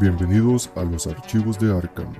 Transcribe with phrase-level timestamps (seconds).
[0.00, 2.12] Bienvenidos a los archivos de Arkham,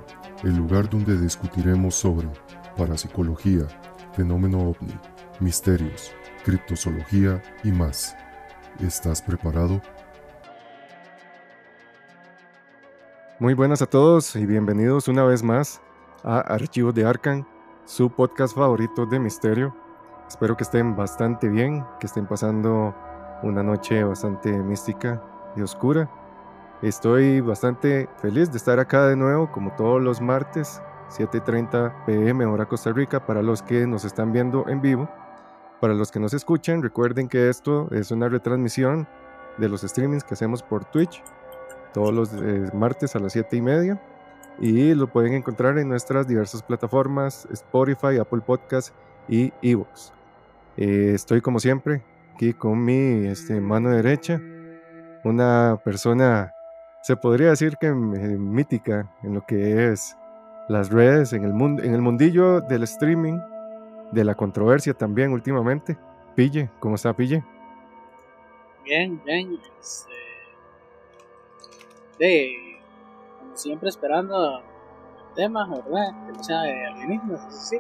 [0.45, 2.29] el lugar donde discutiremos sobre
[2.77, 3.67] parapsicología,
[4.12, 4.96] fenómeno ovni,
[5.40, 6.12] misterios,
[6.45, 8.16] criptozoología y más.
[8.79, 9.82] ¿Estás preparado?
[13.41, 15.80] Muy buenas a todos y bienvenidos una vez más
[16.22, 17.45] a Archivos de Arkham,
[17.86, 19.75] su podcast favorito de misterio.
[20.29, 22.95] Espero que estén bastante bien, que estén pasando
[23.43, 25.20] una noche bastante mística
[25.56, 26.09] y oscura
[26.85, 32.67] Estoy bastante feliz de estar acá de nuevo, como todos los martes, 7:30 pm hora
[32.67, 35.08] Costa Rica, para los que nos están viendo en vivo.
[35.81, 39.08] Para los que nos escuchan, recuerden que esto es una retransmisión
[39.56, 41.22] de los streamings que hacemos por Twitch
[41.94, 43.98] todos los eh, martes a las 7 y media.
[44.58, 48.94] Y lo pueden encontrar en nuestras diversas plataformas, Spotify, Apple Podcast
[49.27, 50.12] y Evox.
[50.77, 52.03] Eh, estoy como siempre
[52.34, 54.39] aquí con mi este, mano derecha,
[55.25, 56.53] una persona
[57.05, 60.16] se podría decir que mítica en lo que es
[60.70, 63.38] las redes, en el, mundo, en el mundillo del streaming,
[64.10, 65.98] de la controversia también últimamente.
[66.34, 67.44] Pille, ¿cómo está Pille?
[68.84, 69.60] Bien, bien.
[69.78, 70.14] Este,
[72.19, 72.80] de,
[73.38, 76.27] como siempre esperando el tema, ¿verdad?
[76.27, 77.78] Que no sea de alienígenas, sí.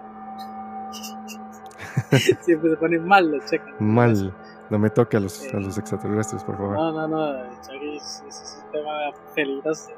[2.42, 3.74] siempre se ponen mal los cheques.
[3.80, 4.34] Mal.
[4.70, 6.76] No me toque a los, a los extraterrestres, por favor.
[6.76, 7.60] No, no, no.
[7.60, 8.92] Chucky es, es, un tema
[9.34, 9.90] peligroso.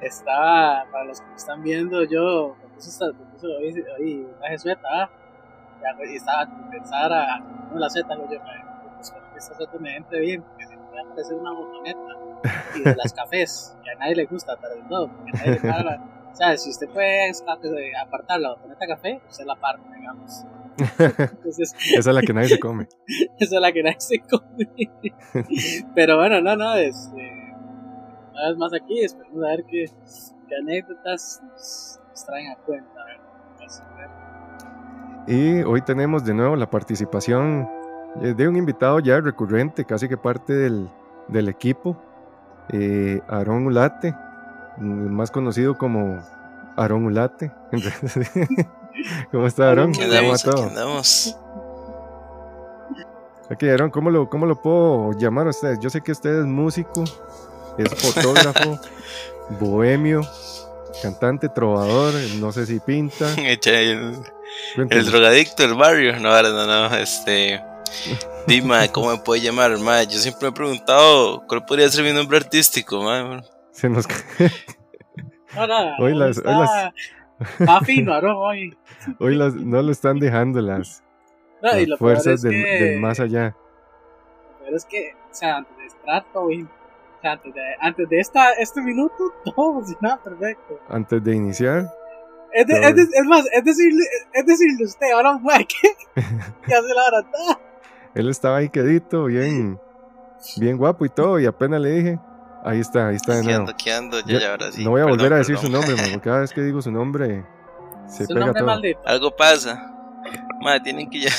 [0.00, 4.58] Estaba, para los que me están viendo, yo me puse, me puse hoy, hoy una
[4.58, 5.10] Z, ¿ah?
[6.06, 8.38] y estaba a pensar a no, la Z, lo yo,
[8.96, 12.00] pues, que esta Z me entre bien, porque me puede aparecer una botoneta
[12.76, 15.60] y de las cafés, que a nadie le gusta, pero no, porque a nadie le
[15.60, 16.02] para.
[16.32, 17.32] O sea, si usted puede
[18.00, 20.44] apartar la botoneta café, usted la parte, digamos.
[21.44, 22.88] esa es la que nadie se come.
[23.38, 24.68] esa es la que nadie se come.
[25.94, 27.54] Pero bueno, no, no, este,
[28.32, 29.86] una vez más aquí, esperemos a ver qué,
[30.48, 32.90] qué anécdotas nos, traen a cuenta.
[35.26, 37.66] Y hoy tenemos de nuevo la participación
[38.20, 40.90] de un invitado ya recurrente, casi que parte del,
[41.28, 41.96] del equipo,
[42.70, 44.14] eh, Aaron Ulate,
[44.78, 46.18] más conocido como
[46.76, 47.52] Aaron Ulate.
[49.30, 49.92] ¿Cómo está, Aaron?
[49.92, 50.42] ¿Qué andamos?
[50.42, 51.36] ¿Qué andamos?
[53.50, 55.78] Ok, Aaron, ¿cómo lo, ¿cómo lo puedo llamar a usted?
[55.80, 57.04] Yo sé que usted es músico,
[57.76, 58.78] es fotógrafo,
[59.60, 60.22] bohemio,
[61.02, 63.34] cantante, trovador, no sé si pinta.
[63.36, 64.16] el,
[64.76, 66.18] el drogadicto del barrio.
[66.20, 67.62] No, no, no, este...
[68.46, 69.78] Dime, ¿cómo me puede llamar?
[69.78, 70.02] Ma?
[70.02, 73.02] Yo siempre me he preguntado cuál podría ser mi nombre artístico.
[73.02, 73.42] Ma?
[73.72, 74.06] Se nos...
[75.54, 76.92] no, no, hoy las, hoy las...
[77.68, 78.76] Va fino, hoy.
[79.18, 81.02] Hoy no lo están dejando las,
[81.98, 83.56] fuerzas del, más allá.
[84.64, 88.80] Pero es que, o sea, antes de o sea, antes de, antes de esta, este
[88.82, 90.78] minuto, todo funcionaba perfecto.
[90.88, 91.90] Antes de iniciar.
[92.52, 96.22] Es, de, es, de, es, más, es decirle, es decirle usted, ahora fue que,
[96.66, 97.26] que hace la hora.
[98.14, 99.80] Él estaba ahí quedito, bien,
[100.58, 102.20] bien guapo y todo, y apenas le dije,
[102.64, 103.66] Ahí está, ahí está de nuevo.
[103.76, 104.82] ¿Qué ando, ya, ya, ahora sí.
[104.82, 106.90] No voy a volver a decir su nombre, man, porque cada vez que digo su
[106.90, 107.44] nombre
[108.08, 108.66] se pega todo.
[108.66, 109.00] Maldito.
[109.04, 109.90] Algo pasa.
[110.60, 111.30] Madre, tienen que ya.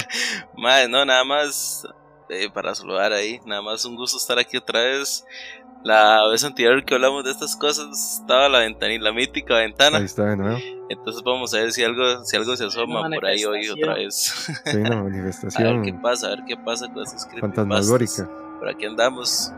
[0.56, 1.86] Madre, no, nada más
[2.28, 3.40] eh, para saludar ahí.
[3.46, 5.24] Nada más un gusto estar aquí otra vez.
[5.84, 9.98] La vez anterior que hablamos de estas cosas estaba la ventana la mítica ventana.
[9.98, 10.58] Ahí está de nuevo.
[10.88, 14.50] Entonces vamos a ver si algo, si algo se asoma por ahí hoy otra vez.
[14.64, 15.68] Sí, una manifestación.
[15.68, 18.28] a ver qué pasa, a ver qué pasa con esas Fantasmagórica.
[18.58, 19.52] Por aquí andamos.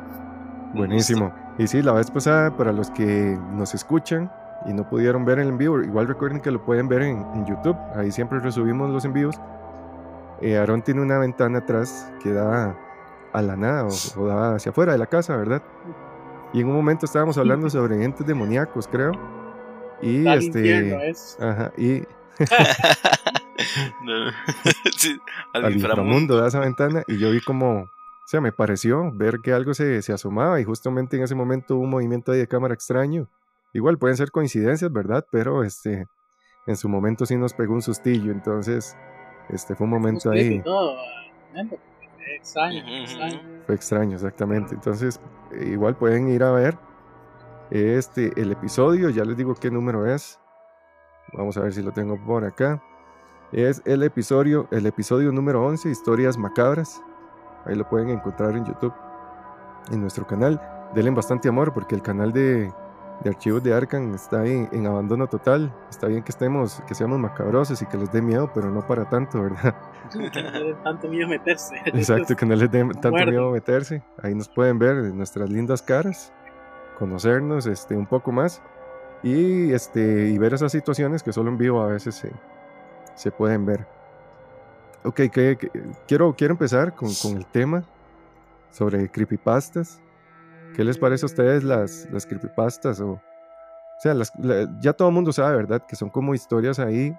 [0.76, 1.32] Buenísimo.
[1.58, 4.30] Y sí, la vez pasada, para los que nos escuchan
[4.66, 7.76] y no pudieron ver el en vivo, igual recuerden que lo pueden ver en, YouTube.
[7.94, 9.36] Ahí siempre resubimos los envíos.
[10.40, 12.76] Eh, Aaron tiene una ventana atrás que da
[13.32, 15.62] a la nada o, da hacia afuera de la casa, ¿verdad?
[16.52, 19.12] Y en un momento estábamos hablando sobre entes demoníacos, creo.
[20.02, 21.14] Y este.
[21.40, 22.02] Ajá, y.
[25.54, 27.02] al, al inframundo de esa ventana.
[27.06, 27.88] Y yo vi como
[28.26, 31.76] o sea, me pareció ver que algo se, se asomaba y justamente en ese momento
[31.76, 33.30] hubo un movimiento ahí de cámara extraño.
[33.72, 35.24] Igual pueden ser coincidencias, ¿verdad?
[35.30, 36.08] Pero este,
[36.66, 38.96] en su momento sí nos pegó un sustillo, entonces
[39.48, 40.60] este fue un momento ahí.
[40.60, 42.82] Fue extraño,
[43.64, 44.74] Fue extraño, exactamente.
[44.74, 45.20] Entonces,
[45.60, 46.76] igual pueden ir a ver
[47.70, 50.40] este el episodio, ya les digo qué número es.
[51.32, 52.82] Vamos a ver si lo tengo por acá.
[53.52, 57.00] Es el episodio, el episodio número 11, Historias Macabras.
[57.66, 58.94] Ahí lo pueden encontrar en YouTube,
[59.90, 60.60] en nuestro canal.
[60.94, 62.72] Denle bastante amor porque el canal de,
[63.22, 65.72] de archivos de Arkham está en, en, abandono total.
[65.90, 69.08] Está bien que estemos, que seamos macabrosos y que les dé miedo, pero no para
[69.08, 69.74] tanto, ¿verdad?
[70.12, 71.74] Que no les dé tanto miedo meterse.
[71.86, 74.02] Exacto, que no les dé tanto miedo meterse.
[74.22, 76.32] Ahí nos pueden ver nuestras lindas caras.
[76.98, 78.62] conocernos este, un poco más
[79.22, 82.30] y, este, y ver esas situaciones que solo en vivo a veces se,
[83.14, 83.95] se pueden ver.
[85.06, 85.56] Ok, que,
[86.08, 87.84] quiero, quiero empezar con, con, el tema
[88.70, 90.02] sobre creepypastas.
[90.74, 93.00] ¿Qué les parece a ustedes las, las creepypastas?
[93.00, 93.20] O, o
[94.00, 94.32] sea, las,
[94.80, 95.86] ya todo el mundo sabe, ¿verdad?
[95.86, 97.16] Que son como historias ahí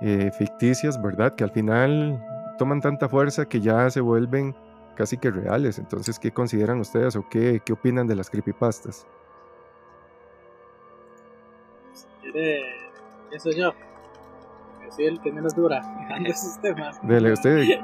[0.00, 1.34] eh, ficticias, ¿verdad?
[1.34, 2.24] Que al final
[2.56, 4.54] toman tanta fuerza que ya se vuelven
[4.94, 5.80] casi que reales.
[5.80, 9.08] Entonces, ¿qué consideran ustedes o qué, qué opinan de las creepypastas?
[12.20, 12.62] ¿Quiere
[13.32, 13.72] eso yo?
[14.94, 15.80] Soy el que menos dura
[16.24, 16.98] esos temas.
[17.02, 17.80] Dele, usted.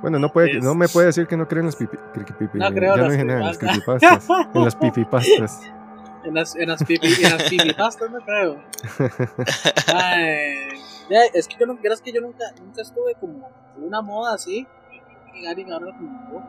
[0.00, 1.96] Bueno, no, puede, no me puede decir que no cree en las pipi,
[2.38, 4.28] pipi, no creo ya no dije nada, en las creepypastas.
[4.54, 5.72] en las pipipastas.
[6.24, 8.62] En las, en las, pipi, en las pipipastas no creo.
[9.94, 10.68] Ay,
[11.32, 14.66] es que yo, no, es que yo nunca, nunca estuve como en una moda así.
[15.32, 16.42] Que Gary ahora como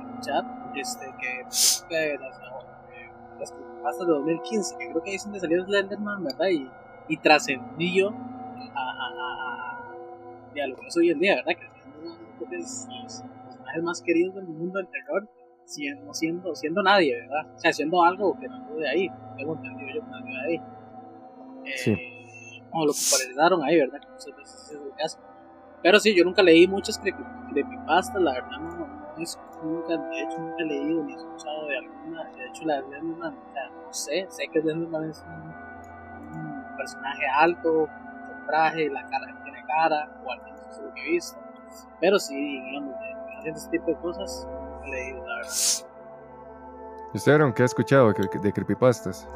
[0.00, 0.44] en el chat,
[0.76, 1.44] este, que,
[1.88, 2.40] que las,
[3.38, 6.48] las creepypastas de 2015, que creo que ahí es donde salió Slenderman, ¿verdad?
[6.48, 6.70] Y,
[7.08, 8.14] y trascendió
[10.60, 11.52] a, lo que es hoy en día, ¿verdad?
[11.58, 12.88] Que es uno de los
[13.46, 15.28] personajes más queridos del mundo del terror,
[15.64, 17.54] siendo, siendo, siendo nadie, ¿verdad?
[17.54, 20.62] O sea, siendo algo que no de ahí, tengo entendido yo que no de ahí.
[21.64, 21.96] Eh, sí.
[22.70, 24.00] Como lo popularizaron ahí, ¿verdad?
[24.00, 25.18] Que muchas veces es el caso.
[25.82, 30.38] Pero sí, yo nunca leí muchas creepypastas, la verdad no, no, es, nunca, de hecho
[30.38, 34.26] nunca he leído ni escuchado de alguna, de hecho la de Slenderman, o no sé,
[34.28, 37.88] sé que Slenderman es un, un personaje alto,
[38.46, 39.26] traje, la cara
[39.76, 41.38] cara, o al menos eso es lo que he visto.
[42.00, 42.94] Pero sí, digamos,
[43.44, 44.46] de, ese tipo de cosas,
[44.84, 45.52] he leído, la verdad.
[47.12, 49.28] ¿Y usted, Aaron, qué ha escuchado de creepypastas?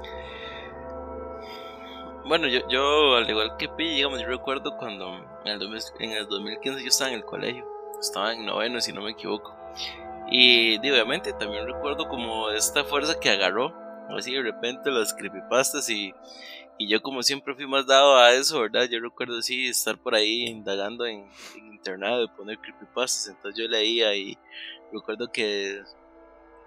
[2.27, 5.63] Bueno, yo, yo al igual que Pi, digamos, yo recuerdo cuando en el,
[6.01, 7.65] en el 2015 yo estaba en el colegio,
[8.01, 9.55] estaba en noveno si no me equivoco.
[10.29, 13.73] Y obviamente también recuerdo como esta fuerza que agarró,
[14.17, 16.13] así de repente las creepypastas y,
[16.79, 18.85] y yo como siempre fui más dado a eso, ¿verdad?
[18.91, 21.27] Yo recuerdo sí estar por ahí indagando en,
[21.57, 24.37] internet de poner creepypastas, entonces yo leía y
[24.93, 25.83] recuerdo que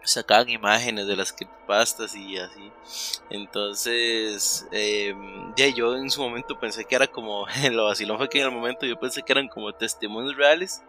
[0.03, 2.71] sacaban imágenes de las creepypastas y así.
[3.29, 4.67] Entonces,
[5.55, 8.53] ya yo en su momento pensé que era como, lo vacilón fue que en el
[8.53, 10.81] momento yo pensé que eran como testimonios reales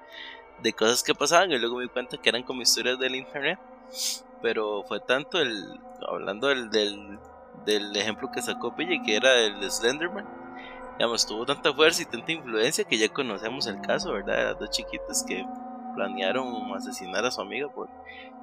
[0.62, 3.58] de cosas que pasaban y luego me di cuenta que eran como historias del internet.
[4.42, 7.18] Pero fue tanto el, hablando del, del
[7.64, 10.26] del ejemplo que sacó Pille, que era el Slenderman.
[10.98, 14.40] Digamos, tuvo tanta fuerza y tanta influencia que ya conocemos el caso, ¿verdad?
[14.40, 15.44] Eran dos chiquitas que
[15.94, 16.46] planearon
[16.76, 17.88] asesinar a su amiga por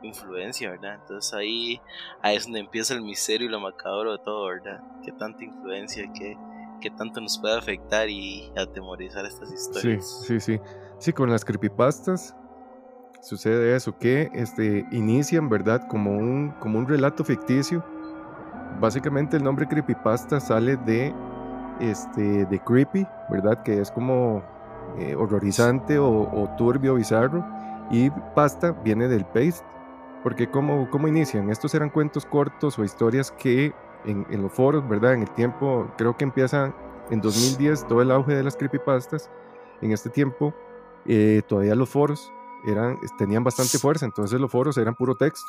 [0.02, 0.96] influencia, ¿verdad?
[0.96, 1.82] Entonces ahí,
[2.22, 4.82] ahí es donde empieza el misterio y lo macabro de todo, ¿verdad?
[5.04, 6.36] Que tanta influencia, que,
[6.82, 10.24] que tanto nos puede afectar y atemorizar estas historias.
[10.26, 10.62] Sí, sí, sí.
[11.00, 12.36] Sí, con las creepypastas
[13.22, 15.88] sucede eso, que este, inician, ¿verdad?
[15.88, 17.84] Como un, como un relato ficticio
[18.80, 21.14] básicamente el nombre creepypasta sale de,
[21.80, 23.62] este, de creepy, ¿verdad?
[23.64, 24.44] Que es como
[24.98, 27.46] eh, horrorizante o, turbio, bizarro.
[27.90, 29.66] Y pasta viene del paste,
[30.24, 31.50] porque ¿cómo, cómo inician?
[31.50, 33.74] Estos eran cuentos cortos o historias que
[34.06, 35.14] en, en, los foros, ¿verdad?
[35.14, 36.74] En el tiempo, creo que empieza
[37.10, 39.30] en 2010 todo el auge de las creepypastas.
[39.82, 40.54] En este tiempo,
[41.06, 42.32] eh, todavía los foros
[42.66, 45.48] eran, tenían bastante fuerza, entonces los foros eran puro texto.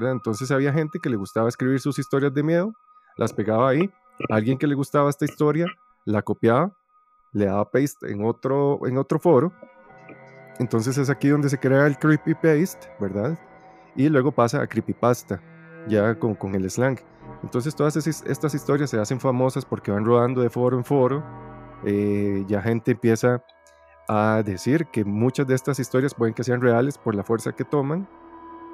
[0.00, 2.72] Entonces había gente que le gustaba escribir sus historias de miedo,
[3.16, 3.90] las pegaba ahí,
[4.30, 5.66] alguien que le gustaba esta historia,
[6.04, 6.76] la copiaba,
[7.32, 9.52] le daba paste en otro, en otro foro,
[10.58, 13.38] entonces es aquí donde se crea el creepy paste, ¿verdad?
[13.96, 15.40] Y luego pasa a creepypasta,
[15.88, 16.98] ya con, con el slang.
[17.42, 21.22] Entonces todas estas historias se hacen famosas porque van rodando de foro en foro,
[21.84, 23.42] eh, ya gente empieza
[24.08, 27.64] a decir que muchas de estas historias pueden que sean reales por la fuerza que
[27.64, 28.08] toman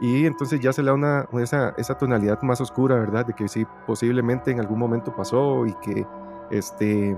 [0.00, 3.26] y entonces ya se le da una, esa, esa, tonalidad más oscura, ¿verdad?
[3.26, 6.06] De que sí, posiblemente en algún momento pasó y que,
[6.50, 7.16] este,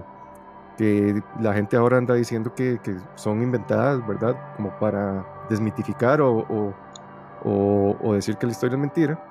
[0.78, 4.34] que la gente ahora anda diciendo que, que son inventadas, ¿verdad?
[4.56, 6.72] Como para desmitificar o,
[7.44, 9.22] o, o, decir que la historia es mentira.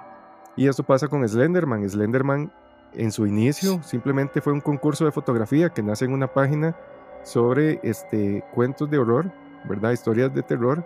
[0.56, 1.88] Y eso pasa con Slenderman.
[1.89, 2.51] Slenderman
[2.94, 6.75] en su inicio simplemente fue un concurso de fotografía que nace en una página
[7.24, 9.32] sobre este, cuentos de horror,
[9.68, 9.91] ¿verdad?
[9.91, 10.86] Historias de terror.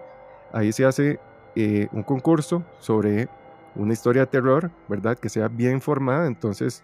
[0.53, 1.19] Ahí se hace
[1.55, 3.27] eh, un concurso sobre
[3.75, 5.17] una historia de terror, ¿verdad?
[5.17, 6.27] Que sea bien formada.
[6.27, 6.83] Entonces,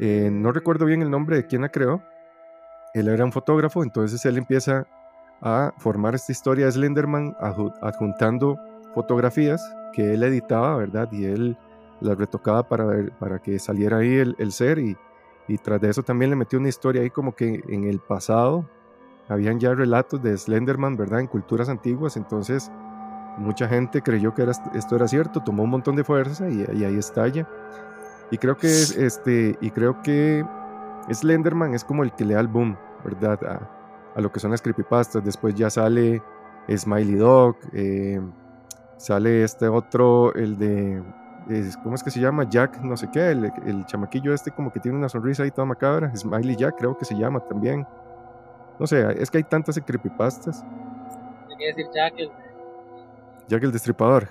[0.00, 2.02] eh, no recuerdo bien el nombre de quién la creó.
[2.94, 4.86] Él era un fotógrafo, entonces él empieza
[5.42, 8.58] a formar esta historia de Slenderman adjuntando
[8.94, 11.08] fotografías que él editaba, ¿verdad?
[11.12, 11.58] Y él
[12.00, 14.96] las retocaba para, ver, para que saliera ahí el, el ser y,
[15.48, 18.68] y tras de eso también le metió una historia ahí como que en el pasado
[19.28, 21.20] habían ya relatos de Slenderman, ¿verdad?
[21.20, 22.70] En culturas antiguas, entonces
[23.36, 27.48] mucha gente creyó que esto era cierto, tomó un montón de fuerza y, ahí estalla.
[28.30, 30.44] Y creo que es este, y creo que
[31.12, 33.38] Slenderman es como el que le da el boom, ¿verdad?
[34.14, 35.24] A, lo que son las creepypastas.
[35.24, 36.22] Después ya sale
[36.68, 38.20] Smiley Dog, eh,
[38.96, 41.02] sale este otro, el de,
[41.82, 42.48] ¿cómo es que se llama?
[42.48, 46.14] Jack, no sé qué, el, chamaquillo este como que tiene una sonrisa ahí toda macabra,
[46.16, 47.86] Smiley Jack creo que se llama también.
[48.78, 50.64] No sé, es que hay tantas creepypastas.
[51.58, 52.30] Decir Jack el...
[53.48, 54.28] Jack el Destripador.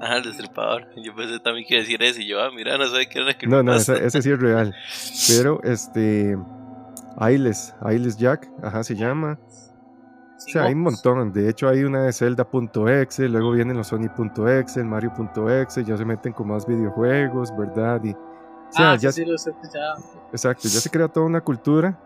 [0.00, 0.86] Ah, el destripador.
[0.96, 2.22] Yo pensé también que decir ese.
[2.22, 4.74] Y yo, ah, mira, no sé qué era No, no, ese, ese, sí es real.
[5.28, 6.36] Pero, este.
[7.18, 9.38] Ailes, Ailes Jack, ajá, se llama.
[9.40, 11.32] O sea, hay un montón.
[11.32, 16.48] De hecho, hay una de Zelda.exe, luego vienen los Sony.exe, Mario.exe, ya se meten con
[16.48, 18.04] más videojuegos, ¿verdad?
[18.04, 18.18] Y, o
[18.70, 19.94] sea, ah, ya, sí, lo sé, ya.
[20.30, 21.98] Exacto, ya se crea toda una cultura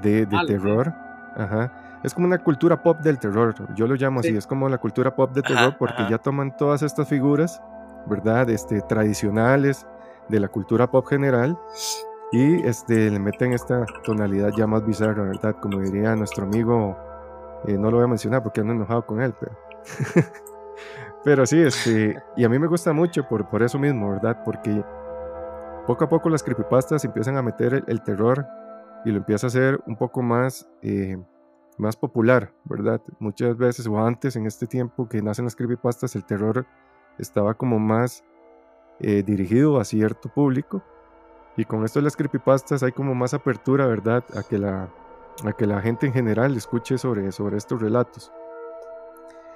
[0.00, 0.94] de, de terror.
[1.36, 4.78] Ajá es como una cultura pop del terror, yo lo llamo así, es como la
[4.78, 7.60] cultura pop de terror porque ya toman todas estas figuras,
[8.06, 8.48] ¿verdad?
[8.48, 9.84] Este, tradicionales
[10.28, 11.58] de la cultura pop general
[12.30, 15.56] y este, le meten esta tonalidad ya más bizarra, ¿verdad?
[15.60, 16.96] Como diría nuestro amigo,
[17.66, 19.58] eh, no lo voy a mencionar porque ando enojado con él, pero...
[21.24, 24.44] pero sí, este, y a mí me gusta mucho por, por eso mismo, ¿verdad?
[24.44, 24.84] Porque
[25.88, 28.46] poco a poco las creepypastas empiezan a meter el, terror
[29.04, 30.68] y lo empieza a hacer un poco más...
[30.82, 31.16] Eh,
[31.78, 33.00] más popular, ¿verdad?
[33.18, 36.66] Muchas veces o antes en este tiempo que nacen las creepypastas, el terror
[37.18, 38.24] estaba como más
[39.00, 40.82] eh, dirigido a cierto público
[41.56, 44.24] y con esto de las creepypastas hay como más apertura, ¿verdad?
[44.36, 44.88] A que la,
[45.44, 48.32] a que la gente en general escuche sobre, sobre estos relatos.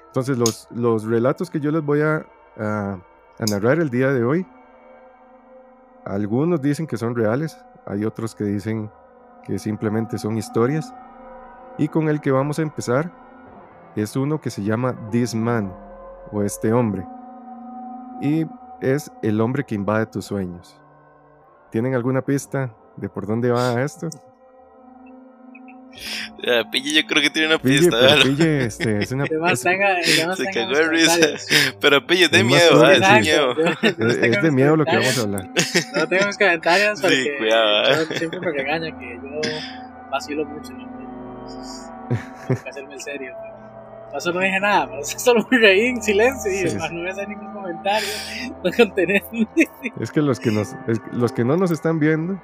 [0.07, 2.27] Entonces los, los relatos que yo les voy a,
[3.49, 4.47] narrar el día de hoy,
[6.05, 8.91] algunos dicen que son reales, hay otros que dicen
[9.45, 10.93] que simplemente son historias.
[11.81, 13.11] Y con el que vamos a empezar
[13.97, 15.75] es uno que se llama This Man
[16.31, 17.07] o este hombre.
[18.21, 18.45] Y
[18.83, 20.79] es el hombre que invade tus sueños.
[21.71, 24.11] ¿Tienen alguna pista de por dónde va esto?
[26.71, 27.97] Pille yo creo que tiene una pista.
[27.99, 29.25] Pero Pille este, es una...
[29.57, 31.29] Se cagó de risa.
[31.81, 33.55] Pero Pille, de miedo, ah, es de miedo.
[33.81, 35.49] Es, de miedo lo que vamos a hablar.
[35.97, 38.07] No tengo mis comentarios porque sí, cuidado, ¿eh?
[38.19, 39.41] siempre me regaña que yo
[40.11, 40.75] vacilo mucho.
[40.75, 41.10] ¿no?
[42.69, 43.35] Hacerme en serio.
[44.11, 47.53] Por no dije nada, solo me reí en silencio y no voy a hacer ningún
[47.53, 48.09] comentario,
[48.65, 49.49] no contenerme.
[50.01, 50.75] Es que los que, nos,
[51.13, 52.41] los que no nos están viendo,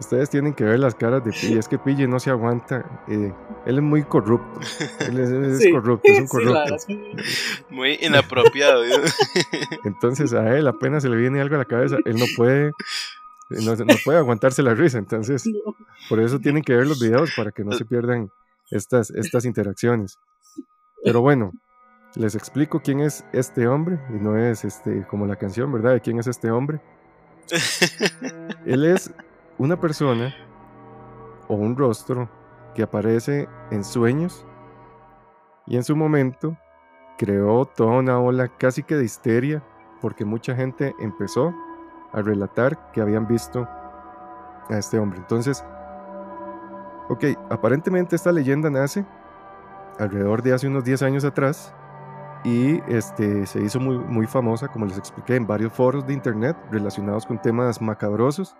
[0.00, 1.58] ustedes tienen que ver las caras de Pille.
[1.58, 2.84] Es que Pille no se aguanta.
[3.06, 3.32] Eh,
[3.66, 4.60] él es muy corrupto.
[5.00, 6.76] Él es, corrupto, es un corrupto.
[7.68, 8.82] muy inapropiado.
[9.84, 12.72] Entonces a él apenas se le viene algo a la cabeza, él no puede
[13.50, 15.44] no, no, puede aguantarse la risa, entonces
[16.08, 18.30] por eso tienen que ver los videos para que no se pierdan
[18.70, 20.18] estas, estas interacciones.
[21.02, 21.52] Pero bueno,
[22.14, 25.92] les explico quién es este hombre, y no es este como la canción, ¿verdad?
[25.92, 26.80] De quién es este hombre.
[28.64, 29.12] Él es
[29.58, 30.34] una persona
[31.48, 32.30] o un rostro
[32.74, 34.46] que aparece en sueños
[35.66, 36.56] y en su momento
[37.18, 39.62] creó toda una ola casi que de histeria
[40.00, 41.54] porque mucha gente empezó
[42.12, 43.68] a relatar que habían visto
[44.68, 45.18] a este hombre.
[45.18, 45.64] Entonces,
[47.08, 49.04] ok, aparentemente esta leyenda nace
[49.98, 51.74] alrededor de hace unos 10 años atrás
[52.44, 56.56] y este, se hizo muy, muy famosa, como les expliqué, en varios foros de internet
[56.70, 58.56] relacionados con temas macabrosos.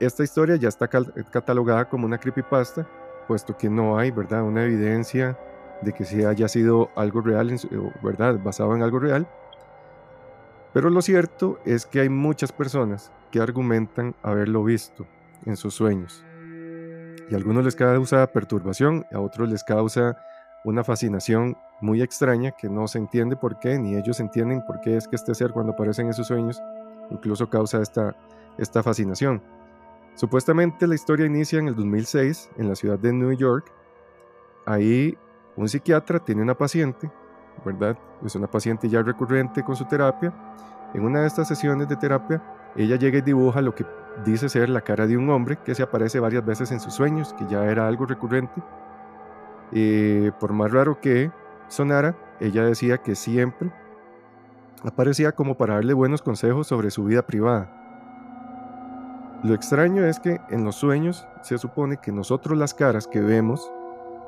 [0.00, 2.86] Esta historia ya está catalogada como una creepypasta,
[3.26, 5.36] puesto que no hay, ¿verdad?, una evidencia
[5.82, 7.52] de que se haya sido algo real,
[8.02, 9.26] ¿verdad?, basado en algo real.
[10.74, 15.06] Pero lo cierto es que hay muchas personas que argumentan haberlo visto
[15.46, 16.24] en sus sueños.
[17.30, 20.18] Y a algunos les causa perturbación, a otros les causa
[20.64, 24.96] una fascinación muy extraña que no se entiende por qué, ni ellos entienden por qué
[24.96, 26.60] es que este ser cuando aparece en sus sueños
[27.10, 28.16] incluso causa esta,
[28.58, 29.42] esta fascinación.
[30.16, 33.70] Supuestamente la historia inicia en el 2006 en la ciudad de New York.
[34.66, 35.16] Ahí
[35.56, 37.10] un psiquiatra tiene una paciente
[38.24, 40.32] Es una paciente ya recurrente con su terapia.
[40.92, 42.42] En una de estas sesiones de terapia,
[42.76, 43.86] ella llega y dibuja lo que
[44.24, 47.32] dice ser la cara de un hombre que se aparece varias veces en sus sueños,
[47.34, 48.62] que ya era algo recurrente.
[49.72, 51.32] y por más raro que
[51.68, 53.72] sonara, ella decía que siempre
[54.84, 57.70] aparecía como para darle buenos consejos sobre su vida privada.
[59.42, 63.70] Lo extraño es que en los sueños se supone que nosotros las caras que vemos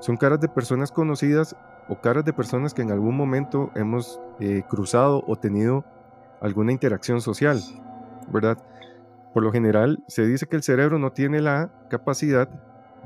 [0.01, 1.57] son caras de personas conocidas
[1.89, 5.85] o caras de personas que en algún momento hemos eh, cruzado o tenido
[6.41, 7.61] alguna interacción social,
[8.29, 8.59] ¿verdad?
[9.33, 12.49] Por lo general se dice que el cerebro no tiene la capacidad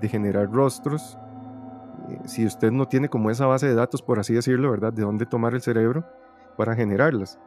[0.00, 1.18] de generar rostros.
[2.08, 4.92] Eh, si usted no tiene como esa base de datos, por así decirlo, ¿verdad?
[4.92, 6.04] De dónde tomar el cerebro
[6.56, 7.38] para generarlas.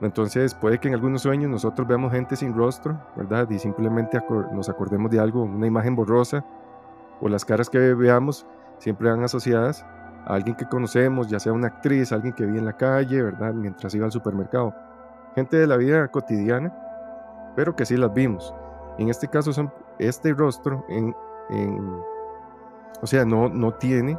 [0.00, 3.48] Entonces puede que en algunos sueños nosotros veamos gente sin rostro, ¿verdad?
[3.50, 4.18] Y simplemente
[4.52, 6.44] nos acordemos de algo, una imagen borrosa,
[7.20, 8.46] o las caras que veamos
[8.78, 9.84] siempre van asociadas
[10.26, 13.52] a alguien que conocemos, ya sea una actriz, alguien que vi en la calle, ¿verdad?
[13.52, 14.74] Mientras iba al supermercado.
[15.34, 16.72] Gente de la vida cotidiana,
[17.56, 18.54] pero que sí las vimos.
[18.98, 21.14] En este caso son este rostro, en,
[23.02, 24.18] o sea, no, no tiene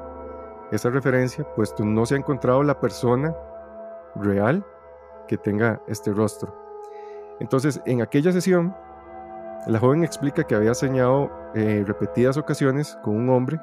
[0.71, 3.35] esa referencia, puesto no se ha encontrado la persona
[4.15, 4.65] real
[5.27, 6.55] que tenga este rostro.
[7.39, 8.75] Entonces, en aquella sesión,
[9.67, 13.59] la joven explica que había soñado eh, repetidas ocasiones con un hombre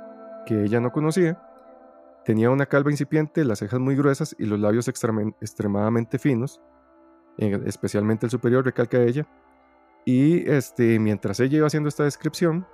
[0.46, 1.38] que ella no conocía.
[2.28, 6.60] Tenía una calva incipiente, las cejas muy gruesas y los labios extremadamente finos,
[7.38, 9.26] especialmente el superior, recalca ella.
[10.04, 12.66] Y este, mientras ella iba haciendo esta descripción,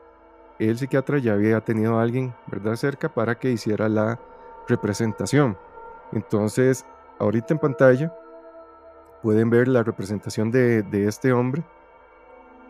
[0.58, 2.74] el psiquiatra ya había tenido a alguien ¿verdad?
[2.74, 4.18] cerca para que hiciera la
[4.66, 5.56] representación.
[6.10, 6.84] Entonces,
[7.20, 8.12] ahorita en pantalla
[9.22, 11.62] pueden ver la representación de, este hombre.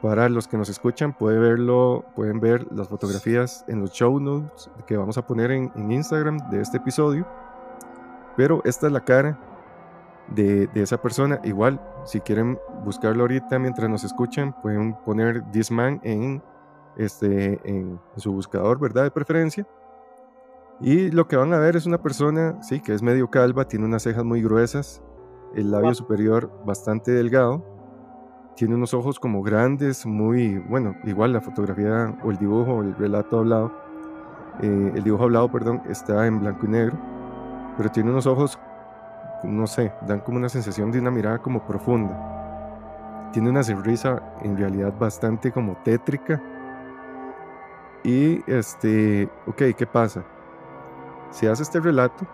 [0.05, 4.69] Para los que nos escuchan, pueden verlo, pueden ver las fotografías en los show notes
[4.87, 7.27] que vamos a poner en, Instagram de este episodio.
[8.37, 9.41] Pero esta es la cara
[10.29, 11.41] de, esa persona.
[11.43, 16.43] Igual, si quieren buscarlo ahorita mientras nos escuchan, pueden poner This Man en,
[16.99, 19.05] este, en, su buscador, ¿verdad?
[19.05, 19.67] De preferencia.
[20.83, 23.87] Y lo que van a ver es una persona, sí, que es medio calva, tiene
[23.87, 25.03] unas cejas muy gruesas,
[25.55, 27.74] el labio superior bastante delgado,
[28.57, 33.41] tiene unos ojos como grandes, muy, bueno, igual la fotografía o el dibujo, el relato
[33.41, 33.73] hablado,
[34.63, 36.97] eh, el dibujo hablado, perdón, está en blanco y negro,
[37.77, 38.59] pero tiene unos ojos,
[39.43, 43.31] no sé, dan como una sensación de una mirada como profunda.
[43.33, 46.41] Tiene una sonrisa en realidad bastante como tétrica.
[48.05, 50.25] Y este, ok, ¿qué pasa?
[51.31, 52.25] Se hace este relato,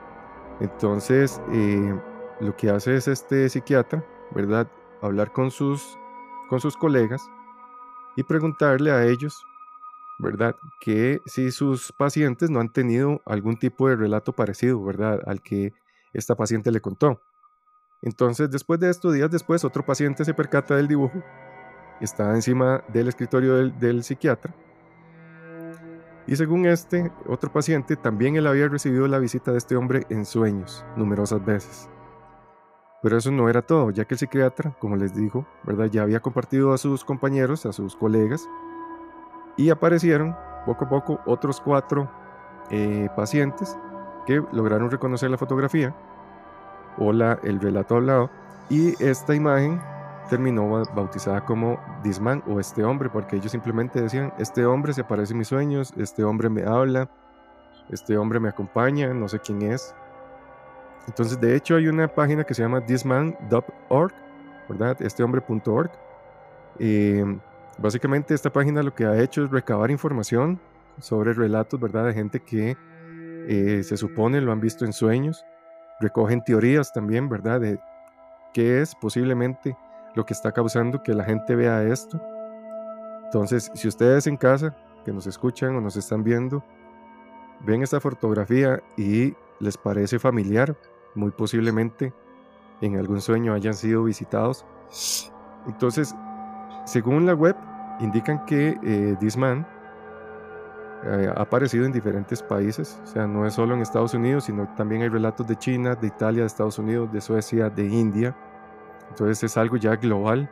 [0.60, 1.98] entonces eh,
[2.40, 4.66] lo que hace es este psiquiatra, ¿verdad?
[5.00, 5.98] Hablar con sus,
[6.50, 7.22] con sus colegas
[8.16, 9.42] y preguntarle a ellos,
[10.18, 10.54] ¿verdad?
[10.82, 15.22] Que si sus pacientes no han tenido algún tipo de relato parecido, ¿verdad?
[15.26, 15.72] Al que
[16.12, 17.22] esta paciente le contó.
[18.02, 21.22] Entonces, después de estos días después, otro paciente se percata del dibujo,
[22.00, 24.54] está encima del escritorio del, del psiquiatra
[26.30, 30.24] y según este, otro paciente, también él había recibido la visita de este hombre en
[30.24, 31.90] sueños numerosas veces.
[33.02, 35.86] Pero eso no era todo, ya que el psiquiatra, como les digo, ¿verdad?
[35.86, 38.48] ya había compartido a sus compañeros, a sus colegas,
[39.56, 40.36] y aparecieron
[40.66, 42.10] poco a poco otros cuatro
[42.70, 43.78] eh, pacientes
[44.26, 45.94] que lograron reconocer la fotografía
[46.98, 48.30] o la, el relato hablado,
[48.68, 49.80] y esta imagen
[50.28, 55.32] terminó bautizada como Disman o este hombre, porque ellos simplemente decían, este hombre se aparece
[55.32, 57.10] en mis sueños, este hombre me habla,
[57.90, 59.94] este hombre me acompaña, no sé quién es,
[61.06, 64.12] entonces, de hecho, hay una página que se llama thisman.org,
[64.68, 65.00] ¿verdad?
[65.00, 65.90] Estehombre.org.
[66.78, 67.24] Eh,
[67.78, 70.60] básicamente, esta página lo que ha hecho es recabar información
[71.00, 72.06] sobre relatos, ¿verdad?
[72.06, 72.76] De gente que
[73.48, 75.44] eh, se supone lo han visto en sueños.
[76.00, 77.60] Recogen teorías también, ¿verdad?
[77.60, 77.78] De
[78.52, 79.76] qué es posiblemente
[80.14, 82.20] lo que está causando que la gente vea esto.
[83.24, 86.64] Entonces, si ustedes en casa, que nos escuchan o nos están viendo,
[87.60, 90.76] ven esta fotografía y les parece familiar,
[91.14, 92.12] muy posiblemente
[92.80, 94.66] en algún sueño hayan sido visitados.
[95.66, 96.14] Entonces,
[96.86, 97.56] según la web,
[98.00, 99.66] indican que eh, Disman
[101.04, 104.68] eh, ha aparecido en diferentes países, o sea, no es solo en Estados Unidos, sino
[104.74, 108.36] también hay relatos de China, de Italia, de Estados Unidos, de Suecia, de India.
[109.10, 110.50] Entonces es algo ya global,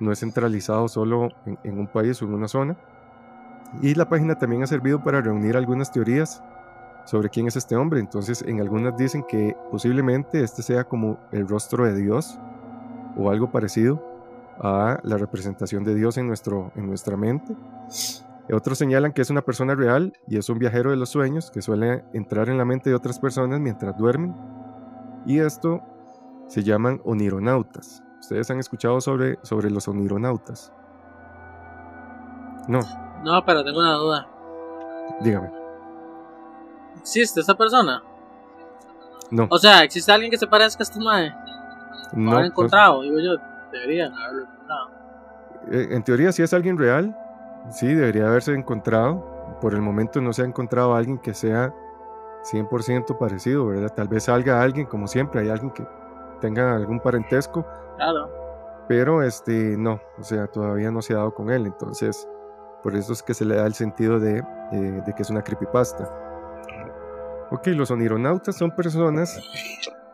[0.00, 2.76] no es centralizado solo en, en un país o en una zona.
[3.80, 6.42] Y la página también ha servido para reunir algunas teorías
[7.04, 8.00] sobre quién es este hombre.
[8.00, 12.38] Entonces, en algunas dicen que posiblemente este sea como el rostro de Dios
[13.16, 14.02] o algo parecido
[14.58, 17.54] a la representación de Dios en, nuestro, en nuestra mente.
[18.52, 21.62] Otros señalan que es una persona real y es un viajero de los sueños que
[21.62, 24.34] suele entrar en la mente de otras personas mientras duermen.
[25.26, 25.80] Y esto
[26.48, 28.02] se llaman onironautas.
[28.20, 30.72] ¿Ustedes han escuchado sobre, sobre los onironautas?
[32.68, 32.80] No.
[33.24, 34.28] No, pero tengo una duda.
[35.22, 35.61] Dígame.
[37.00, 38.02] ¿Existe esta persona?
[39.30, 39.46] No.
[39.50, 41.34] O sea, ¿existe alguien que se parezca a este madre?
[42.12, 42.32] No.
[42.32, 43.02] ¿Lo han encontrado?
[43.02, 43.36] Digo yo,
[43.72, 44.90] deberían haberlo encontrado.
[45.70, 47.16] Eh, en teoría, si es alguien real,
[47.70, 49.58] sí, debería haberse encontrado.
[49.60, 51.72] Por el momento no se ha encontrado alguien que sea
[52.44, 53.92] 100% parecido, ¿verdad?
[53.94, 55.86] Tal vez salga alguien, como siempre, hay alguien que
[56.40, 57.64] tenga algún parentesco.
[57.96, 58.30] Claro.
[58.88, 61.66] Pero este, no, o sea, todavía no se ha dado con él.
[61.66, 62.28] Entonces,
[62.82, 64.38] por eso es que se le da el sentido de,
[64.72, 66.12] eh, de que es una creepypasta.
[67.54, 69.38] Ok, los onironautas son personas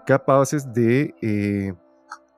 [0.05, 1.73] capaces de, eh,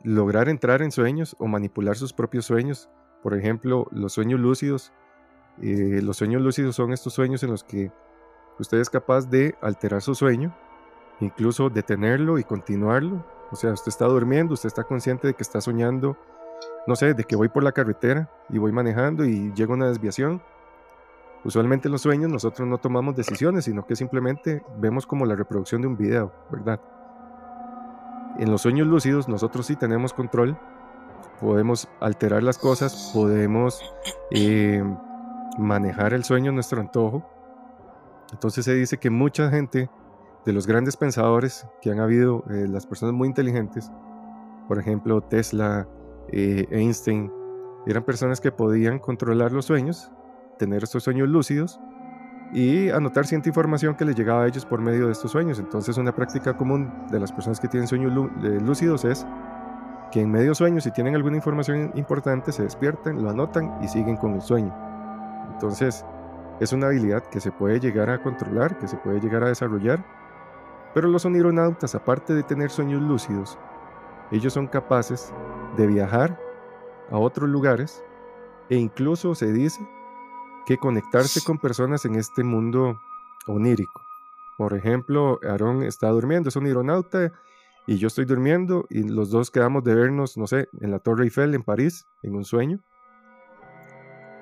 [0.03, 2.91] lograr entrar en sueños o manipular sus propios sueños.
[3.23, 4.93] Por ejemplo, los sueños lúcidos.
[5.63, 7.91] Eh, los sueños lúcidos son estos sueños en los que
[8.59, 10.55] usted es capaz de alterar su sueño,
[11.21, 13.25] incluso detenerlo y continuarlo.
[13.51, 16.19] O sea, usted está durmiendo, usted está consciente de que está soñando,
[16.87, 20.43] no sé, de que voy por la carretera y voy manejando y llega una desviación.
[21.45, 25.81] Usualmente en los sueños nosotros no tomamos decisiones, sino que simplemente vemos como la reproducción
[25.81, 26.81] de un video, ¿verdad?
[28.39, 30.59] En los sueños lúcidos nosotros sí tenemos control,
[31.41, 33.81] podemos alterar las cosas, podemos
[34.31, 34.85] eh,
[35.59, 37.25] manejar el sueño a nuestro antojo.
[38.33, 39.91] Entonces se dice que mucha gente
[40.45, 43.91] de los grandes pensadores que han habido, eh, las personas muy inteligentes,
[44.69, 45.89] por ejemplo Tesla,
[46.29, 47.33] eh, Einstein,
[47.87, 50.13] eran personas que podían controlar los sueños,
[50.61, 51.81] tener estos sueños lúcidos
[52.53, 55.59] y anotar cierta información que les llegaba a ellos por medio de estos sueños.
[55.59, 58.13] Entonces una práctica común de las personas que tienen sueños
[58.45, 59.27] eh, lúcidos es
[60.13, 64.17] que en medio sueño, si tienen alguna información importante, se despiertan, lo anotan y siguen
[64.17, 64.75] con el sueño.
[65.53, 66.05] Entonces,
[66.59, 70.05] es una habilidad que se puede llegar a controlar, que se puede llegar a desarrollar,
[70.93, 73.57] pero los onironautas, aparte de tener sueños lúcidos,
[74.31, 75.33] ellos son capaces
[75.77, 76.39] de viajar
[77.11, 78.05] a otros lugares
[78.69, 79.81] e incluso se dice
[80.67, 83.01] que conectarse con personas en este mundo
[83.47, 84.03] onírico.
[84.57, 87.33] Por ejemplo, Aarón está durmiendo, es un aeronauta,
[87.87, 91.25] y yo estoy durmiendo y los dos quedamos de vernos, no sé, en la Torre
[91.25, 92.79] Eiffel en París, en un sueño.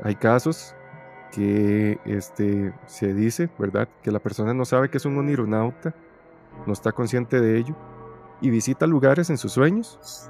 [0.03, 0.75] Hay casos
[1.33, 3.89] que este, se dice, ¿verdad?
[4.03, 5.95] Que la persona no sabe que es un onironauta,
[6.67, 7.77] no está consciente de ello
[8.41, 10.29] y visita lugares en sus sueños.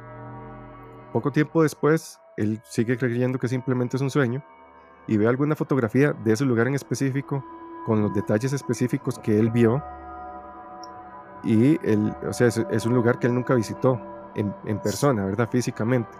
[1.12, 4.44] Poco tiempo después, él sigue creyendo que simplemente es un sueño
[5.08, 7.44] y ve alguna fotografía de ese lugar en específico
[7.86, 9.82] con los detalles específicos que él vio.
[11.42, 14.00] Y él, o sea, es, un lugar que él nunca visitó
[14.34, 15.48] en, en, persona, ¿verdad?
[15.50, 16.10] Físicamente.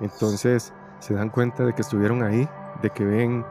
[0.00, 2.46] Entonces se dan cuenta de que estuvieron ahí,
[2.82, 3.44] de que ven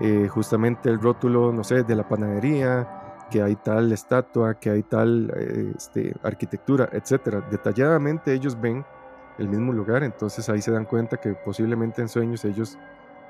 [0.00, 4.82] eh, justamente el rótulo, no sé, de la panadería, que hay tal estatua, que hay
[4.82, 7.40] tal eh, este, arquitectura, etcétera.
[7.50, 8.84] Detalladamente ellos ven
[9.38, 12.78] el mismo lugar, entonces ahí se dan cuenta que posiblemente en sueños ellos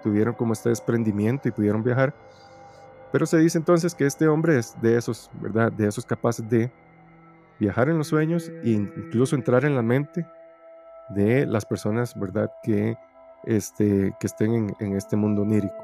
[0.03, 2.15] tuvieron como este desprendimiento y pudieron viajar.
[3.13, 5.73] Pero se dice entonces que este hombre es de esos, ¿verdad?
[5.73, 6.71] De esos capaces de
[7.59, 10.27] viajar en los sueños e incluso entrar en la mente
[11.09, 12.53] de las personas, ¿verdad?
[12.63, 12.97] Que,
[13.45, 15.75] este, que estén en, este mundo onírico.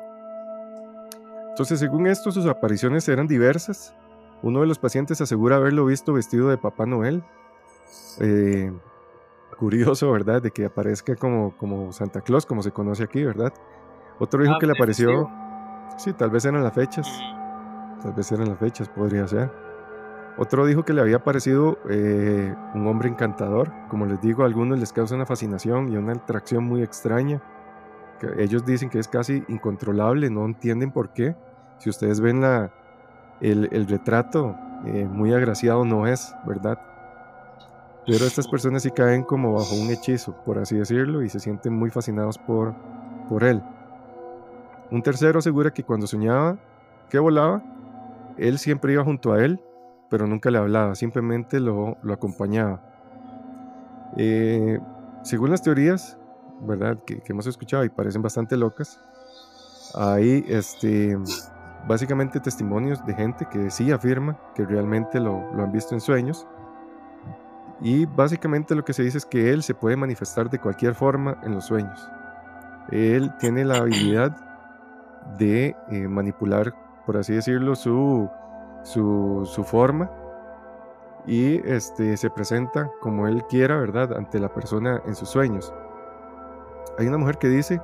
[1.50, 3.94] Entonces, según esto, sus apariciones eran diversas.
[4.42, 7.22] Uno de los pacientes asegura haberlo visto vestido de Papá Noel.
[8.20, 8.72] Eh,
[9.58, 10.42] curioso, ¿verdad?
[10.42, 13.52] De que aparezca como, como Santa Claus, como se conoce aquí, ¿verdad?
[14.22, 15.28] Otro dijo ah, que le apareció.
[15.96, 17.08] Sí, tal vez eran las fechas.
[18.00, 19.50] Tal vez eran las fechas, podría ser.
[20.38, 23.72] Otro dijo que le había parecido eh, un hombre encantador.
[23.88, 27.42] Como les digo, a algunos les causa una fascinación y una atracción muy extraña.
[28.20, 31.34] Que ellos dicen que es casi incontrolable, no entienden por qué.
[31.78, 32.72] Si ustedes ven la,
[33.40, 34.54] el, retrato,
[34.86, 36.78] eh, muy agraciado no es, ¿verdad?
[38.06, 41.72] Pero estas personas sí caen como bajo un hechizo, por así decirlo, y se sienten
[41.72, 42.72] muy fascinados por,
[43.28, 43.60] por él.
[44.90, 46.58] Un tercero asegura que cuando soñaba
[47.08, 47.62] que volaba,
[48.38, 49.60] él siempre iba junto a él,
[50.08, 52.80] pero nunca le hablaba, simplemente lo, acompañaba.
[54.16, 54.78] Eh,
[55.22, 56.18] según las teorías,
[56.60, 56.98] ¿verdad?
[57.04, 59.00] Que, hemos escuchado y parecen bastante locas,
[59.94, 61.18] hay este,
[61.86, 66.46] básicamente testimonios de gente que sí afirma que realmente lo, lo han visto en sueños.
[67.80, 71.38] Y básicamente lo que se dice es que él se puede manifestar de cualquier forma
[71.42, 72.08] en los sueños.
[72.90, 74.51] Él tiene la habilidad
[75.38, 76.74] de eh, manipular,
[77.06, 78.28] por así decirlo, su,
[78.82, 80.10] su, forma
[81.26, 85.72] y este, se presenta como él quiera, ¿verdad?, ante la persona en sus sueños.
[86.98, 87.80] Hay una mujer que dice,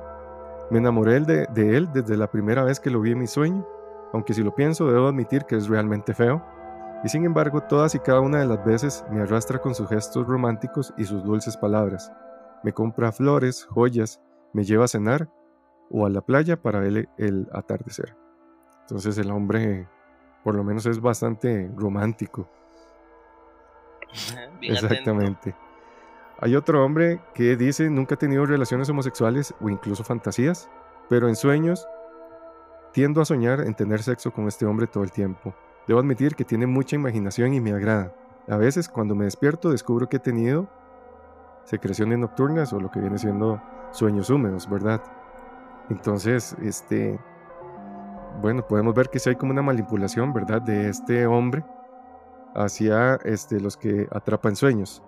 [0.69, 3.65] me enamoré de, de él desde la primera vez que lo vi en mi sueño,
[4.13, 6.43] aunque si lo pienso debo admitir que es realmente feo,
[7.03, 10.27] y sin embargo todas y cada una de las veces me arrastra con sus gestos
[10.27, 12.11] románticos y sus dulces palabras.
[12.63, 15.29] Me compra flores, joyas, me lleva a cenar
[15.89, 18.15] o a la playa para ver el atardecer.
[18.81, 19.87] Entonces el hombre
[20.43, 22.49] por lo menos es bastante romántico.
[24.61, 25.55] Exactamente.
[26.39, 30.69] Hay otro hombre que dice nunca ha tenido relaciones homosexuales o incluso fantasías,
[31.09, 31.87] pero en sueños
[32.93, 35.53] tiendo a soñar en tener sexo con este hombre todo el tiempo.
[35.87, 38.13] Debo admitir que tiene mucha imaginación y me agrada.
[38.47, 40.67] A veces cuando me despierto descubro que he tenido
[41.65, 45.03] secreciones nocturnas o lo que viene siendo sueños húmedos, ¿verdad?
[45.89, 47.19] Entonces, este,
[48.41, 50.61] bueno, podemos ver que sí hay como una manipulación, ¿verdad?
[50.61, 51.63] De este hombre
[52.55, 55.01] hacia este, los que atrapan sueños.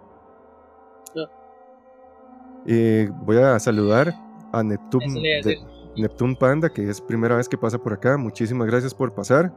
[2.66, 4.14] Eh, voy a saludar
[4.52, 4.78] a de-.
[5.98, 8.18] Neptune Panda, que es primera vez que pasa por acá.
[8.18, 9.54] Muchísimas gracias por pasar.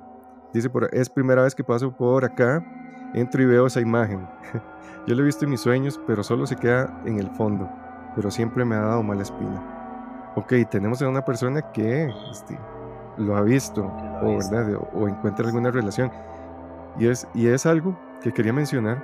[0.53, 2.65] Dice, por, es primera vez que paso por acá.
[3.15, 4.27] Entro y veo esa imagen.
[5.07, 7.69] Yo lo he visto en mis sueños, pero solo se queda en el fondo.
[8.17, 9.74] Pero siempre me ha dado mala espina.
[10.37, 12.59] Ok, tenemos a una persona que este,
[13.19, 14.51] lo ha visto, lo ha o, visto.
[14.55, 14.75] ¿verdad?
[14.75, 16.11] o, o encuentra alguna relación.
[16.99, 19.03] Y es, y es algo que quería mencionar.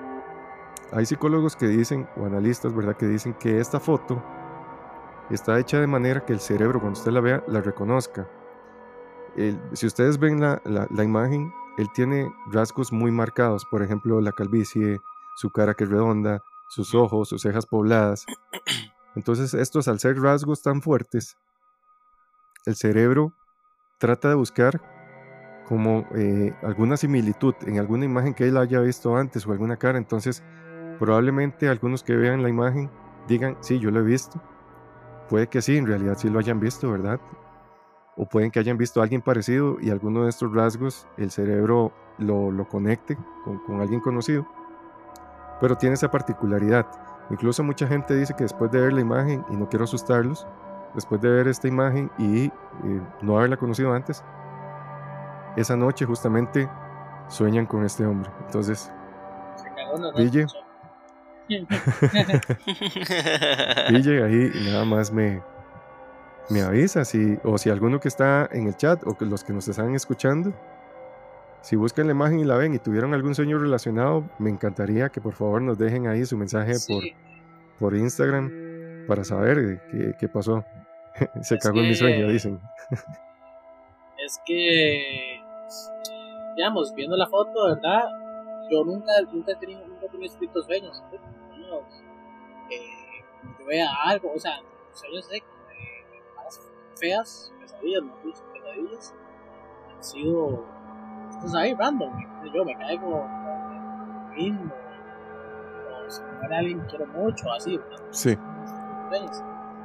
[0.93, 2.97] Hay psicólogos que dicen, o analistas, ¿verdad?
[2.97, 4.23] Que dicen que esta foto
[5.31, 8.27] está hecha de manera que el cerebro, cuando usted la vea, la reconozca.
[9.37, 14.21] El- si ustedes ven la, la- la imagen, él tiene rasgos muy marcados, por ejemplo,
[14.21, 15.01] la calvicie,
[15.37, 18.27] su cara que es redonda, sus ojos, sus cejas pobladas.
[19.17, 21.37] Entonces, estos al ser rasgos tan fuertes,
[22.67, 23.33] el cerebro
[23.99, 24.81] trata de buscar
[25.67, 29.99] como eh, alguna similitud en alguna imagen que él haya visto antes o alguna cara.
[29.99, 30.43] Entonces,
[30.99, 32.91] probablemente algunos que vean la imagen
[33.29, 34.41] digan, sí, yo lo he visto.
[35.29, 37.21] Puede que sí, en realidad sí lo hayan visto, ¿verdad?
[38.17, 41.93] O pueden que hayan visto a alguien parecido y alguno de estos rasgos el cerebro
[42.19, 44.47] lo, conecte con, con alguien conocido.
[45.61, 46.87] Pero tiene esa particularidad.
[47.31, 50.47] Incluso mucha gente dice que después de ver la imagen, y no quiero asustarlos,
[50.95, 52.53] después de ver esta imagen y eh,
[53.23, 54.25] no haberla conocido antes,
[55.57, 56.69] esa noche justamente
[57.29, 58.31] sueñan con este hombre.
[58.47, 58.91] Entonces,
[60.17, 60.47] escuchó.
[63.89, 65.43] Pille ahí nada más me,
[66.49, 69.53] me avisa si, o si alguno que está en el chat o que los que
[69.53, 70.53] nos están escuchando,
[71.63, 75.21] si buscan la imagen y la ven y tuvieron algún sueño relacionado, me encantaría que
[75.21, 76.93] por favor nos dejen ahí su mensaje Sí,
[77.79, 78.51] por, por Instagram
[79.07, 80.65] para saber eh, qué, qué pasó.
[81.43, 82.61] Se Es cagó en mi que- sueño, dicen.
[84.19, 85.41] es que,
[86.57, 88.05] digamos, viendo la foto, ¿verdad?
[88.71, 91.03] Yo nunca, nunca he tenido, nunca he tenido de sueños.
[92.71, 93.25] eh,
[93.59, 94.61] yo vea algo, o sea,
[94.93, 95.43] sueños de,
[96.97, 99.15] feas, pesadillas, dicho, pesadillas,
[99.95, 100.65] han sido
[101.41, 102.13] cosas ahí random.
[102.55, 103.29] Yo me caigo
[104.37, 104.73] mismo,
[106.07, 107.79] o si muere alguien quiero mucho, así.
[108.11, 108.37] Sí.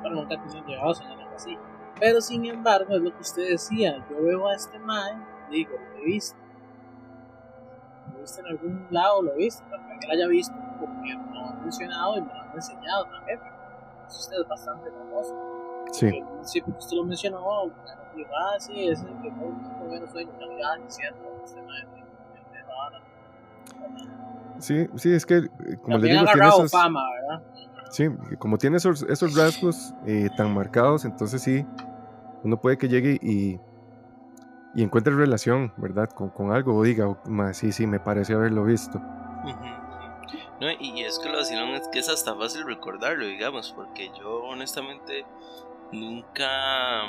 [0.04, 1.58] Pero nunca he llegado a soñar algo así.
[2.00, 4.06] Pero sin embargo, es lo que usted decía.
[4.10, 6.38] Yo veo a este man, digo, lo he visto.
[8.12, 10.56] Lo he visto en algún lado, lo he visto, pero no que lo haya visto
[10.80, 13.40] porque me lo han mencionado y me lo han enseñado también.
[13.40, 15.65] pero usted es bastante famoso.
[15.92, 17.74] Sí, Porque al principio que usted lo mencionó, bueno,
[18.16, 20.34] digo, ah, sí, es el que no los sueños.
[20.40, 23.02] No, es cierto, este ahora.
[24.60, 25.42] sí, sí, es que, eh,
[25.82, 26.72] como les También ha digo, tiene esos...
[26.72, 27.02] fama.
[27.92, 28.08] Sí,
[28.40, 31.66] como tiene esos, esos rasgos eh, tan marcados, entonces sí,
[32.44, 33.60] uno puede que llegue y,
[34.74, 36.10] y encuentre relación, ¿verdad?
[36.10, 38.98] Con, con algo o diga, "Oh, ma, sí, sí, me parece haberlo visto.
[38.98, 39.76] Ujú.
[40.60, 44.44] No, y es que lo vacilón es que es hasta fácil recordarlo, digamos, porque yo
[44.44, 45.26] honestamente
[45.96, 47.04] nunca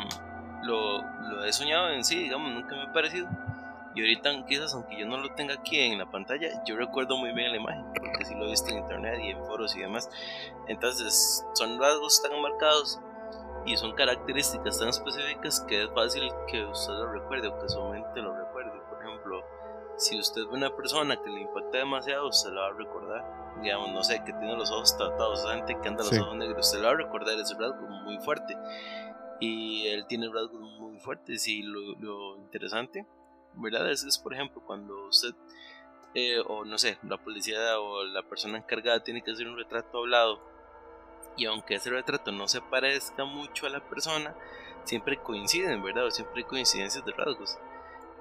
[0.62, 3.28] lo, lo he soñado en sí, digamos, nunca me ha parecido.
[3.94, 7.32] Y ahorita quizás aunque yo no lo tenga aquí en la pantalla, yo recuerdo muy
[7.32, 10.10] bien la imagen, porque sí lo he visto en internet y en foros y demás.
[10.68, 13.00] Entonces son rasgos tan marcados
[13.64, 17.82] y son características tan específicas que es fácil que usted lo recuerde o que su
[17.88, 18.72] mente lo recuerde.
[18.90, 19.44] Por ejemplo,
[19.96, 23.56] si usted ve una persona que le impacta demasiado, usted lo va a recordar.
[23.62, 26.18] Digamos, no sé, que tiene los ojos tratados, esa gente que anda los Sí.
[26.20, 28.56] ojos negros, usted lo va a recordar ese rasgo muy fuerte.
[29.40, 33.06] Y él tiene rasgos muy fuertes y lo, lo interesante,
[33.54, 33.90] ¿verdad?
[33.90, 35.34] Es, es, por ejemplo, cuando usted,
[36.14, 39.98] eh, o no sé, la policía o la persona encargada tiene que hacer un retrato
[39.98, 40.40] hablado
[41.36, 44.34] y aunque ese retrato no se parezca mucho a la persona,
[44.84, 46.06] siempre coinciden, ¿verdad?
[46.06, 47.58] O siempre hay coincidencias de rasgos.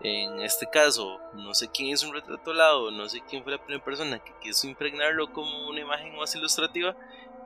[0.02, 3.54] En este caso, no sé quién hizo un retrato al lado, no sé quién fue
[3.54, 6.96] la primera persona que quiso impregnarlo como una imagen más ilustrativa,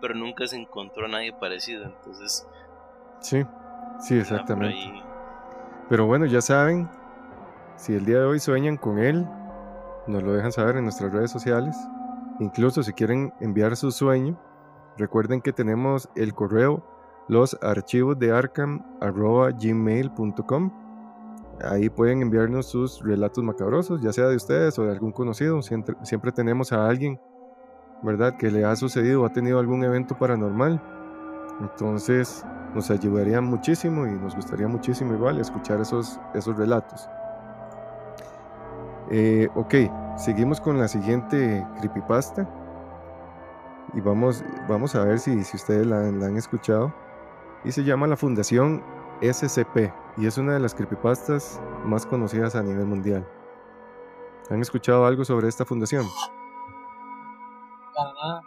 [0.01, 1.85] pero nunca se encontró a nadie parecido.
[1.85, 2.45] Entonces,
[3.21, 3.43] Sí,
[3.99, 5.03] sí, ah, exactamente.
[5.89, 6.89] Pero bueno, ya saben,
[7.75, 9.25] si el día de hoy sueñan con él,
[10.07, 11.75] nos lo dejan saber en nuestras redes sociales.
[12.39, 14.39] Incluso si quieren enviar su sueño,
[14.97, 16.85] recuerden que tenemos el correo
[17.27, 18.29] los archivos de
[19.59, 20.88] gmail.com
[21.63, 25.61] Ahí pueden enviarnos sus relatos macabrosos, ya sea de ustedes o de algún conocido.
[25.61, 27.19] Siempre, siempre tenemos a alguien,
[28.01, 30.81] ¿verdad?, que le ha sucedido o ha tenido algún evento paranormal.
[31.61, 37.09] Entonces, nos ayudaría muchísimo y nos gustaría muchísimo igual escuchar esos, esos relatos.
[39.11, 39.75] Eh, ok,
[40.17, 42.47] seguimos con la siguiente creepypasta.
[43.93, 46.93] Y vamos, vamos a ver si, si ustedes la, la han escuchado.
[47.65, 48.83] Y se llama la Fundación
[49.21, 49.91] SCP.
[50.19, 53.25] Y es una de las creepypastas más conocidas a nivel mundial.
[54.49, 56.05] ¿Han escuchado algo sobre esta fundación?
[57.95, 58.41] Para nada.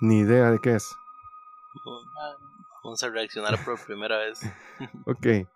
[0.00, 0.96] Ni idea de qué es.
[2.82, 4.40] Vamos a reaccionar por primera vez.
[5.06, 5.46] ok.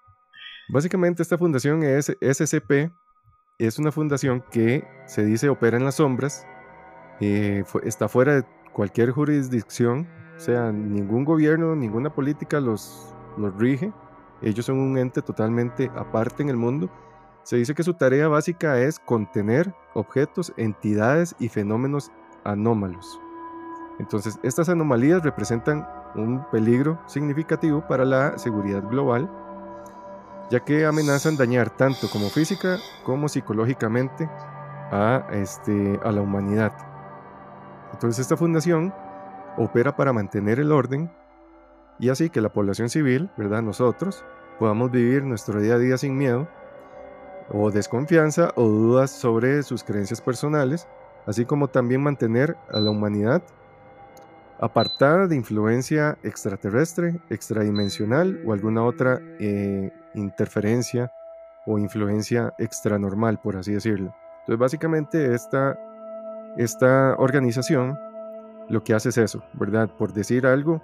[0.69, 2.93] Básicamente esta fundación es SCP.
[3.59, 6.47] Es una fundación que se dice opera en las sombras.
[7.21, 10.09] Eh, está fuera de cualquier jurisdicción.
[10.37, 13.93] O sea, ningún gobierno, ninguna política los, los rige.
[14.43, 16.91] Ellos son un ente totalmente aparte en el mundo.
[17.43, 22.11] Se dice que su tarea básica es contener objetos, entidades y fenómenos
[22.45, 23.21] anómalos.
[23.99, 29.31] Entonces, estas anomalías representan un peligro significativo para la seguridad global,
[30.51, 34.29] ya que amenazan dañar tanto como física como psicológicamente
[34.93, 36.73] a, este, a la humanidad.
[37.93, 38.93] Entonces, esta fundación
[39.57, 41.11] opera para mantener el orden
[41.99, 43.63] y así que la población civil, ¿verdad?
[43.63, 44.25] Nosotros,
[44.59, 46.49] podamos vivir nuestro día a día sin miedo
[47.51, 50.89] o desconfianza o dudas sobre sus creencias personales,
[51.27, 53.43] así como también mantener a la humanidad
[54.59, 61.13] apartada de influencia extraterrestre, extradimensional o alguna otra eh, interferencia
[61.67, 64.15] o influencia extranormal, por así decirlo.
[64.41, 65.79] Entonces, básicamente esta,
[66.57, 67.99] esta organización
[68.69, 69.91] lo que hace es eso, ¿verdad?
[69.91, 70.83] Por decir algo,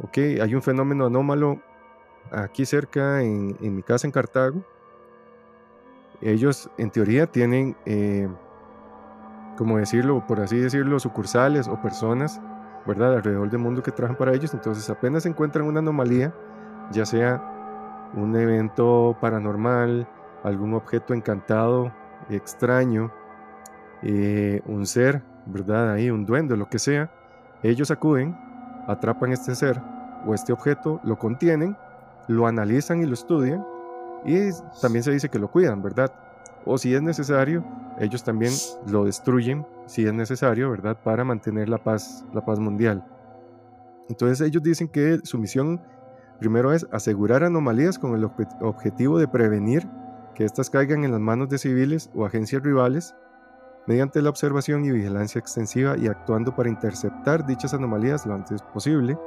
[0.00, 1.60] ok, hay un fenómeno anómalo
[2.30, 4.62] aquí cerca en, mi casa en Cartago.
[6.20, 8.28] Ellos, en teoría, tienen, eh,
[9.56, 12.40] como decirlo, por así decirlo, sucursales o personas
[12.86, 13.14] ¿verdad?
[13.14, 14.54] Alrededor del mundo que trabajan para ellos.
[14.54, 16.34] Entonces apenas encuentran una anomalía,
[16.90, 17.42] ya sea
[18.14, 20.06] un evento paranormal,
[20.42, 21.92] algún objeto encantado,
[22.28, 23.10] extraño,
[24.02, 25.92] eh, un ser, ¿verdad?
[25.92, 27.10] Ahí, un duende, lo que sea,
[27.62, 28.36] ellos acuden,
[28.86, 29.80] atrapan este ser
[30.26, 31.76] o este objeto, lo contienen,
[32.28, 33.64] lo analizan y lo estudian
[34.24, 36.12] y también se dice que lo cuidan, ¿verdad?
[36.64, 37.62] O si es necesario,
[37.98, 38.52] ellos también
[38.86, 40.96] lo destruyen si es necesario, ¿verdad?
[41.02, 43.04] Para mantener la paz, la paz mundial.
[44.08, 45.80] Entonces ellos dicen que su misión
[46.38, 48.24] primero es asegurar anomalías con el
[48.60, 49.88] objetivo de prevenir
[50.34, 53.14] que éstas caigan en las manos de civiles o agencias rivales
[53.86, 59.18] mediante la observación y vigilancia extensiva y actuando para interceptar dichas anomalías lo antes posible.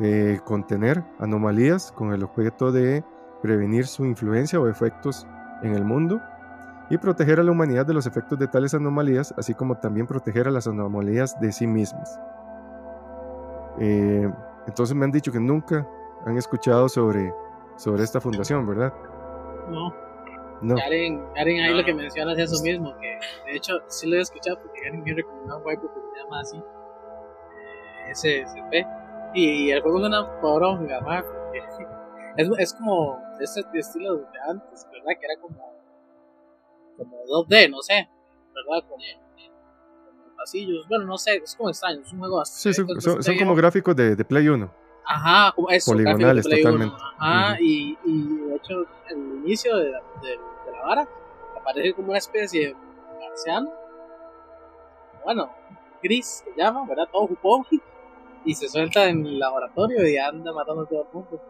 [0.00, 3.04] Eh, contener anomalías con el objeto de
[3.42, 5.26] prevenir su influencia o efectos
[5.62, 6.20] en el mundo
[6.90, 10.48] y proteger a la humanidad de los efectos de tales anomalías, así como también proteger
[10.48, 12.18] a las anomalías de sí mismas.
[13.78, 14.30] Eh,
[14.66, 15.86] entonces me han dicho que nunca
[16.24, 17.32] han escuchado sobre,
[17.76, 18.92] sobre esta fundación, ¿verdad?
[19.70, 19.92] No.
[20.60, 20.76] No.
[20.76, 24.58] Karen, ahí lo que mencionas es eso mismo, que de hecho sí lo he escuchado
[24.60, 26.56] porque Karen me recomendó un juego que se llama así,
[28.28, 28.86] eh, SCP,
[29.34, 31.00] y, el juego es una poronga,
[32.36, 35.20] es, es como ese estilo de antes, ¿verdad?
[35.20, 35.74] Que era como
[36.96, 38.08] como 2D, no sé,
[38.54, 38.88] ¿verdad?
[38.88, 39.02] Como,
[40.36, 42.72] pasillos, bueno, no sé, es como extraño, es un juego así.
[42.72, 44.70] Sí, son, como gráficos de, de, Play 1.
[45.06, 46.96] Ajá, como eso, poligonales totalmente.
[47.18, 50.38] Ajá, y, y de hecho, el inicio de, de,
[50.72, 51.08] la vara
[51.60, 52.76] aparece como una especie de
[53.20, 53.70] marciano,
[55.24, 55.50] bueno,
[56.02, 57.08] gris se llama, ¿verdad?
[57.10, 57.64] Todo jupón,
[58.44, 61.40] y se suelta en el laboratorio y anda matando a todo el mundo.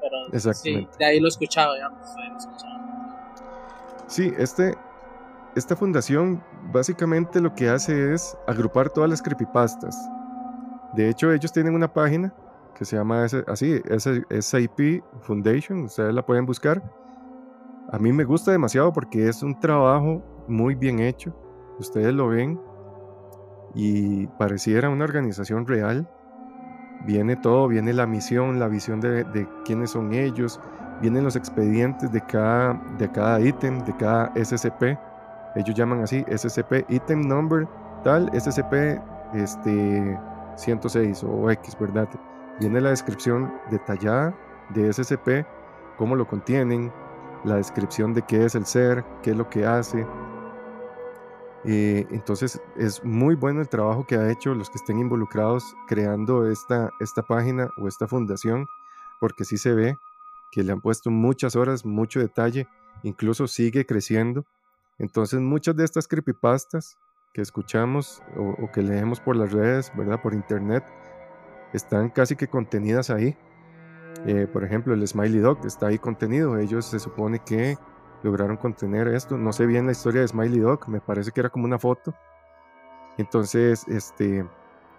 [0.00, 2.74] Pero sí, de ahí lo he escuchado, digamos, de ahí lo he escuchado.
[4.06, 4.74] Sí, este,
[5.56, 9.96] esta fundación básicamente lo que hace es agrupar todas las creepypastas.
[10.92, 12.32] De hecho, ellos tienen una página
[12.74, 13.80] que se llama así,
[14.40, 16.82] SIP Foundation, ustedes la pueden buscar.
[17.90, 21.34] A mí me gusta demasiado porque es un trabajo muy bien hecho.
[21.78, 22.60] Ustedes lo ven
[23.74, 26.08] y pareciera una organización real.
[27.06, 30.60] Viene todo, viene la misión, la visión de, de quiénes son ellos,
[31.00, 34.98] vienen los expedientes de cada, de cada ítem, de cada SCP.
[35.56, 37.68] Ellos llaman así SCP Item Number
[38.02, 39.00] tal, SCP
[39.34, 40.18] este,
[40.56, 42.08] 106 o X, ¿verdad?
[42.60, 44.36] Viene la descripción detallada
[44.70, 45.46] de SCP,
[45.96, 46.92] cómo lo contienen,
[47.44, 50.06] la descripción de qué es el ser, qué es lo que hace.
[51.64, 56.46] Eh, entonces es muy bueno el trabajo que ha hecho los que estén involucrados creando
[56.50, 58.66] esta, esta página o esta fundación,
[59.18, 59.96] porque sí se ve
[60.52, 62.68] que le han puesto muchas horas, mucho detalle,
[63.02, 64.44] incluso sigue creciendo.
[64.98, 66.96] Entonces muchas de estas creepypastas
[67.32, 70.22] que escuchamos o, que leemos por las redes, ¿verdad?
[70.22, 70.84] Por internet,
[71.74, 73.36] están casi que contenidas ahí.
[74.26, 76.58] Eh, por ejemplo, el Smiley Dog está ahí contenido.
[76.58, 77.76] Ellos se supone que
[78.22, 79.36] lograron contener esto.
[79.36, 82.14] No sé bien la historia de Smiley Dog, me parece que era como una foto.
[83.18, 84.46] Entonces, este,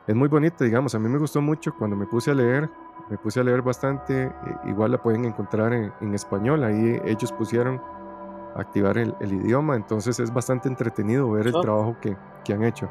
[0.07, 0.93] es muy bonita, digamos.
[0.95, 2.69] A mí me gustó mucho cuando me puse a leer
[3.09, 4.31] me puse a leer bastante, eh,
[4.65, 7.81] igual la pueden encontrar en, español, ahí ellos pusieron
[8.55, 12.89] activar el, idioma, entonces es bastante entretenido ver el trabajo que, que han hecho.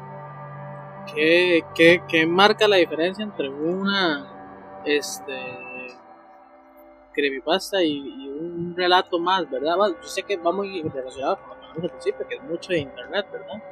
[1.13, 5.33] ¿Qué, qué, qué marca la diferencia entre una este
[7.13, 9.77] creepypasta y, y un relato más, ¿verdad?
[9.77, 12.43] Bueno, yo sé que va muy relacionado con lo que hablamos al principio, que es
[12.43, 13.63] mucho de internet, ¿verdad?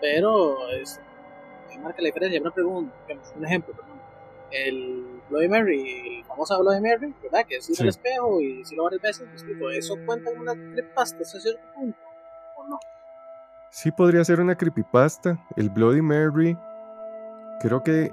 [0.00, 1.00] Pero es,
[1.82, 2.40] marca la diferencia.
[2.40, 2.94] Una pregunta,
[3.36, 3.98] un ejemplo, perdón.
[4.50, 7.44] El Bloody Mary, el famoso Bloody Mary, ¿verdad?
[7.46, 9.70] Que es el espejo y decirlo varias veces, ¿me explico?
[9.70, 11.98] ¿Eso cuenta como una creepypasta hasta cierto punto?
[12.56, 12.78] ¿O no?
[13.70, 15.38] Sí podría ser una creepypasta.
[15.56, 16.56] El Bloody Mary,
[17.60, 18.12] creo que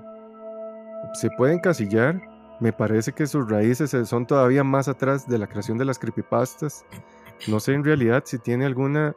[1.13, 2.21] se puede encasillar.
[2.59, 6.85] Me parece que sus raíces son todavía más atrás de la creación de las creepypastas.
[7.47, 9.15] No sé en realidad si tiene alguna,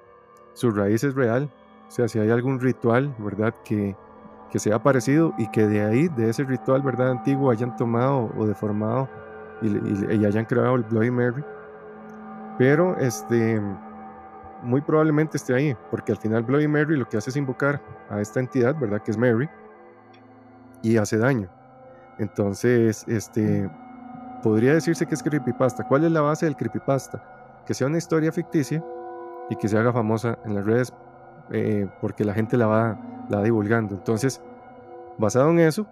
[0.54, 1.50] sus raíces real.
[1.88, 3.54] O sea, si hay algún ritual, ¿verdad?
[3.64, 3.96] Que,
[4.50, 7.10] que sea parecido y que de ahí, de ese ritual, ¿verdad?
[7.10, 9.08] Antiguo, hayan tomado o deformado
[9.62, 11.44] y, y hayan creado el Bloody Mary.
[12.58, 13.60] Pero, este,
[14.62, 17.80] muy probablemente esté ahí, porque al final Bloody Mary lo que hace es invocar
[18.10, 19.02] a esta entidad, ¿verdad?
[19.02, 19.48] Que es Mary,
[20.82, 21.48] y hace daño.
[22.18, 23.70] Entonces, este,
[24.42, 25.86] podría decirse que es creepypasta.
[25.86, 27.62] ¿Cuál es la base del creepypasta?
[27.66, 28.84] Que sea una historia ficticia
[29.50, 30.92] y que se haga famosa en las redes
[31.50, 32.98] eh, porque la gente la va,
[33.28, 33.94] la va divulgando.
[33.94, 34.42] Entonces,
[35.16, 35.86] basado en eso,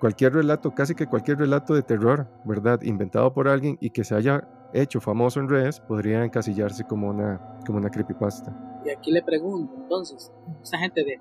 [0.00, 2.82] cualquier relato, casi que cualquier relato de terror, ¿verdad?
[2.82, 7.40] Inventado por alguien y que se haya hecho famoso en redes, podría encasillarse como una,
[7.66, 8.52] como una creepypasta.
[8.84, 11.20] Y aquí le pregunto, entonces, esta gente de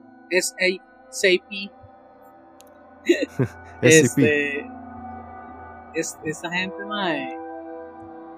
[1.09, 1.71] SACP,
[3.81, 4.59] este,
[5.93, 7.37] es, esta gente, mae,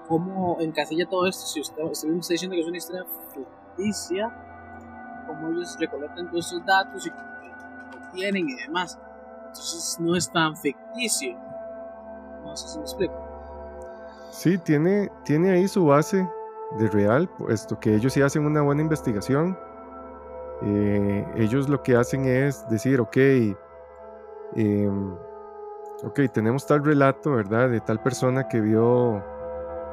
[0.08, 1.46] ¿cómo encasilla todo esto?
[1.46, 3.04] Si usted, usted está diciendo que es una historia
[3.34, 8.98] ficticia, ¿cómo ellos recolectan todos esos datos y lo tienen y demás?
[9.46, 11.36] Entonces no es tan ficticio.
[12.44, 13.29] No sé si me explico.
[14.30, 16.28] Sí, tiene, tiene ahí su base
[16.78, 19.58] de real, puesto que ellos sí hacen una buena investigación.
[20.62, 23.16] Eh, ellos lo que hacen es decir, ok,
[26.04, 27.70] ok, tenemos tal relato, ¿verdad?
[27.70, 29.22] De tal persona que vio,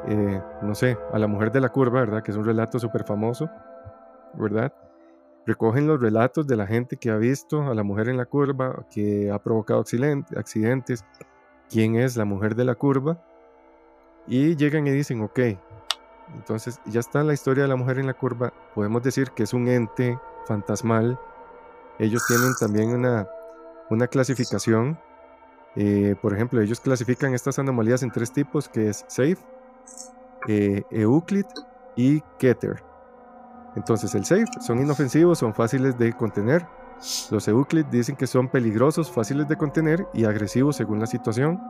[0.08, 2.22] eh, no sé, a la mujer de la curva, ¿verdad?
[2.22, 3.50] Que es un relato súper famoso,
[4.36, 4.72] ¿verdad?
[5.46, 8.86] Recogen los relatos de la gente que ha visto a la mujer en la curva,
[8.92, 11.06] que ha provocado accidentes,
[11.70, 13.18] quién es la mujer de la curva,
[14.28, 15.40] y llegan y dicen, ok,
[16.36, 19.54] entonces ya está la historia de la mujer en la curva, podemos decir que es
[19.54, 21.20] un ente fantasmal.
[22.00, 23.28] Ellos tienen también una,
[23.90, 25.00] una clasificación.
[25.76, 29.38] Eh, por ejemplo, ellos clasifican estas anomalías en tres tipos, que es Safe,
[30.48, 31.46] eh, Euclid
[31.96, 32.84] y Keter.
[33.76, 36.66] Entonces el Safe son inofensivos, son fáciles de contener.
[37.30, 41.62] Los Euclid dicen que son peligrosos, fáciles de contener y agresivos según la situación.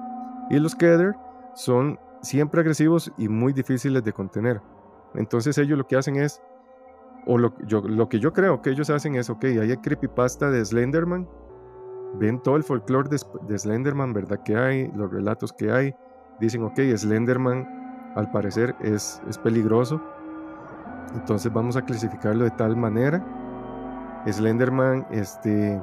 [0.49, 1.15] Y los Keter
[1.57, 4.61] son siempre agresivos y muy difíciles de contener.
[5.15, 6.39] Entonces ellos lo que hacen es,
[7.25, 10.63] o lo, yo, lo que yo creo que ellos hacen es, ok, hay creepypasta de
[10.63, 11.27] Slenderman,
[12.19, 14.43] ven todo el folclore de, Slenderman, ¿verdad?
[14.43, 15.95] Que hay, los relatos que hay,
[16.39, 19.99] dicen, ok, Slenderman al parecer es, es peligroso,
[21.15, 23.25] entonces vamos a clasificarlo de tal manera.
[24.27, 25.81] Slenderman, este,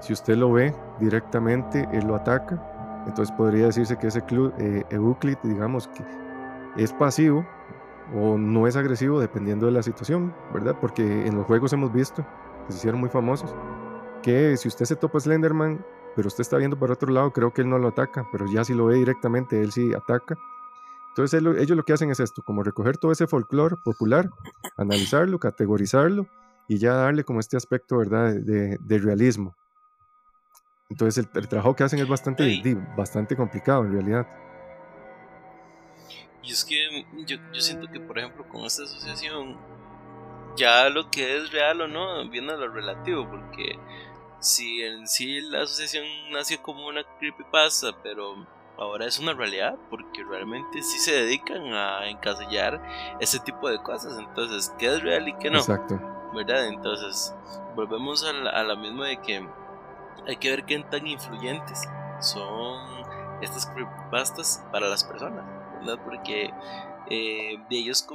[0.00, 2.69] si usted lo ve directamente, él lo ataca
[3.06, 6.04] entonces podría decirse que ese club, eh, Euclid, digamos, que
[6.76, 7.46] es pasivo
[8.14, 10.76] o no es agresivo dependiendo de la situación, ¿verdad?
[10.80, 12.24] Porque en los juegos hemos visto,
[12.66, 13.54] que se hicieron muy famosos,
[14.22, 15.84] que si usted se topa Slenderman,
[16.16, 18.64] pero usted está viendo por otro lado, creo que él no lo ataca, pero ya
[18.64, 20.36] si lo ve directamente, él sí ataca.
[21.10, 24.30] Entonces ellos lo que hacen es esto, como recoger todo ese folclore popular,
[24.76, 26.26] analizarlo, categorizarlo
[26.68, 29.54] y ya darle como este aspecto, ¿verdad?, de realismo.
[30.90, 34.26] Entonces el, trabajo que hacen es bastante, bastante complicado en realidad.
[36.42, 39.56] Y es que yo, yo, siento que, por ejemplo, con esta asociación,
[40.56, 43.78] ya lo que es real o no viene a lo relativo, porque
[44.40, 48.44] si en sí la asociación nació como una creepypasta, pero
[48.76, 52.82] ahora es una realidad, porque realmente sí se dedican a encasillar
[53.20, 54.18] ese tipo de cosas.
[54.18, 55.58] Entonces, ¿qué es real y qué no?
[55.58, 56.00] Exacto.
[56.34, 56.66] ¿Verdad?
[56.66, 57.34] Entonces,
[57.76, 59.46] volvemos a la, a la misma de que
[60.26, 61.88] hay que ver qué tan influyentes
[62.20, 63.04] son
[63.42, 65.44] estas creepypastas para las personas,
[65.78, 65.98] ¿verdad?
[66.04, 66.50] Porque
[67.08, 68.06] eh, ellos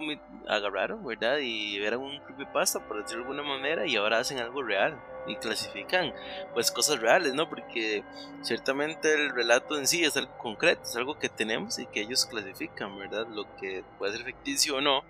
[0.48, 1.40] agarraron, ¿verdad?
[1.40, 5.36] Y eran un creepypasta, por decirlo de alguna manera, y ahora hacen algo real y
[5.38, 6.14] clasifican
[6.54, 7.50] pues cosas reales, ¿no?
[7.50, 8.04] Porque
[8.42, 12.26] ciertamente el relato en sí es algo concreto, es algo que tenemos y que ellos
[12.26, 13.28] clasifican, ¿verdad?
[13.28, 15.04] Lo que puede ser ficticio o no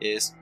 [0.00, 0.36] es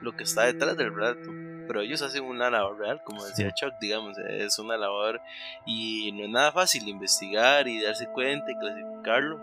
[0.00, 1.30] lo que está detrás del relato
[1.66, 5.20] pero ellos hacen una labor real, como decía Chuck, digamos, es una labor
[5.66, 9.40] y no es nada fácil investigar y darse cuenta y clasificarlo.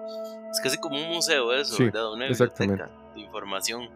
[0.51, 2.13] Es casi como un museo eso, ¿verdad?
[2.13, 3.89] Una biblioteca de información.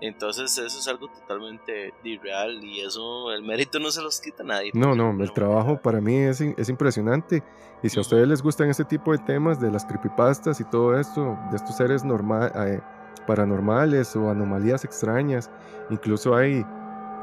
[0.00, 4.46] Entonces eso es algo totalmente irreal y eso, el mérito no se los quita a
[4.46, 4.70] nadie.
[4.72, 7.42] No, no, el trabajo para mí es, es impresionante.
[7.82, 10.98] Y si a ustedes les gustan este tipo de temas de las creepypastas y todo
[10.98, 12.80] esto, de estos seres normal, eh,
[13.26, 15.50] paranormales o anomalías extrañas,
[15.90, 16.64] incluso hay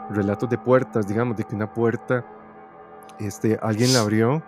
[0.10, 2.26] relatos de puertas, digamos, de que una puerta,
[3.20, 4.44] este, alguien la abrió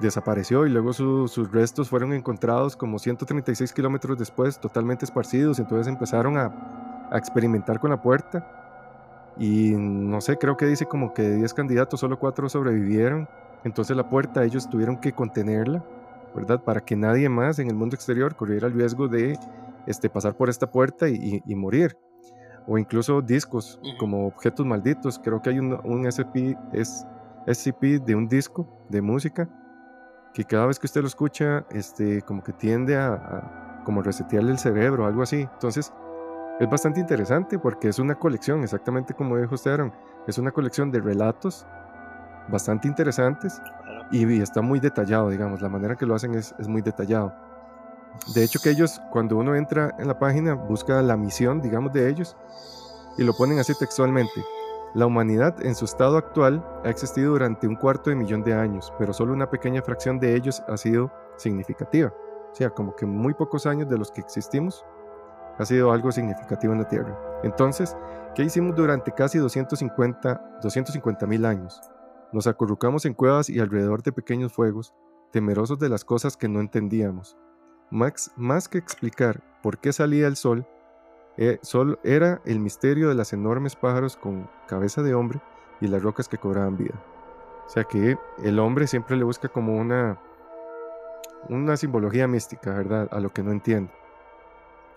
[0.00, 5.58] desapareció y luego sus restos fueron encontrados como 136 kilómetros después, totalmente esparcidos.
[5.58, 8.58] Entonces empezaron a, a, experimentar con la puerta.
[9.38, 13.28] Y no sé, creo que dice como que de 10 candidatos, solo 4 sobrevivieron.
[13.64, 15.82] Entonces la puerta ellos tuvieron que contenerla,
[16.34, 16.62] ¿verdad?
[16.62, 19.38] Para que nadie más en el mundo exterior corriera el riesgo de
[19.86, 21.96] este, pasar por esta puerta y, y, morir.
[22.66, 25.18] O incluso discos como objetos malditos.
[25.18, 27.06] Creo que hay un, un SP, es,
[27.46, 29.48] SCP de un disco de música
[30.32, 34.58] que cada vez que usted lo escucha, este, como que tiende a, como resetearle el
[34.58, 35.42] cerebro, algo así.
[35.52, 35.92] Entonces,
[36.58, 39.92] es bastante interesante porque es una colección, exactamente como dijo usted, Aaron,
[40.26, 41.66] es una colección de relatos
[42.48, 43.60] bastante interesantes
[44.10, 47.34] y, está muy detallado, digamos, la manera que lo hacen es, es muy detallado.
[48.34, 52.08] De hecho que ellos, cuando uno entra en la página, busca la misión, digamos, de
[52.08, 52.36] ellos
[53.18, 54.44] y lo ponen así textualmente.
[54.94, 58.92] La humanidad en su estado actual ha existido durante un cuarto de millón de años,
[58.98, 62.12] pero solo una pequeña fracción de ellos ha sido significativa.
[62.52, 64.84] O sea, como que muy pocos años de los que existimos
[65.58, 67.18] ha sido algo significativo en la Tierra.
[67.42, 67.96] Entonces,
[68.34, 71.80] ¿qué hicimos durante casi 250 mil años?
[72.32, 74.94] Nos acurrucamos en cuevas y alrededor de pequeños fuegos,
[75.30, 77.36] temerosos de las cosas que no entendíamos.
[77.92, 80.66] Max, más que explicar por qué salía el sol,
[81.36, 85.42] eh, solo era el misterio de los enormes pájaros con cabeza de hombre
[85.78, 86.94] y las rocas que cobraban vida.
[87.66, 90.18] O sea que el hombre siempre le busca como una,
[91.50, 93.08] una simbología mística, ¿verdad?
[93.12, 93.92] A lo que no entiende.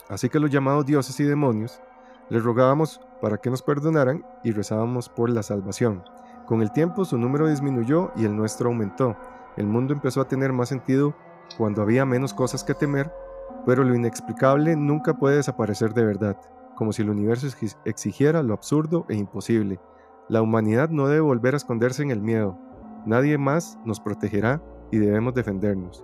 [0.08, 1.82] Así que los llamados dioses y demonios
[2.30, 6.02] les rogábamos para que nos perdonaran y rezábamos por la salvación.
[6.46, 9.18] Con el tiempo su número disminuyó y el nuestro aumentó.
[9.58, 11.14] El mundo empezó a tener más sentido
[11.58, 13.12] cuando había menos cosas que temer
[13.66, 16.38] pero lo inexplicable nunca puede desaparecer de verdad,
[16.76, 17.48] como si el universo
[17.86, 19.80] exigiera lo absurdo e imposible.
[20.30, 22.58] La humanidad no debe volver a esconderse en el miedo.
[23.06, 26.04] Nadie más nos protegerá y debemos defendernos.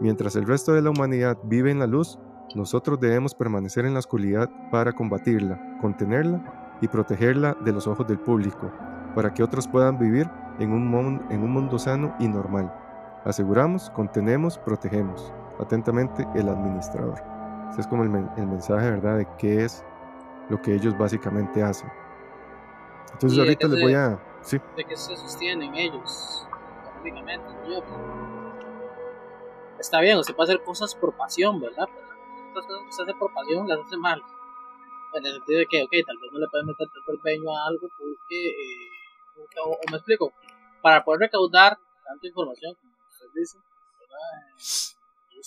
[0.00, 2.18] Mientras el resto de la humanidad vive en la luz,
[2.54, 8.18] nosotros debemos permanecer en la oscuridad para combatirla, contenerla y protegerla de los ojos del
[8.18, 8.72] público,
[9.14, 10.28] para que otros puedan vivir
[10.58, 12.72] en un, mundo sano y normal.
[13.24, 15.32] Aseguramos, contenemos, protegemos.
[15.58, 17.22] Atentamente, el administrador.
[17.70, 19.18] Ese es como el, el mensaje, ¿verdad?
[19.18, 19.84] De qué es
[20.48, 21.90] lo que ellos básicamente hacen.
[23.12, 24.18] Entonces ahorita les voy a...
[24.42, 24.60] ¿sí?
[24.76, 26.46] ¿De qué se sostienen ellos
[26.88, 27.46] económicamente?
[29.78, 31.88] Está bien, se puede hacer cosas por pasión, ¿verdad?
[31.94, 32.08] Pero
[32.54, 34.22] cosas que se hacen por pasión las hace mal.
[35.14, 37.66] En el sentido de que, ok, tal vez no le pueden meter tanto empeño a
[37.66, 38.48] algo porque...
[38.48, 38.90] Eh,
[39.64, 40.32] o, me explico,
[40.82, 42.76] para poder recaudar tanta información,
[43.30, 43.62] ustedes dicen,
[44.00, 44.90] ¿verdad?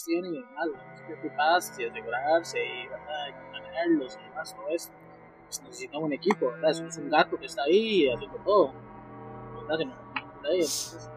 [0.05, 2.87] tienen y demás, los y asegurarse y,
[3.51, 4.93] mantenerlos y demás, todo esto.
[5.45, 6.71] Pues necesitan un equipo, ¿verdad?
[6.71, 8.73] Eso es un gato que está ahí haciendo todo,
[9.61, 9.77] ¿verdad?
[9.79, 9.93] ahí,
[10.35, 11.09] entonces,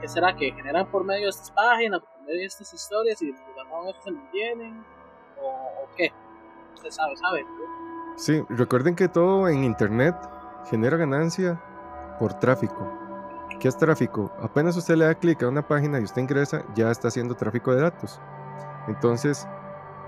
[0.00, 0.36] ¿qué será?
[0.36, 3.40] ¿Que generan por medio de estas páginas, por medio de estas historias y los
[3.90, 4.84] eso se mantienen?
[5.40, 6.12] ¿O, ¿O qué?
[6.74, 7.44] Usted sabe, sabe.
[7.44, 8.18] ¿no?
[8.18, 10.14] Sí, recuerden que todo en internet
[10.68, 11.62] genera ganancia
[12.18, 13.05] por tráfico.
[13.60, 14.30] ¿Qué es tráfico?
[14.42, 17.74] Apenas usted le da clic a una página y usted ingresa, ya está haciendo tráfico
[17.74, 18.20] de datos.
[18.86, 19.46] Entonces,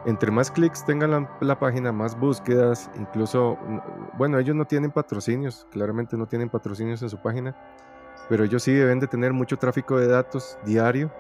[0.05, 1.07] entre más clics tenga
[1.41, 3.59] la, página, más búsquedas, incluso,
[4.17, 7.57] bueno, ellos no tienen patrocinios, claramente no tienen patrocinios en su página,
[8.29, 11.11] pero ellos sí deben de tener mucho tráfico de datos diario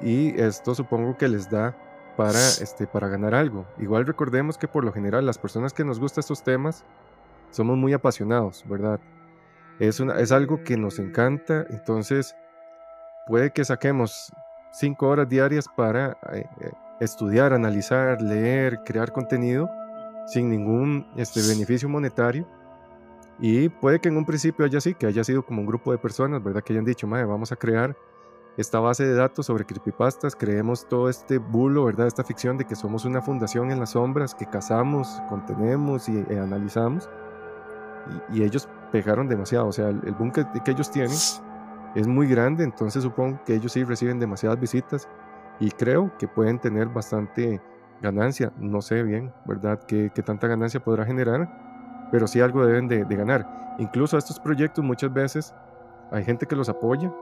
[0.00, 1.76] y esto supongo que les da
[2.16, 3.66] para, este, para ganar algo.
[3.78, 6.84] Igual recordemos que por lo general las personas que nos gustan estos temas
[7.50, 9.00] somos muy apasionados, ¿verdad?
[9.80, 12.36] Es, una, es algo que nos encanta, entonces
[13.26, 14.32] puede que saquemos
[14.72, 16.70] cinco horas diarias para eh, eh,
[17.00, 19.70] estudiar, analizar, leer, crear contenido
[20.26, 22.46] sin ningún este, beneficio monetario.
[23.38, 25.98] Y puede que en un principio haya así, que haya sido como un grupo de
[25.98, 26.62] personas, ¿verdad?
[26.62, 27.96] Que hayan dicho, madre, vamos a crear
[28.58, 32.06] esta base de datos sobre creepypastas, creemos todo este bulo, ¿verdad?
[32.06, 36.38] Esta ficción de que somos una fundación en las sombras, que cazamos, contenemos y eh,
[36.38, 37.08] analizamos.
[38.30, 39.66] Y, y, ellos pegaron demasiado.
[39.68, 41.16] O sea, el, boom que, ellos tienen
[41.94, 45.08] es muy grande, entonces supongo que ellos sí reciben demasiadas visitas
[45.58, 47.60] y creo que pueden tener bastante
[48.00, 48.52] ganancia.
[48.58, 53.76] No sé bien, ¿verdad?, qué, tanta ganancia podrá generar, pero sí algo deben de, ganar.
[53.78, 55.54] Incluso a estos proyectos muchas veces
[56.10, 57.12] hay gente que los apoya.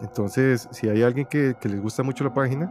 [0.00, 2.70] Entonces, si hay alguien que, les gusta mucho la página,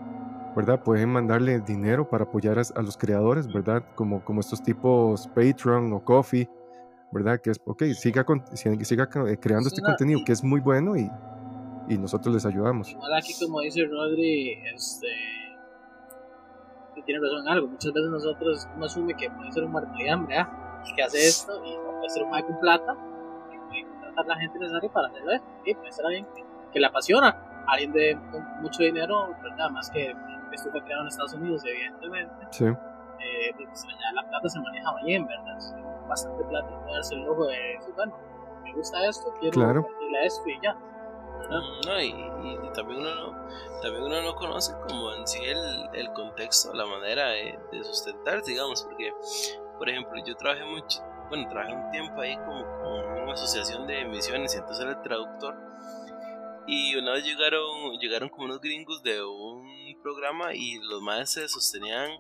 [0.55, 0.81] ¿verdad?
[0.81, 3.83] Pueden mandarle dinero para apoyar a, los creadores, ¿verdad?
[3.95, 6.49] Como, como estos tipos Patreon o Coffee,
[7.11, 7.39] ¿verdad?
[7.39, 11.09] Que es, ok, siga, con, siga eh, creando este contenido que es muy bueno y,
[11.87, 12.91] y nosotros les ayudamos.
[12.91, 15.07] Igual aquí, como dice Rodri, este,
[17.07, 17.67] tiene razón en algo.
[17.67, 20.83] Muchas veces nosotros uno asume que puede ser un muerto de hambre, ¿ah?
[20.95, 22.95] que hace esto y puede ser un mal con plata,
[23.51, 25.47] que puede contratar la gente necesaria para hacerlo esto.
[25.65, 26.27] Y puede ser alguien
[26.71, 28.15] que, le apasiona, alguien de
[28.61, 30.13] mucho dinero, nada más que
[30.51, 32.45] esto fue creado en Estados Unidos, evidentemente.
[32.51, 32.65] Sí.
[32.65, 35.57] Eh, pues allá la plata se maneja bien, ¿verdad?
[36.07, 38.17] Bastante plata y darse el lujo de decir, bueno,
[38.63, 39.87] me gusta esto, quiero claro.
[40.23, 40.77] esto y ya.
[41.85, 46.11] No, y, y, también uno no, también uno no conoce como en sí el, el
[46.13, 49.13] contexto, la manera de, de sustentarse, digamos, porque,
[49.77, 54.01] por ejemplo, yo trabajé mucho, bueno, trabajé un tiempo ahí como con una asociación de
[54.01, 55.55] emisiones y entonces era el traductor.
[56.67, 59.65] Y una vez llegaron, llegaron como unos gringos de un
[60.03, 62.11] programa y los más se sostenían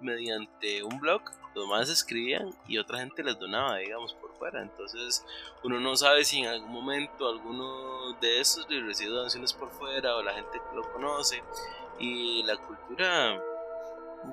[0.00, 1.22] mediante un blog
[1.56, 4.60] los más escribían y otra gente les donaba, digamos, por fuera.
[4.60, 5.24] Entonces,
[5.64, 10.16] uno no sabe si en algún momento alguno de estos le recibe donaciones por fuera
[10.16, 11.42] o la gente que lo conoce.
[11.98, 13.40] Y la cultura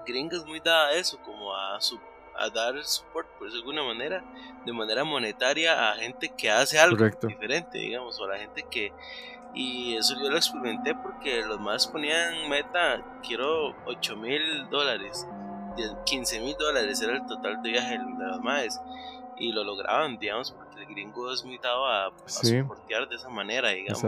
[0.05, 1.97] gringa es muy dada a eso, como a, su,
[2.37, 4.21] a dar support, por eso de alguna manera,
[4.65, 8.91] de manera monetaria a gente que hace algo diferente, digamos, o a la gente que.
[9.55, 15.25] Y eso yo lo experimenté porque los más ponían meta, quiero 8 mil dólares
[16.05, 18.79] 15 mil dólares era el total de viaje de los maes
[19.37, 23.69] y lo lograban, digamos, porque el gringo es muy dado a, soportear de esa manera,
[23.69, 24.03] digamos.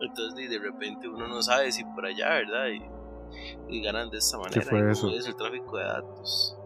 [0.00, 2.66] Entonces, de, repente uno no sabe si por allá, ¿verdad?
[3.68, 4.60] Y, ganan de esa manera.
[4.60, 5.10] ¿Qué fue eso?
[5.10, 6.56] Es el tráfico de datos.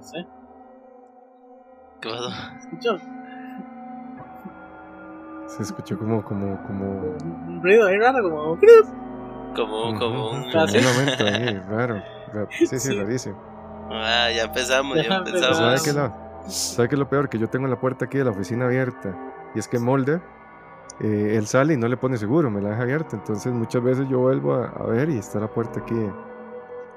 [0.00, 0.26] ¿Sí?
[2.00, 2.30] ¿Qué pasó?
[2.58, 2.98] ¿Escuchó?
[5.46, 7.16] Se escuchó como, como, como...
[7.16, 8.58] Un ruido ahí raro, como...
[9.54, 10.44] Como, como un...
[10.44, 12.02] un momento ahí, raro.
[12.50, 13.49] Sí, sí, rarísimo.
[13.90, 15.56] Ah, ya empezamos, ya, empezamos.
[15.56, 17.28] ¿Sabe qué, lo, ¿Sabe qué es lo peor?
[17.28, 19.16] Que yo tengo la puerta aquí de la oficina abierta.
[19.54, 20.22] Y es que Molder,
[21.00, 23.16] eh, él sale y no le pone seguro, me la deja abierta.
[23.16, 25.96] Entonces muchas veces yo vuelvo a, ver y está la puerta aquí.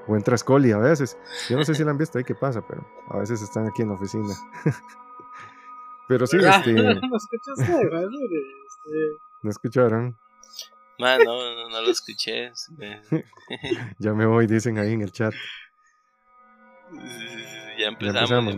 [0.06, 1.18] O entra Scully a veces.
[1.48, 3.82] Yo no sé si la han visto ahí qué pasa, pero a veces están aquí
[3.82, 4.34] en la oficina.
[6.08, 6.72] pero sí, este...
[7.00, 7.64] ¿No escuchaste?
[8.84, 8.98] Este,
[9.42, 10.16] ¿No escucharon?
[10.98, 12.52] no, no, no lo escuché.
[13.98, 15.32] ya me voy, dicen ahí en el chat.
[17.78, 18.56] Ya empezamos.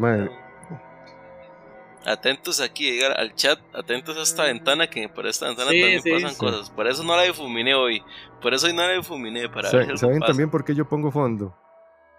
[2.05, 6.37] Atentos aquí, llegar al chat, atentos a esta ventana, que por esta ventana también pasan
[6.37, 6.71] cosas.
[6.71, 8.01] Por eso no la difuminé hoy.
[8.41, 9.49] Por eso hoy no la difuminé.
[9.49, 11.53] Para ¿Saben también por qué yo pongo fondo?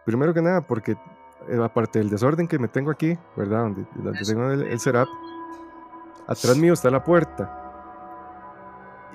[0.05, 0.97] Primero que nada, porque
[1.49, 3.61] eh, aparte del desorden que me tengo aquí, ¿verdad?
[3.61, 3.85] Donde,
[4.25, 5.07] tengo el, el setup,
[6.27, 7.63] atrás mío está la puerta.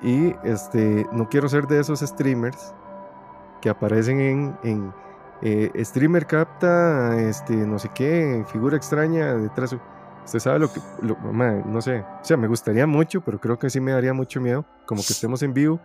[0.01, 2.73] Y este, no quiero ser de esos streamers
[3.61, 4.93] que aparecen en, en
[5.45, 9.75] eh, streamer capta, este, no sé qué, figura extraña detrás.
[10.23, 13.81] Usted sabe lo que, no sé, o sea, me gustaría mucho, pero creo que sí
[13.81, 15.81] me daría mucho miedo, como que estemos en vivo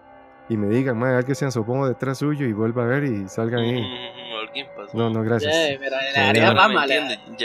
[0.48, 3.60] y me digan, madre, alguien se asomó detrás suyo y vuelva a ver y salgan
[3.60, 3.82] ahí.
[3.82, 5.52] Mm, no, no, gracias.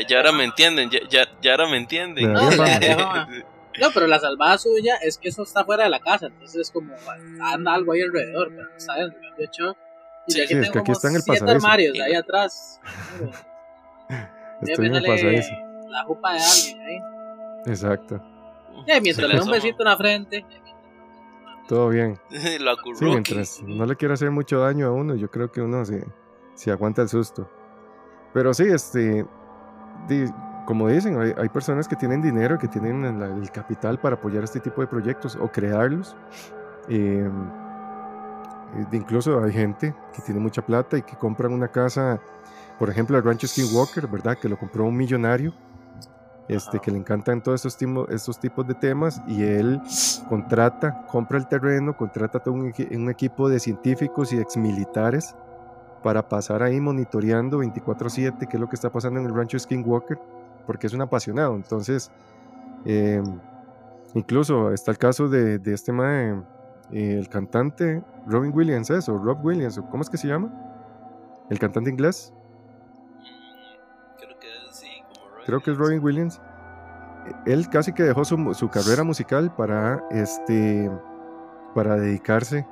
[0.08, 2.34] ya, ahora me entienden, ya, ya, ya, ahora me entienden.
[3.82, 6.70] No, pero la salvada suya es que eso está fuera de la casa, entonces es
[6.70, 6.94] como
[7.42, 9.20] anda algo ahí alrededor, pero no está dentro.
[9.36, 9.76] De hecho,
[10.28, 12.80] y aquí tengo es que aquí está en el siete armarios ahí atrás.
[14.62, 15.54] Estoy en el pasadizo.
[15.90, 17.00] La jupa de alguien ahí.
[17.66, 18.22] Exacto.
[18.88, 20.46] Y mientras le da un besito en la frente.
[21.68, 22.20] Todo bien.
[22.60, 25.86] Lo sí, mientras no le quiero hacer mucho daño a uno, yo creo que uno
[25.86, 26.06] se,
[26.56, 27.50] se aguanta el susto.
[28.34, 29.26] Pero sí, este,
[30.66, 34.82] como dicen, hay, personas que tienen dinero, que tienen el, capital para apoyar este tipo
[34.82, 36.16] de proyectos o crearlos.
[36.90, 37.30] Eh,
[38.92, 42.20] incluso hay gente que tiene mucha plata y que compran una casa,
[42.80, 44.38] por ejemplo, el rancho Skinwalker, ¿verdad?
[44.38, 45.54] Que lo compró un millonario,
[46.48, 49.82] este, que le encantan todos estos, estos tipos de temas y él
[50.28, 55.36] contrata, compra el terreno, contrata todo un, un equipo de científicos y exmilitares
[56.04, 60.20] para pasar ahí monitoreando 24/7 qué es lo que está pasando en el rancho Skinwalker
[60.66, 61.56] porque es un apasionado.
[61.56, 62.12] Entonces,
[62.86, 63.40] em,
[64.14, 66.42] incluso está el caso de, de este mae,
[66.94, 69.18] eh, el cantante Robin Williams, ¿eso?
[69.18, 70.52] Rob Williams, ¿cómo es que se llama?
[71.50, 72.34] ¿El cantante inglés?
[74.18, 74.88] Creo que, sí,
[75.46, 76.42] Creo que es Robin Williams.
[77.46, 80.92] Él casi que dejó su, su carrera musical para, este,
[81.74, 82.66] para dedicarse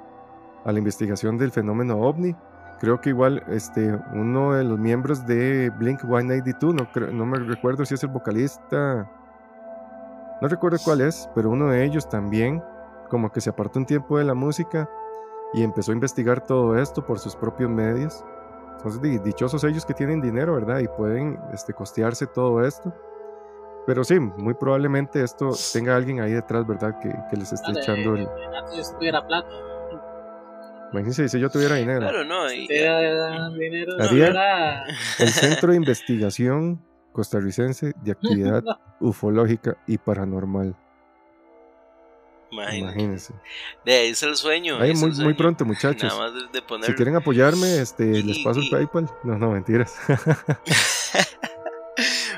[0.65, 2.35] a la investigación del fenómeno ovni
[2.81, 7.85] creo que igual este, uno de los miembros de Blink 182, no, no me recuerdo
[7.85, 9.07] si es el vocalista,
[10.41, 12.63] no recuerdo cuál es, pero uno de ellos también,
[13.11, 14.89] como que se apartó un tiempo de la música
[15.53, 18.23] y empezó a investigar todo esto por sus propios medios.
[18.77, 20.79] Entonces, dichosos ellos que tienen dinero, ¿verdad?
[20.79, 22.93] Y pueden este, costearse todo esto.
[23.85, 26.97] Pero sí, muy probablemente esto tenga alguien ahí detrás, ¿verdad?
[27.01, 28.27] Que, que les esté echando el...
[28.69, 29.49] Si tuviera plata.
[30.93, 31.99] Imagínense si yo tuviera dinero.
[31.99, 32.49] Claro, no.
[32.49, 32.67] Y...
[33.59, 34.83] dinero, Haría
[35.19, 36.81] el Centro de Investigación
[37.11, 38.63] Costarricense de Actividad
[39.01, 40.77] Ufológica y Paranormal.
[42.51, 43.33] Imagínense.
[43.85, 44.77] De ahí es el sueño.
[44.79, 46.13] Ahí muy, muy pronto, muchachos.
[46.83, 49.09] Si quieren apoyarme, este, les paso el PayPal.
[49.23, 49.95] No, no, mentiras.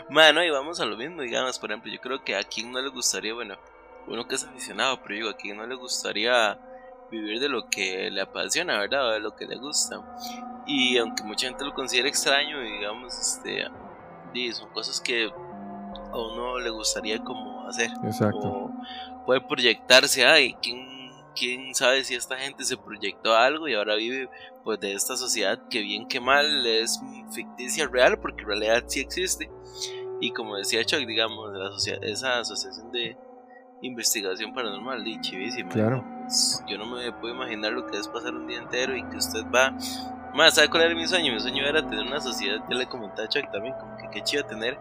[0.10, 2.80] Mano, y vamos a lo mismo, digamos, por ejemplo, yo creo que a quien no
[2.80, 3.56] le gustaría, bueno,
[4.08, 6.60] uno que es aficionado, pero digo, a quien no le gustaría
[7.10, 9.14] vivir de lo que le apasiona, ¿verdad?
[9.14, 10.02] de lo que le gusta.
[10.68, 13.66] Y aunque mucha gente lo considere extraño, digamos, este,
[14.54, 17.90] son cosas que a uno le gustaría como hacer.
[18.04, 18.63] Exacto.
[19.26, 24.30] Puede proyectarse, ay, ¿quién, quién sabe si esta gente se proyectó algo y ahora vive
[24.64, 27.00] pues de esta sociedad que bien que mal es
[27.32, 29.50] ficticia real porque en realidad sí existe
[30.22, 33.18] y como decía Chuck digamos la sociedad, esa asociación de
[33.82, 38.34] investigación paranormal y chivísima claro pues, yo no me puedo imaginar lo que es pasar
[38.34, 39.76] un día entero y que usted va
[40.34, 41.32] más, ¿sabe cuál era mi sueño?
[41.32, 44.24] Mi sueño era tener una sociedad, ya le comentaba a Chuck también, como que qué
[44.24, 44.80] chido tener.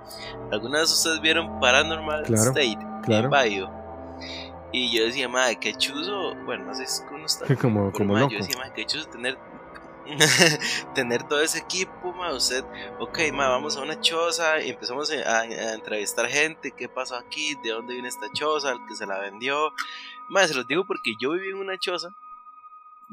[0.51, 3.25] Algunas vez ustedes vieron Paranormal State claro.
[3.25, 3.82] en Bayo.
[4.73, 6.35] Y yo decía, madre, qué chuzo.
[6.45, 7.55] Bueno, no sé si uno está.
[7.61, 8.33] como, como loco.
[8.33, 9.39] Yo decía, madre, qué chuzo tener.
[10.95, 12.65] tener todo ese equipo, ma, usted,
[12.99, 15.45] ok, ma, vamos a una choza y empezamos a,
[15.75, 19.73] entrevistar gente, qué pasó aquí, de dónde viene esta choza, el que se la vendió,
[20.29, 22.09] ma, se los digo porque yo viví en una choza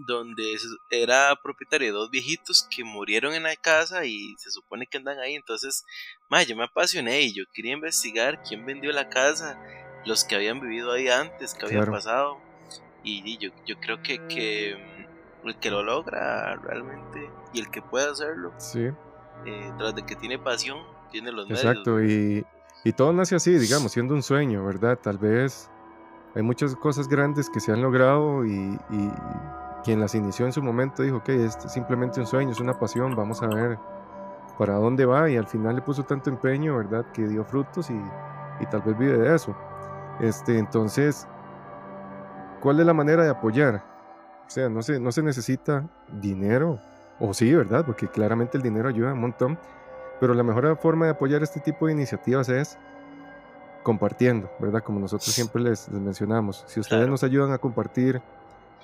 [0.07, 0.57] donde
[0.89, 5.19] era propietario de dos viejitos que murieron en la casa y se supone que andan
[5.19, 5.35] ahí.
[5.35, 5.85] Entonces,
[6.29, 9.59] ma, yo me apasioné y yo quería investigar quién vendió la casa,
[10.05, 12.37] los que habían vivido ahí antes, qué había pasado.
[13.03, 14.71] Y, yo, yo creo que, que
[15.43, 18.89] el que lo logra realmente y el que puede hacerlo, sí.
[19.45, 20.79] eh, tras de que tiene pasión,
[21.11, 22.45] tiene los Exacto, medios.
[22.83, 24.99] y, y todo nace así, digamos, siendo un sueño, ¿verdad?
[25.01, 25.69] Tal vez
[26.35, 28.77] hay muchas cosas grandes que se han logrado y
[29.83, 32.77] quien las inició en su momento dijo, que este es simplemente un sueño, es una
[32.77, 33.77] pasión, vamos a ver
[34.57, 37.05] para dónde va y al final le puso tanto empeño, ¿verdad?
[37.13, 37.99] Que dio frutos y,
[38.59, 39.55] y tal vez vive de eso.
[40.19, 41.27] Este, entonces,
[42.61, 43.83] ¿cuál es la manera de apoyar?
[44.47, 45.87] O sea, no se, no se necesita
[46.21, 46.79] dinero,
[47.19, 47.85] o sí, ¿verdad?
[47.85, 49.59] Porque claramente el dinero ayuda un montón,
[50.19, 52.77] pero la mejor forma de apoyar este tipo de iniciativas es
[53.83, 54.83] compartiendo, ¿verdad?
[54.83, 56.63] Como nosotros siempre les, mencionamos.
[56.67, 58.21] Si ustedes nos ayudan a compartir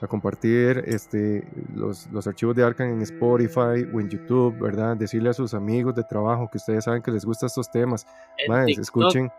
[0.01, 4.97] a compartir este, los, los, archivos de Arcan en Spotify o en YouTube, ¿verdad?
[4.97, 8.05] Decirle a sus amigos de trabajo que ustedes saben que les gustan estos temas.
[8.49, 9.31] Más, escuchen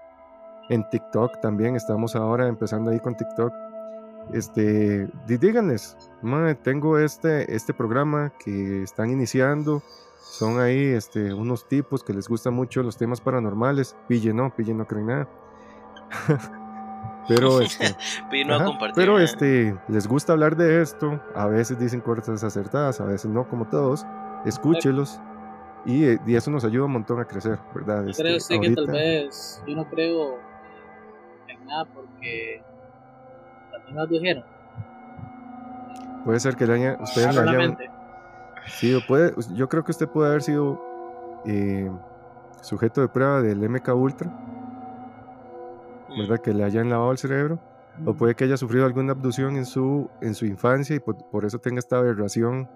[0.69, 3.53] en TikTok también, estamos ahora empezando ahí con TikTok.
[4.33, 5.97] Este, díganles,
[6.63, 9.83] tengo este, este programa que están iniciando.
[10.19, 13.97] Son ahí este, unos tipos que les gustan mucho los temas paranormales.
[14.09, 15.29] Pille no, pille no creen nada.
[17.29, 17.97] Pero este,
[18.95, 23.49] pero este, les gusta hablar de esto, a veces dicen cosas acertadas, a veces no,
[23.49, 24.07] como todos.
[24.45, 25.21] Escúchelos
[25.85, 28.09] y, eh, y eso nos ayuda un montón a crecer, ¿verdad?
[28.09, 30.39] Este, creo que tal vez yo no creo
[31.67, 32.63] nada porque
[33.73, 34.45] también nos dijeron.
[36.25, 37.79] Puede ser que le haya, ustedes le hayan
[38.67, 40.83] Sí, puede, yo creo que usted puede haber sido
[41.45, 41.91] eh,
[42.63, 44.33] sujeto de prueba del MK Ultra.
[46.17, 46.39] ¿verdad?
[46.39, 47.59] Que le hayan lavado el cerebro,
[48.05, 51.59] o puede que haya sufrido alguna abducción en su, en su infancia y por, eso
[51.59, 52.69] tenga esta aberración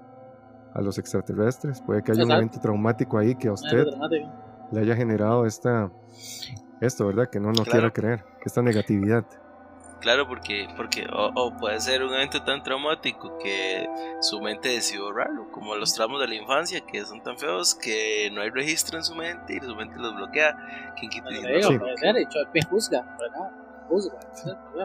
[0.75, 1.81] a los extraterrestres.
[1.81, 3.87] Puede que haya un evento traumático ahí que a usted
[4.71, 5.91] le haya generado esta,
[6.81, 7.29] esto, ¿verdad?
[7.31, 9.25] Que no, no quiera creer, esta negatividad.
[10.01, 13.87] Claro, porque, porque o, puede ser un evento tan traumático que
[14.21, 18.31] su mente decidió raro, como los tramos de la infancia que son tan feos que
[18.33, 20.57] no hay registro en su mente y su mente los bloquea.
[20.99, 21.29] ¿Quién quita?
[21.29, 21.79] Sí.
[21.79, 23.51] puede ser, hecho, me juzga, ¿verdad?
[23.89, 24.19] Juzga,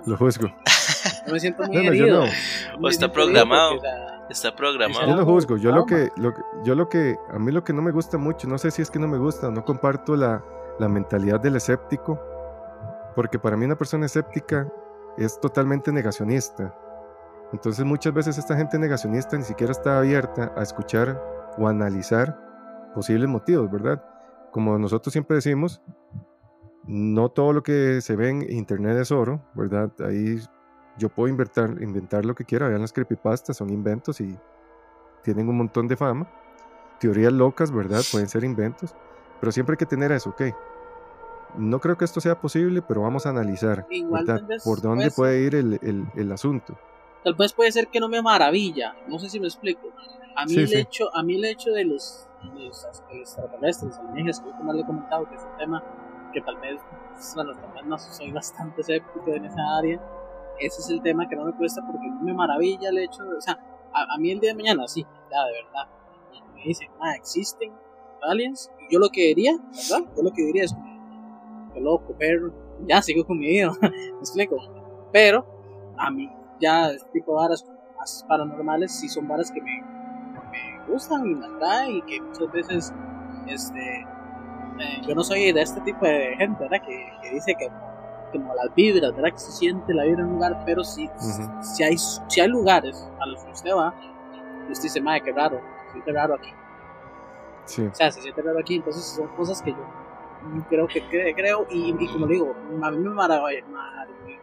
[0.06, 0.48] Lo juzgo.
[1.28, 2.24] No me siento muy no, herido.
[2.82, 3.80] o está programado.
[4.30, 5.08] Está programado.
[5.08, 6.34] Yo no juzgo, yo lo que, lo,
[6.64, 8.90] yo lo que, a mí lo que no me gusta mucho, no sé si es
[8.90, 10.44] que no me gusta, no comparto la,
[10.80, 12.20] la mentalidad del escéptico,
[13.16, 14.72] porque para mí una persona escéptica
[15.18, 16.76] es totalmente negacionista.
[17.54, 21.22] Entonces muchas veces esta gente negacionista ni siquiera está abierta a escuchar
[21.58, 22.38] o analizar
[22.94, 24.04] posibles motivos, ¿verdad?
[24.52, 25.82] Como nosotros siempre decimos,
[26.86, 29.92] no todo lo que se ve en internet es oro, ¿verdad?
[30.00, 30.40] Ahí
[30.98, 34.38] yo puedo inventar, inventar lo que quiera, vean las creepypastas, son inventos y
[35.24, 36.28] tienen un montón de fama.
[37.00, 38.02] Teorías locas, ¿verdad?
[38.12, 38.96] Pueden ser inventos,
[39.40, 40.42] pero siempre hay que tener eso, ok
[41.58, 43.88] no creo que esto sea posible, pero vamos a analizar
[44.64, 46.78] por dónde puede ir el, el, asunto.
[47.24, 49.88] tal vez puede ser que no me maravilla, no sé si me explico.
[50.36, 50.78] A mí, Sí, el, sí.
[50.78, 54.86] Hecho, a mí el hecho de los, los extraterrestres, alienígenas, que yo como le he
[54.86, 55.84] comentado, que es un tema
[56.34, 56.82] que tal vez,
[57.36, 60.02] bueno, tal vez no soy bastante escéptico en esa área,
[60.60, 63.38] ese es el tema que no me cuesta porque no me maravilla el hecho, de,
[63.38, 63.58] o sea,
[63.94, 65.88] a, a mí el día de mañana, sí, ya, de verdad,
[66.54, 67.72] me dicen, ah, existen
[68.26, 70.06] aliens, yo lo que diría, ¿verdad?
[70.16, 70.76] Yo lo que diría es,
[71.74, 72.54] qué loco, perro,
[72.88, 74.58] ya sigo con mi vida, me explico,
[75.12, 75.46] pero
[75.98, 76.30] a mí
[76.60, 77.66] ya este tipo de varas
[77.98, 79.82] más paranormales sí son varas que me,
[80.52, 82.94] me gustan y me atraen y que muchas veces
[83.48, 84.06] este
[84.80, 86.86] eh, yo no soy de este tipo de gente ¿verdad?
[86.86, 87.70] Que, que dice que
[88.32, 89.32] como las vibras ¿verdad?
[89.32, 91.10] que se siente la vibra en un lugar pero sí
[91.62, 93.94] si hay si hay lugares a los que usted va
[94.70, 95.62] usted dice madre qué raro
[95.92, 96.50] siente raro aquí
[97.66, 97.82] Sí.
[97.86, 99.86] o sea se siente raro aquí entonces son cosas que yo
[100.70, 102.54] creo que cre- creo y, y como digo
[102.84, 104.40] a mí me maravilla, maravillaría,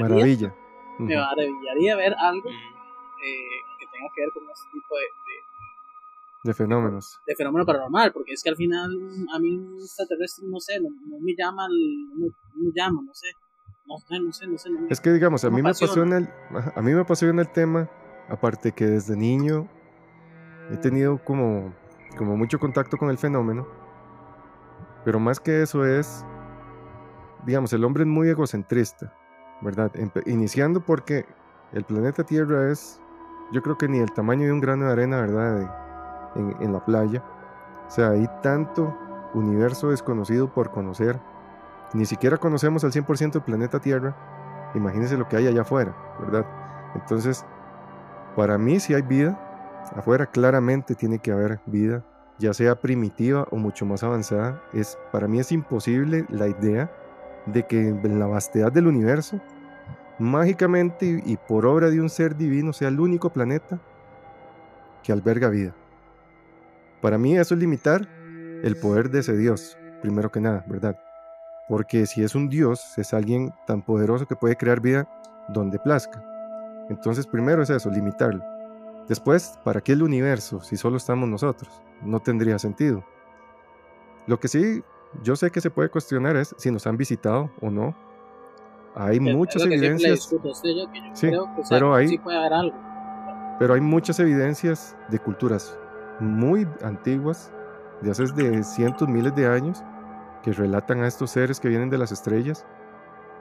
[0.00, 0.54] Maravilla.
[0.94, 1.04] Ujú.
[1.04, 6.54] me maravillaría ver algo eh, que tenga que ver con este tipo de, de, De
[6.54, 7.20] fenómenos.
[7.26, 8.90] de fenómeno paranormal, porque es que al final
[9.34, 12.70] a mí un extraterrestre, no sé, no, no me llama, el- no me, no me
[12.74, 13.28] llama, no sé,
[13.86, 14.70] no sé, no sé, no sé.
[14.70, 16.16] no me- Es que digamos, a mí me apasiona.
[16.16, 17.88] apasiona el, a mí me apasiona el tema,
[18.28, 19.68] aparte que desde niño
[20.70, 21.72] he tenido como,
[22.16, 23.66] como mucho contacto con el fenómeno,
[25.04, 26.24] pero más que eso es,
[27.44, 29.12] digamos, el hombre es muy egocentrista,
[29.60, 29.90] ¿verdad?
[30.26, 31.26] Iniciando porque
[31.72, 33.00] el planeta Tierra es,
[33.52, 36.30] yo creo que ni el tamaño de un grano de arena, ¿verdad?
[36.60, 37.22] En la playa.
[37.86, 38.96] O sea, hay tanto
[39.34, 41.20] universo desconocido por conocer.
[41.94, 44.16] Ni siquiera conocemos al 100% el planeta Tierra.
[44.74, 46.46] Imagínense lo que hay allá afuera, ¿verdad?
[46.94, 47.44] Entonces,
[48.36, 49.51] para mí si hay vida,
[49.94, 52.04] afuera claramente tiene que haber vida,
[52.38, 54.62] ya sea primitiva o mucho más avanzada.
[54.72, 56.90] Es, para mí es imposible la idea
[57.46, 59.40] de que en la vastedad del universo,
[60.18, 63.80] mágicamente y, por obra de un ser divino, sea el único planeta
[65.02, 65.74] que alberga vida.
[67.00, 68.08] Para mí eso es limitar
[68.62, 70.96] el poder de ese Dios, primero que nada, ¿verdad?
[71.68, 75.08] Porque si es un Dios, es alguien tan poderoso que puede crear vida
[75.48, 76.22] donde plazca.
[76.88, 78.51] Entonces, primero es eso, limitarlo.
[79.12, 81.82] Después, ¿para qué el universo si solo estamos nosotros?
[82.00, 83.04] No tendría sentido.
[84.26, 84.82] Lo que sí,
[85.22, 87.94] yo sé que se puede cuestionar es si nos han visitado o no.
[88.94, 90.34] Hay muchas evidencias,
[91.68, 92.22] pero algo.
[93.58, 95.78] pero hay muchas evidencias de culturas
[96.18, 97.52] muy antiguas,
[98.00, 99.84] de hace de cientos, miles de años,
[100.42, 102.64] que relatan a estos seres que vienen de las estrellas,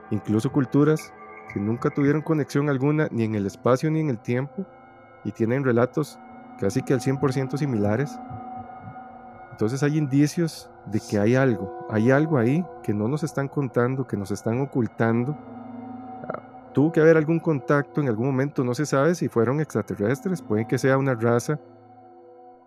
[0.10, 1.14] incluso culturas
[1.54, 4.66] que nunca tuvieron conexión alguna ni en el espacio ni en el tiempo,
[5.24, 6.20] y tienen relatos
[6.60, 8.20] casi que al 100% similares.
[9.52, 14.08] Entonces hay indicios de que hay algo, hay algo ahí que no nos están contando,
[14.08, 15.38] que nos están ocultando.
[16.28, 20.42] Ah, Tuvo que haber algún contacto en algún momento, no se sabe si fueron extraterrestres,
[20.42, 21.60] puede que sea una raza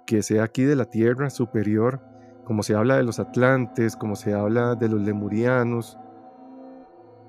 [0.06, 2.00] que sea aquí de la Tierra superior,
[2.44, 5.98] como se habla de los atlantes, como se habla de los lemurianos,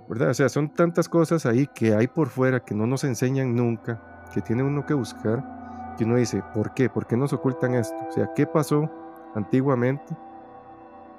[0.09, 0.30] ¿verdad?
[0.30, 4.01] O sea, son tantas cosas ahí que hay por fuera que no nos enseñan nunca,
[4.34, 6.89] que tiene uno que buscar, que uno dice, ¿por qué?
[6.89, 7.95] ¿Por qué nos ocultan esto?
[8.09, 8.89] O sea, ¿qué pasó
[9.36, 10.15] antiguamente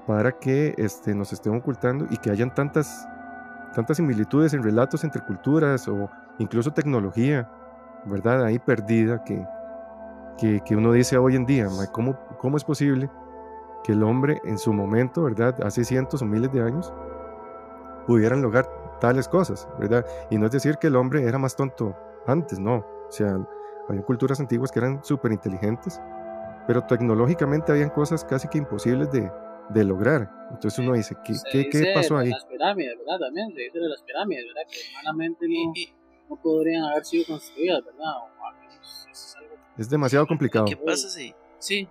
[0.06, 3.08] para que este, nos estén ocultando y que hayan tantas,
[3.74, 7.50] tantas similitudes en relatos entre culturas o incluso tecnología,
[8.04, 8.44] ¿verdad?
[8.44, 9.44] Ahí perdida que,
[10.38, 13.10] que, que uno dice hoy en día, "Ma, ¿cómo, ¿cómo es posible
[13.82, 15.56] que el hombre en su momento, ¿verdad?
[15.64, 16.92] Hace cientos o miles de años,
[18.06, 18.68] pudieran lograr
[19.00, 20.04] tales cosas, ¿verdad?
[20.30, 21.96] Y no es decir que el hombre era más tonto
[22.26, 22.84] antes, no.
[23.08, 23.36] O sea,
[23.88, 26.00] había culturas antiguas que eran súper inteligentes,
[26.66, 29.30] pero tecnológicamente habían cosas casi que imposibles de,
[29.70, 30.30] de lograr.
[30.50, 32.30] Entonces uno dice, ¿qué, Se qué, qué dice pasó de ahí?
[32.30, 33.18] Las pirámides, ¿verdad?
[33.26, 34.70] También se dice de las pirámides, ¿verdad?
[34.70, 35.72] Que humanamente no,
[36.30, 38.12] no podrían haber sido construidas, ¿verdad?
[38.22, 38.28] O
[39.10, 39.54] es algo.
[39.78, 40.64] Es demasiado complicado.
[40.66, 41.88] ¿Qué pasa si Sí,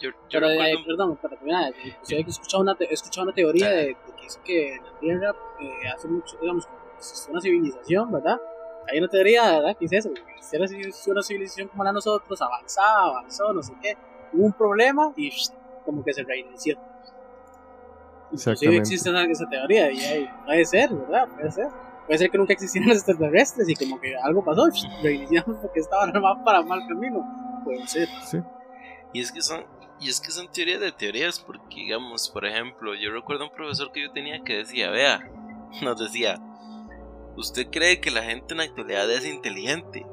[0.00, 2.94] yo, yo pero eh, recuerdo perdón, para terminar, eh, yo he escuchado una, te- he
[2.94, 6.66] escuchado una teoría de, de que dice que en la Tierra eh, hace mucho, digamos,
[6.66, 8.40] como que existió una civilización, ¿verdad?
[8.90, 9.76] Hay una teoría, ¿verdad?
[9.76, 10.20] Que dice eso, que
[10.64, 13.96] existió una civilización- como la de nosotros, avanzada, avanzó, no sé qué,
[14.32, 15.30] hubo un problema y
[15.84, 16.76] como que se reinició.
[18.30, 21.28] Inclusive existe esa, esa teoría y ahí puede ser, ¿verdad?
[21.28, 21.66] Puede ser.
[22.06, 25.80] Puede ser que nunca existieran los extraterrestres y como que algo pasó, y reiniciamos porque
[25.80, 27.60] estaban más para mal camino.
[27.64, 28.08] Puede ser.
[28.24, 28.38] Sí,
[29.12, 29.64] Y es que son,
[30.00, 33.92] y es que son teorías de teorías, porque digamos, por ejemplo, yo recuerdo un profesor
[33.92, 35.20] que yo tenía que decía, vea,
[35.82, 36.36] nos decía,
[37.36, 40.06] usted cree que la gente en la actualidad es inteligente,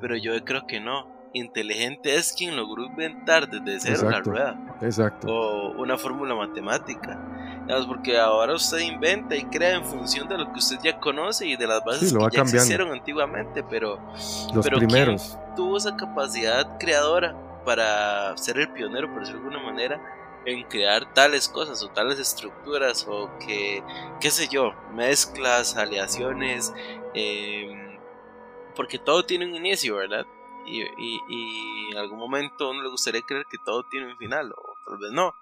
[0.00, 1.14] pero yo creo que no.
[1.32, 4.78] inteligente es quien logró inventar desde cero la rueda.
[4.80, 5.28] Exacto.
[5.28, 7.20] O una fórmula matemática.
[7.88, 11.56] Porque ahora usted inventa y crea en función de lo que usted ya conoce y
[11.56, 13.98] de las bases que ya existieron antiguamente, pero,
[14.54, 17.34] los pero primeros tuvo esa capacidad creadora
[17.64, 20.00] para ser el pionero, por decirlo de alguna manera,
[20.46, 23.82] en crear tales cosas o tales estructuras o que,
[24.20, 26.72] qué sé yo, mezclas, aleaciones,
[27.14, 27.98] em,
[28.76, 30.24] porque todo tiene un inicio, ¿verdad?
[30.66, 34.74] Y, y, en algún momento uno le gustaría creer que todo tiene un final, o
[34.86, 35.34] tal vez no.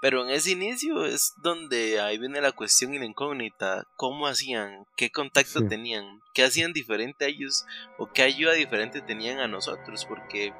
[0.00, 3.84] Pero en ese inicio es donde ahí viene la cuestión y la incógnita.
[3.96, 4.86] ¿Cómo hacían?
[4.96, 6.22] ¿Qué contacto tenían?
[6.34, 7.66] ¿Qué hacían diferente a ellos?
[7.98, 10.04] ¿O qué ayuda diferente tenían a nosotros?
[10.04, 10.52] Porque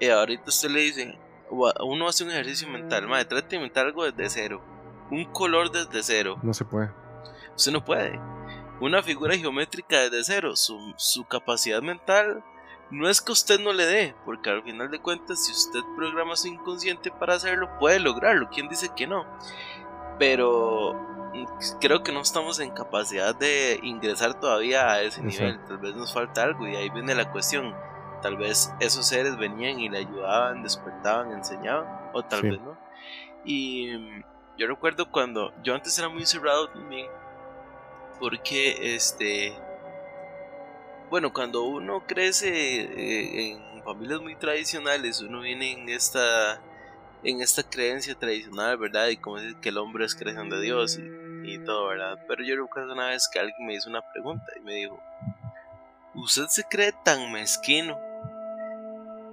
[0.00, 1.18] eh, ahorita usted le dice,
[1.50, 4.62] uno hace un ejercicio mental, madre, trate de inventar algo desde cero.
[5.10, 6.38] Un color desde cero.
[6.42, 6.92] No se puede.
[7.56, 8.20] Usted no puede.
[8.80, 10.56] Una figura geométrica desde cero.
[10.56, 12.44] Su, su capacidad mental
[12.90, 16.36] no es que usted no le dé, porque al final de cuentas, si usted programa
[16.36, 18.48] su inconsciente para hacerlo, puede lograrlo.
[18.50, 19.26] ¿Quién dice que no?
[20.18, 20.94] Pero
[21.34, 25.62] mm, creo que no estamos en capacidad de ingresar todavía a ese nivel.
[25.66, 27.74] Tal vez nos falta algo y ahí viene la cuestión.
[28.22, 32.76] Tal vez esos seres venían y le ayudaban, despertaban, enseñaban, o tal vez no.
[33.44, 34.22] Y mm,
[34.58, 37.06] yo recuerdo cuando yo antes era muy cerrado también,
[38.18, 39.56] porque este
[41.10, 46.60] bueno, cuando uno crece eh, en familias muy tradicionales, uno viene en esta
[47.22, 49.08] en esta creencia tradicional, ¿verdad?
[49.08, 50.98] Y como dice que el hombre es creación de Dios
[51.44, 52.18] y, todo, ¿verdad?
[52.28, 55.00] Pero yo recuerdo una vez que alguien me hizo una pregunta y me dijo,
[56.14, 57.98] ¿usted se cree tan mezquino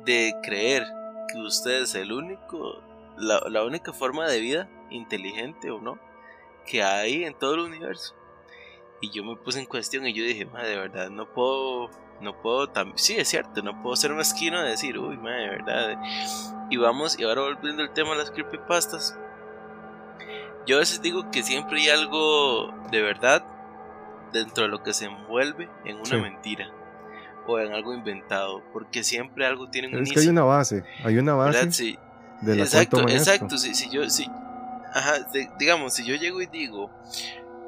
[0.06, 0.86] de creer
[1.28, 2.82] que usted es el único,
[3.18, 6.00] la, la única forma de vida, inteligente o no,
[6.66, 8.16] que hay en todo el universo?
[9.02, 11.90] Y yo me puse en cuestión y yo dije, madre, de verdad, no puedo,
[12.22, 16.02] no puedo, sí, es cierto, no puedo ser esquino de decir, uy, madre, de verdad.
[16.70, 19.18] Y vamos, y ahora volviendo al tema de las creepypastas,
[20.66, 23.46] yo a veces digo que siempre hay algo de verdad
[24.32, 26.85] dentro de lo que se envuelve en una mentira
[27.48, 31.18] o en algo inventado, porque siempre algo tiene un es que hay una base, hay
[31.18, 31.72] una base.
[31.72, 32.00] Sí.
[32.42, 34.30] De la exacto, exacto, si, si yo, si,
[34.94, 35.28] ajá,
[35.58, 36.92] digamos, si yo llego y digo,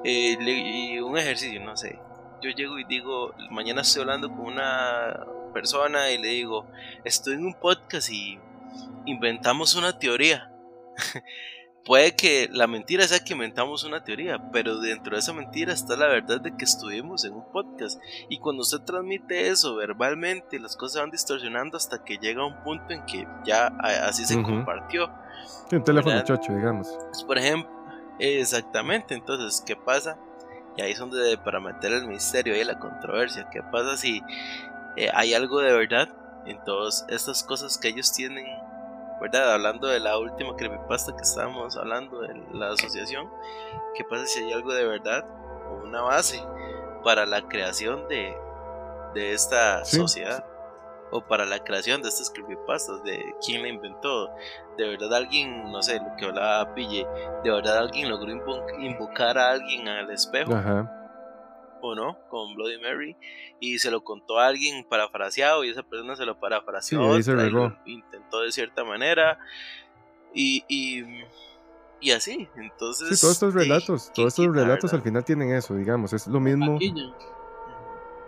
[0.03, 1.99] eh, y un ejercicio, no sé.
[2.41, 6.67] Yo llego y digo, mañana estoy hablando con una persona y le digo,
[7.03, 8.39] estoy en un podcast y
[9.05, 10.51] inventamos una teoría.
[11.87, 15.95] Puede que la mentira sea que inventamos una teoría, pero dentro de esa mentira está
[15.95, 17.99] la verdad de que estuvimos en un podcast.
[18.29, 22.93] Y cuando usted transmite eso verbalmente, las cosas van distorsionando hasta que llega un punto
[22.93, 23.67] en que ya
[24.05, 25.09] así se compartió.
[25.71, 26.89] un teléfono chocho, digamos.
[27.25, 27.77] por ejemplo,
[28.19, 30.17] Exactamente, entonces, ¿qué pasa?
[30.75, 34.23] Y ahí es donde para meter el misterio y la controversia, ¿qué pasa si
[34.95, 36.09] eh, hay algo de verdad
[36.45, 38.45] en todas estas cosas que ellos tienen,
[39.21, 39.53] ¿verdad?
[39.53, 43.29] Hablando de la última creepypasta que estábamos hablando de la asociación,
[43.95, 45.25] ¿qué pasa si hay algo de verdad
[45.69, 46.41] o una base
[47.03, 48.35] para la creación de,
[49.13, 50.45] de esta sociedad?
[51.11, 54.29] o para la creación de estas creepypastas, de quién la inventó.
[54.77, 57.07] De verdad alguien, no sé, lo que hablaba Pille,
[57.43, 58.31] de verdad alguien logró
[58.79, 60.51] invocar a alguien al espejo.
[61.81, 63.15] O no, con Bloody Mary,
[63.59, 67.31] y se lo contó a alguien parafraseado, y esa persona se lo parafraseó, sí,
[67.85, 69.39] intentó de cierta manera,
[70.33, 71.03] y, y,
[72.01, 72.47] y así.
[72.55, 76.39] Entonces, sí, todos estos relatos, todos estos relatos al final tienen eso, digamos, es lo
[76.39, 76.79] mismo.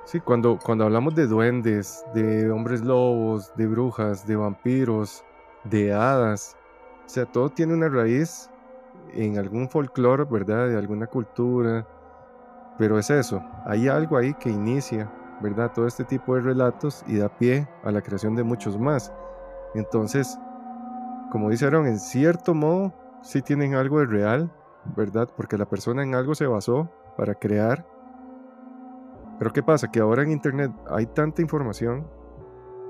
[0.05, 5.23] Sí, cuando, cuando hablamos de duendes, de hombres lobos, de brujas, de vampiros,
[5.65, 6.57] de hadas,
[7.05, 8.49] o sea, todo tiene una raíz
[9.13, 10.67] en algún folclore, ¿verdad?
[10.67, 11.87] De alguna cultura.
[12.79, 15.11] Pero es eso, hay algo ahí que inicia,
[15.41, 15.71] ¿verdad?
[15.71, 19.13] Todo este tipo de relatos y da pie a la creación de muchos más.
[19.75, 20.39] Entonces,
[21.29, 24.51] como dijeron, en cierto modo, sí tienen algo de real,
[24.95, 25.29] ¿verdad?
[25.37, 27.85] Porque la persona en algo se basó para crear
[29.39, 29.89] pero ¿qué pasa?
[29.89, 32.05] Que ahora en Internet hay tanta información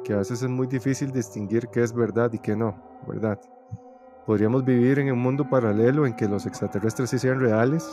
[0.03, 2.75] que a veces es muy difícil distinguir qué es verdad y qué no,
[3.07, 3.39] ¿verdad?
[4.25, 7.87] Podríamos vivir en un mundo paralelo en que los extraterrestres sí sean reales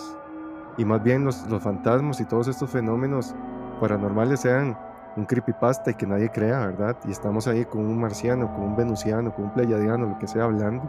[0.77, 3.35] y más bien los, los fantasmas y todos estos fenómenos
[3.81, 4.79] paranormales sean
[5.17, 6.97] un creepypasta y que nadie crea, ¿verdad?
[7.07, 10.45] Y estamos ahí con un marciano, con un venusiano, con un pleiadiano, lo que sea
[10.45, 10.89] hablando.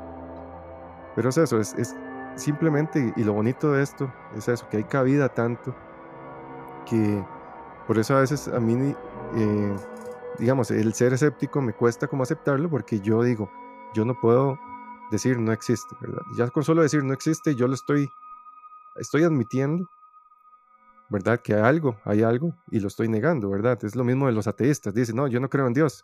[1.16, 1.96] Pero es eso, es, es
[2.36, 5.76] simplemente, y lo bonito de esto es eso, que hay cabida tanto
[6.86, 7.24] que
[7.86, 8.96] por eso a veces a mí,
[9.36, 9.76] eh,
[10.40, 13.50] digamos, el ser escéptico me cuesta como aceptarlo porque yo digo,
[13.94, 14.60] yo no puedo
[15.12, 16.22] decir no existe, ¿verdad?
[16.38, 18.12] Ya con solo decir no existe, yo lo estoy,
[19.00, 19.88] estoy admitiendo,
[21.10, 21.40] ¿verdad?
[21.42, 23.84] Que hay algo, hay algo y lo estoy negando, ¿verdad?
[23.84, 26.04] Es lo mismo de los ateístas, dicen, no, yo no creo en Dios.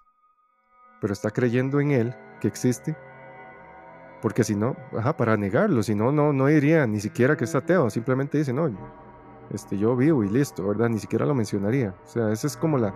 [1.02, 2.96] pero está creyendo en él, que existe,
[4.22, 7.56] porque si no, ajá, para negarlo, si no, no, no diría ni siquiera que es
[7.56, 8.72] ateo, simplemente dice, no,
[9.50, 10.88] este, yo vivo y listo, ¿verdad?
[10.88, 11.94] Ni siquiera lo mencionaría.
[12.06, 12.94] O sea, esa es como la,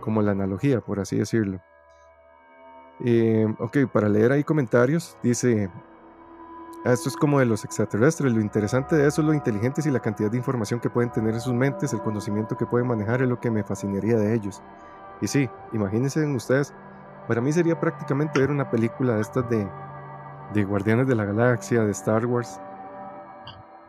[0.00, 1.60] como la analogía, por así decirlo.
[3.04, 5.68] Eh, ok, para leer ahí comentarios, dice,
[6.84, 10.00] esto es como de los extraterrestres, lo interesante de eso es lo inteligentes y la
[10.00, 13.28] cantidad de información que pueden tener en sus mentes, el conocimiento que pueden manejar es
[13.28, 14.62] lo que me fascinaría de ellos.
[15.20, 16.72] Y sí, imagínense en ustedes,
[17.26, 19.68] para mí sería prácticamente ver una película de estas de,
[20.54, 22.60] de Guardianes de la Galaxia, de Star Wars,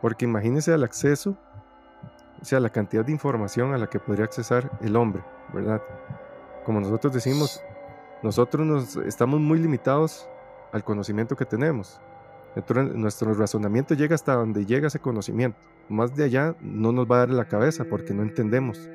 [0.02, 1.36] porque imagínense el acceso,
[2.40, 5.22] o sea, la cantidad de información a la que podría accesar el hombre,
[5.52, 5.80] ¿verdad?
[6.64, 7.62] Como nosotros decimos,
[8.22, 10.28] nosotros nos estamos muy limitados
[10.72, 12.00] al conocimiento que tenemos.
[12.56, 15.58] Entonces, nuestro razonamiento llega hasta donde llega ese conocimiento.
[15.88, 18.88] Más de allá no nos va a dar la cabeza porque no entendemos.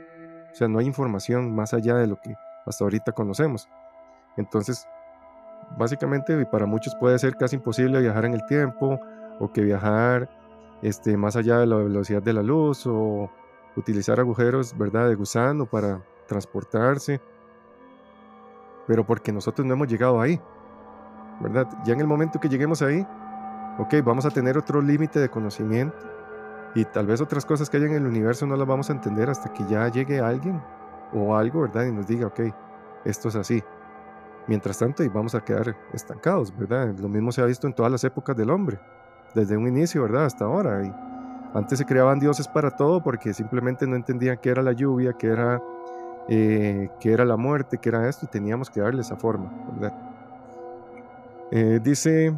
[0.52, 2.36] O sea, no hay información más allá de lo que
[2.66, 3.70] hasta ahorita conocemos.
[4.38, 4.88] Entonces,
[5.78, 9.00] básicamente para muchos puede ser casi imposible viajar en el tiempo
[9.40, 10.30] o que viajar
[10.82, 13.30] este, más allá de la velocidad de la luz o
[13.76, 15.10] utilizar agujeros ¿verdad?
[15.10, 17.20] de gusano para transportarse
[18.88, 20.40] pero porque nosotros no hemos llegado ahí,
[21.40, 21.68] ¿verdad?
[21.86, 23.06] Ya en el momento que lleguemos ahí,
[23.78, 25.98] ok, vamos a tener otro límite de conocimiento
[26.76, 29.30] y tal vez otras cosas que hay en el universo no las vamos a entender
[29.30, 30.62] hasta que ya llegue alguien
[31.14, 31.86] o algo, ¿verdad?
[31.86, 32.42] Y nos diga, ok,
[33.06, 33.64] esto es así.
[34.48, 36.94] Mientras tanto, y vamos a quedar estancados, ¿verdad?
[37.00, 38.80] Lo mismo se ha visto en todas las épocas del hombre,
[39.34, 40.26] desde un inicio, ¿verdad?
[40.26, 40.84] Hasta ahora.
[40.86, 40.94] Y
[41.54, 45.28] antes se creaban dioses para todo porque simplemente no entendían qué era la lluvia, qué
[45.28, 45.62] era
[46.28, 49.94] eh, que era la muerte, que era esto, y teníamos que darle esa forma, ¿verdad?
[51.52, 52.36] Eh, dice,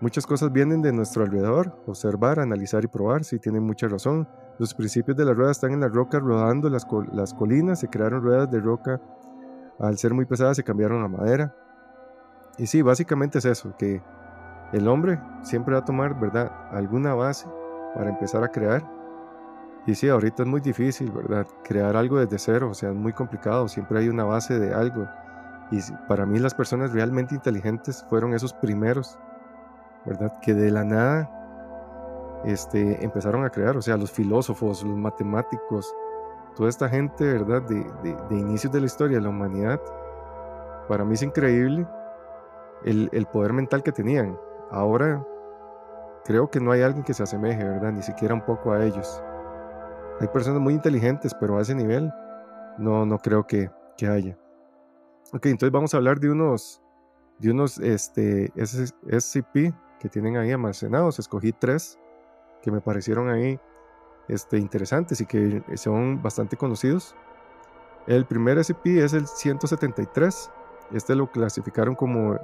[0.00, 4.28] muchas cosas vienen de nuestro alrededor, observar, analizar y probar, si tienen mucha razón.
[4.58, 8.22] Los principios de la rueda están en la roca rodando las, las colinas, se crearon
[8.22, 9.00] ruedas de roca,
[9.78, 11.54] al ser muy pesadas se cambiaron a madera.
[12.58, 14.02] Y sí, básicamente es eso, que
[14.72, 17.46] el hombre siempre va a tomar, ¿verdad?, alguna base
[17.94, 18.96] para empezar a crear
[19.86, 21.46] y sí, ahorita es muy difícil, ¿verdad?
[21.62, 25.08] Crear algo desde cero, o sea, es muy complicado, siempre hay una base de algo.
[25.70, 25.78] Y
[26.08, 29.16] para mí las personas realmente inteligentes fueron esos primeros,
[30.06, 30.32] ¿verdad?
[30.40, 31.30] Que de la nada
[32.44, 35.94] este, empezaron a crear, o sea, los filósofos, los matemáticos,
[36.54, 37.62] toda esta gente, ¿verdad?
[37.62, 39.80] De, de, inicios de la historia de la humanidad,
[40.88, 41.86] para mí es increíble
[42.84, 44.38] el, el poder mental que tenían.
[44.70, 45.24] Ahora
[46.24, 47.92] creo que no hay alguien que se asemeje, ¿verdad?
[47.92, 49.22] Ni siquiera un poco a ellos.
[50.20, 52.12] Hay personas muy inteligentes, pero a ese nivel
[52.78, 54.38] no, no creo que, que haya.
[55.32, 56.80] Ok, entonces vamos a hablar de unos,
[57.38, 61.18] de unos este, SCP que tienen ahí almacenados.
[61.18, 61.98] Escogí tres
[62.62, 63.60] que me parecieron ahí
[64.28, 67.14] este, interesantes y que son bastante conocidos.
[68.06, 70.50] El primer SCP es el 173.
[70.92, 72.38] Este lo clasificaron como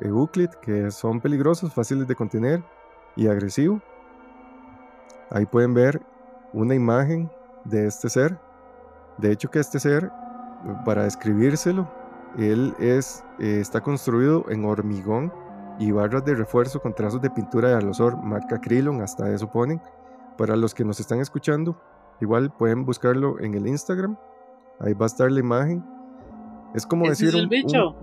[0.00, 2.62] Euclid, que son peligrosos, fáciles de contener
[3.16, 3.80] y agresivo.
[5.30, 6.02] Ahí pueden ver
[6.52, 7.30] una imagen
[7.64, 8.38] de este ser.
[9.18, 10.10] De hecho que este ser,
[10.84, 11.88] para describírselo,
[12.36, 15.32] él es, eh, está construido en hormigón
[15.78, 19.80] y barras de refuerzo con trazos de pintura de alosor, marca Krillon, hasta eso ponen.
[20.36, 21.80] Para los que nos están escuchando,
[22.20, 24.16] igual pueden buscarlo en el Instagram.
[24.80, 25.84] Ahí va a estar la imagen.
[26.74, 27.28] Es como decir.
[27.28, 27.94] Es el bicho?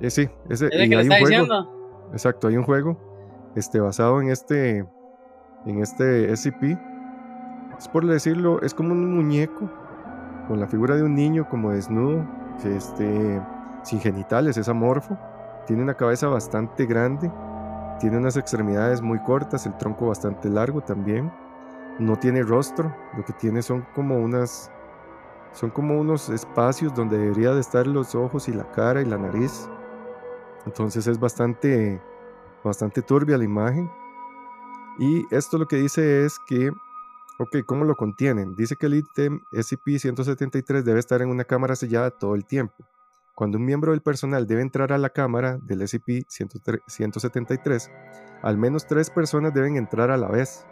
[0.00, 2.08] Eh, sí, ese, y hay un juego.
[2.12, 2.96] Exacto, hay un juego
[3.54, 4.86] este, basado en este,
[5.64, 6.78] en este SCP
[7.78, 9.70] es por decirlo, es como un muñeco
[10.48, 12.26] con la figura de un niño como desnudo,
[12.64, 13.40] este,
[13.82, 15.18] sin genitales, es amorfo,
[15.66, 17.30] tiene una cabeza bastante grande,
[18.00, 21.32] tiene unas extremidades muy cortas, el tronco bastante largo también,
[21.98, 24.70] no tiene rostro, lo que tiene son como unas
[25.52, 29.16] son como unos espacios donde debería de estar los ojos y la cara y la
[29.16, 29.70] nariz.
[30.66, 32.02] Entonces es bastante
[32.62, 33.90] bastante turbia la imagen.
[34.98, 36.70] Y esto lo que dice es que
[37.38, 38.54] Ok, ¿cómo lo contienen?
[38.54, 42.74] Dice que el ítem SCP-173 debe estar en una cámara sellada todo el tiempo.
[43.36, 47.90] Cuando un miembro del personal debe entrar a la cámara del SCP-173,
[48.40, 50.64] al menos tres personas deben entrar a la vez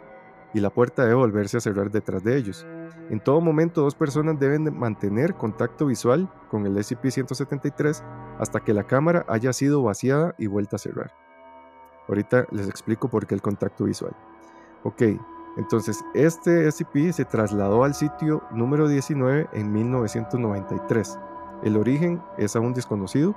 [0.51, 2.65] y la puerta debe volverse a cerrar detrás de ellos.
[3.11, 8.03] En todo momento, dos personas deben mantener contacto visual con el SCP-173
[8.39, 11.13] hasta que la cámara haya sido vaciada y vuelta a cerrar.
[12.07, 14.15] Ahorita les explico por qué el contacto visual.
[14.81, 15.03] Ok,
[15.57, 21.19] entonces, este SCP se trasladó al sitio número 19 en 1993.
[21.65, 23.35] El origen es aún desconocido.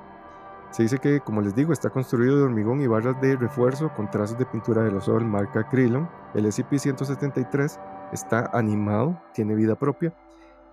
[0.70, 4.10] Se dice que, como les digo, está construido de hormigón y barras de refuerzo con
[4.10, 6.06] trazos de pintura de los marca Krillon.
[6.34, 7.80] El SCP-173
[8.12, 10.12] está animado, tiene vida propia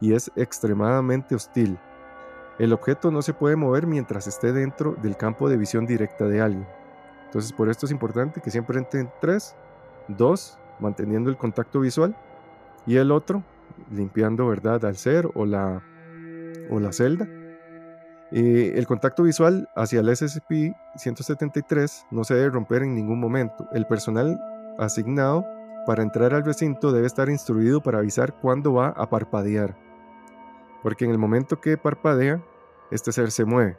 [0.02, 1.80] y es extremadamente hostil.
[2.60, 6.41] El objeto no se puede mover mientras esté dentro del campo de visión directa de
[6.41, 6.68] alguien.
[7.23, 9.56] Entonces por esto es importante que siempre entren tres,
[10.10, 12.18] dos, manteniendo el contacto visual
[12.86, 13.44] y el otro
[13.91, 15.82] limpiando verdad al ser o la,
[16.69, 17.27] o la celda.
[18.31, 23.68] Eh, el contacto visual hacia el SCP-173 no se debe romper en ningún momento.
[23.72, 24.41] El personal
[24.77, 25.45] asignado
[25.85, 29.77] para entrar al recinto debe estar instruido para avisar cuándo va a parpadear.
[30.81, 32.43] Porque en el momento que parpadea,
[32.91, 33.77] este ser se mueve.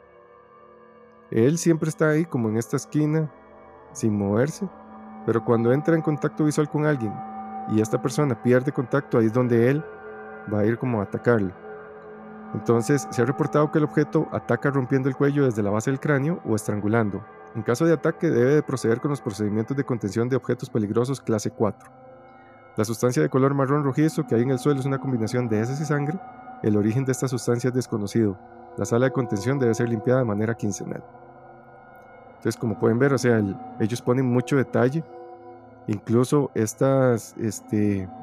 [1.31, 3.29] Él siempre está ahí como en esta esquina,
[3.91, 4.67] sin moverse,
[5.25, 7.13] pero cuando entra en contacto visual con alguien
[7.69, 9.83] y esta persona pierde contacto, ahí es donde él
[10.51, 11.53] va a ir como a atacarle.
[12.53, 15.99] Entonces se ha reportado que el objeto ataca rompiendo el cuello desde la base del
[15.99, 17.23] cráneo o estrangulando.
[17.55, 21.21] En caso de ataque debe de proceder con los procedimientos de contención de objetos peligrosos
[21.21, 21.89] clase 4.
[22.77, 25.61] La sustancia de color marrón rojizo que hay en el suelo es una combinación de
[25.61, 26.19] heces y sangre.
[26.61, 28.37] El origen de esta sustancia es desconocido.
[28.77, 31.03] La sala de contención debe ser limpiada de manera quincenal.
[32.29, 33.41] Entonces, como pueden ver, o sea,
[33.79, 35.03] ellos ponen mucho detalle
[35.87, 37.15] Incluso este,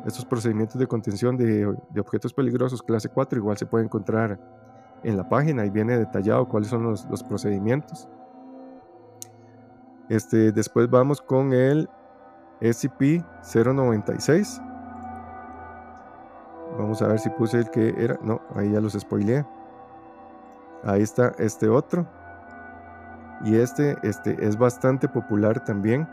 [0.06, 4.38] estos procedimientos de contención de, objetos peligrosos clase 4 igual se puede encontrar
[5.02, 8.06] en la página y viene detallado cuáles son los, procedimientos.
[10.10, 11.88] Este, después vamos con el
[12.60, 14.62] SCP-096.
[16.78, 18.18] Vamos a ver si puse el que era.
[18.22, 19.46] No, ahí ya los spoileé.
[20.84, 22.06] Ahí está este otro.
[23.42, 26.06] Y este, este es bastante popular también.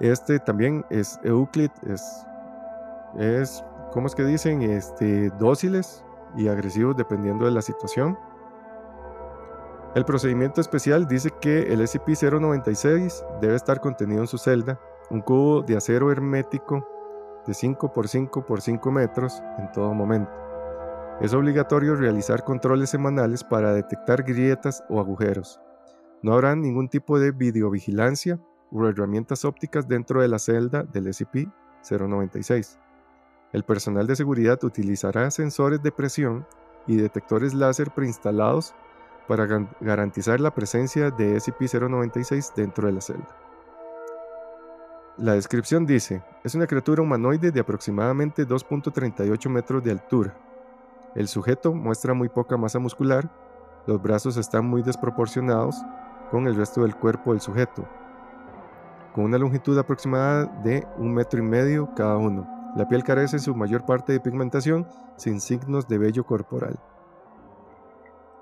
[0.00, 2.24] Este también es Euclid, es,
[3.18, 4.62] es ¿cómo es que dicen?
[4.62, 6.04] Este, dóciles
[6.36, 8.16] y agresivos dependiendo de la situación.
[9.94, 14.78] El procedimiento especial dice que el SCP-096 debe estar contenido en su celda,
[15.10, 16.86] un cubo de acero hermético
[17.46, 20.30] de 5 por 5 por 5 metros en todo momento.
[21.20, 25.60] Es obligatorio realizar controles semanales para detectar grietas o agujeros.
[26.22, 28.38] No habrá ningún tipo de videovigilancia
[28.72, 32.78] o herramientas ópticas dentro de la celda del SCP-096.
[33.52, 36.46] El personal de seguridad utilizará sensores de presión
[36.86, 38.74] y detectores láser preinstalados
[39.26, 39.46] para
[39.80, 43.36] garantizar la presencia de SCP-096 dentro de la celda.
[45.18, 50.36] La descripción dice, es una criatura humanoide de aproximadamente 2.38 metros de altura.
[51.14, 53.28] El sujeto muestra muy poca masa muscular,
[53.86, 55.76] los brazos están muy desproporcionados
[56.30, 57.88] con el resto del cuerpo del sujeto,
[59.14, 62.46] con una longitud aproximada de un metro y medio cada uno.
[62.76, 64.86] La piel carece en su mayor parte de pigmentación,
[65.16, 66.78] sin signos de vello corporal.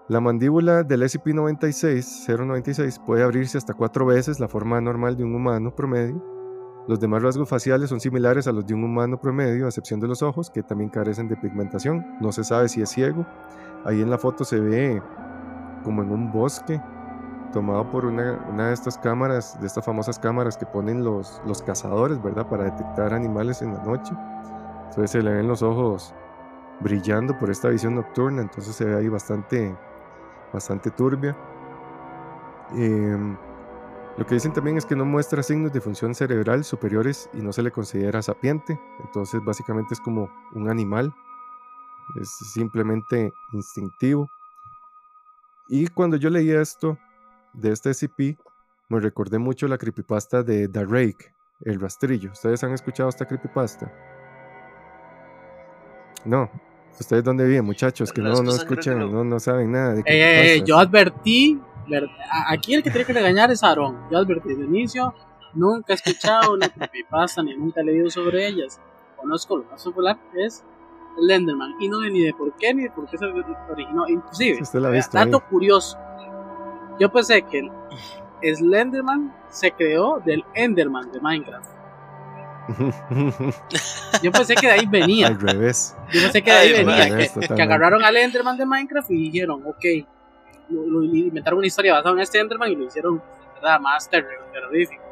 [0.09, 5.75] La mandíbula del SCP-96-096 puede abrirse hasta cuatro veces la forma normal de un humano
[5.75, 6.23] promedio.
[6.87, 10.07] Los demás rasgos faciales son similares a los de un humano promedio, a excepción de
[10.07, 12.07] los ojos, que también carecen de pigmentación.
[12.21, 13.27] No se sabe si es ciego.
[13.85, 15.03] Ahí en la foto se ve
[15.83, 16.81] como en un bosque,
[17.57, 22.23] tomado por una, de estas cámaras, de estas famosas cámaras que ponen los, los cazadores,
[22.23, 22.47] ¿verdad?
[22.47, 24.13] Para detectar animales en la noche.
[24.81, 26.15] Entonces se le ven los ojos
[26.81, 29.75] brillando por esta visión nocturna, entonces se ve ahí bastante,
[30.53, 31.35] bastante turbia.
[32.75, 33.39] Em,
[34.19, 37.55] lo que dicen también es que no muestra signos de función cerebral superiores y no
[37.55, 41.15] se le considera sapiente, entonces básicamente es como un animal,
[42.21, 44.29] es simplemente instintivo.
[45.69, 46.99] Y cuando yo leía esto,
[47.57, 48.39] de este SCP,
[48.89, 51.35] me recordé mucho la creepypasta de The Rake,
[51.65, 52.31] el rastrillo.
[52.33, 53.93] ¿Ustedes han escuchado esta creepypasta?
[56.25, 56.51] No.
[56.99, 58.13] ¿Ustedes dónde viven, muchachos?
[58.13, 59.25] Que no, no escuchan, no.
[59.25, 59.41] no.
[59.41, 61.61] saben nada de eh, Yo advertí,
[62.47, 64.09] aquí el que tiene que regañar es Aaron.
[64.11, 65.15] Yo advertí de inicio,
[65.55, 68.81] nunca he escuchado una creepypasta ni nunca he leído sobre ellas.
[69.17, 70.65] Conozco lo más popular es
[71.19, 74.09] Lenderman y no ni de por qué ni de por qué se originó.
[74.09, 74.61] Inclusive,
[75.13, 75.99] dato curioso,
[76.99, 77.69] yo pensé que
[78.43, 81.77] el Slenderman se creó del Enderman de Minecraft.
[84.23, 85.29] Yo pensé que de ahí venía.
[85.29, 85.97] Al revés.
[86.13, 87.29] Yo pensé que de ahí venía.
[87.29, 89.85] que, agarraron al Enderman de Minecraft y dijeron, ok,
[90.71, 93.23] lo, inventaron una historia basada en este Enderman y lo hicieron
[93.55, 93.81] ¿verdad?
[93.81, 95.03] más terrorífico.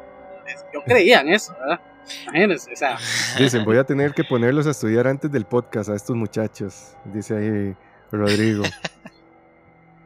[0.73, 1.79] Yo creía en eso, ¿verdad?
[2.23, 2.97] Imagínense, o sea.
[3.37, 7.35] Dicen, voy a tener que ponerlos a estudiar antes del podcast a estos muchachos, dice
[7.35, 7.75] ahí
[8.11, 8.63] Rodrigo.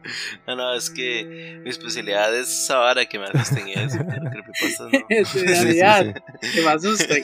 [0.48, 3.98] No, no, es que mi especialidad es esa vara que me asusten y eso.
[4.00, 5.00] Creepypastas no.
[5.10, 6.16] Especialidad,
[6.54, 7.24] que me asusten.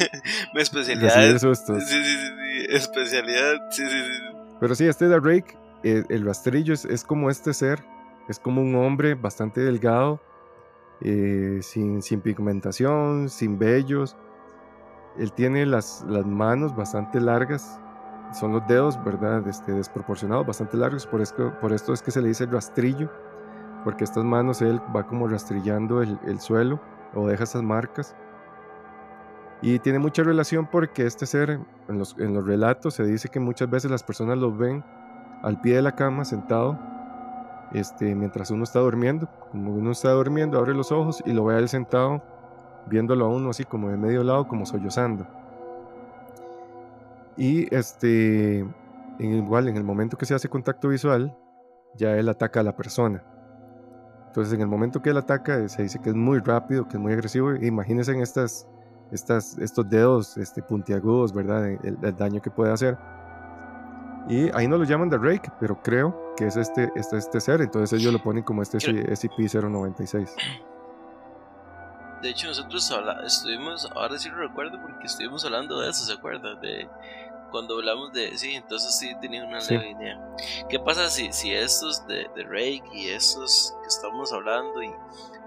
[0.53, 1.41] mi especialidad es.
[1.41, 2.65] Sí, sí, sí, sí.
[2.69, 4.35] Especialidad, sí, sí, sí.
[4.59, 7.83] Pero sí, este de Rake, el, el rastrillo es, es, como este ser.
[8.27, 10.19] Es como un hombre bastante delgado,
[11.01, 14.15] eh, sin, sin pigmentación, sin vellos.
[15.17, 17.79] Él tiene las, las manos bastante largas
[18.33, 19.47] son los dedos, ¿verdad?
[19.47, 23.09] Este, desproporcionados, bastante largos, por esto, por esto es que se le dice rastrillo,
[23.83, 26.79] porque estas manos él va como rastrillando el, el suelo
[27.13, 28.15] o deja esas marcas.
[29.61, 33.39] Y tiene mucha relación porque este ser, en los, en los relatos, se dice que
[33.39, 34.83] muchas veces las personas lo ven
[35.41, 36.77] al pie de la cama, sentado,
[37.71, 39.27] este, mientras uno está durmiendo.
[39.51, 42.21] Como uno está durmiendo, abre los ojos y lo ve a él sentado,
[42.87, 45.25] viéndolo a uno así como de medio lado, como sollozando.
[47.37, 51.35] Y este, en igual, en el momento que se hace contacto visual,
[51.95, 53.23] ya él ataca a la persona.
[54.27, 57.01] Entonces, en el momento que él ataca, se dice que es muy rápido, que es
[57.01, 57.55] muy agresivo.
[57.55, 58.67] Imagínense en estas,
[59.11, 61.67] estas, estos dedos este, puntiagudos, ¿verdad?
[61.67, 62.97] El, el, daño que puede hacer.
[64.27, 67.61] Y ahí no lo llaman The Rake, pero creo que es este, este, este ser.
[67.61, 70.29] Entonces ellos lo ponen como este SCP-096.
[72.21, 76.13] De hecho, nosotros habla, estuvimos, ahora sí lo recuerdo porque estuvimos hablando de eso, ¿se
[76.13, 76.55] acuerda?
[76.55, 76.89] De
[77.51, 78.37] cuando hablamos de.
[78.37, 80.35] Sí, entonces sí tenía una leve idea.
[80.69, 84.91] ¿Qué pasa si, si estos de, de y estos que estamos hablando y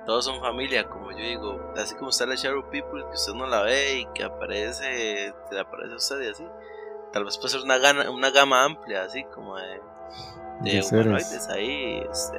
[0.08, 3.46] todos son familia, como yo digo, así como está la Shadow People, que usted no
[3.46, 6.44] la ve y que aparece, te aparece usted y así.
[7.12, 9.80] Tal vez puede ser una, gana, una gama amplia, así como de,
[10.62, 12.38] de, humanoides ahí, este,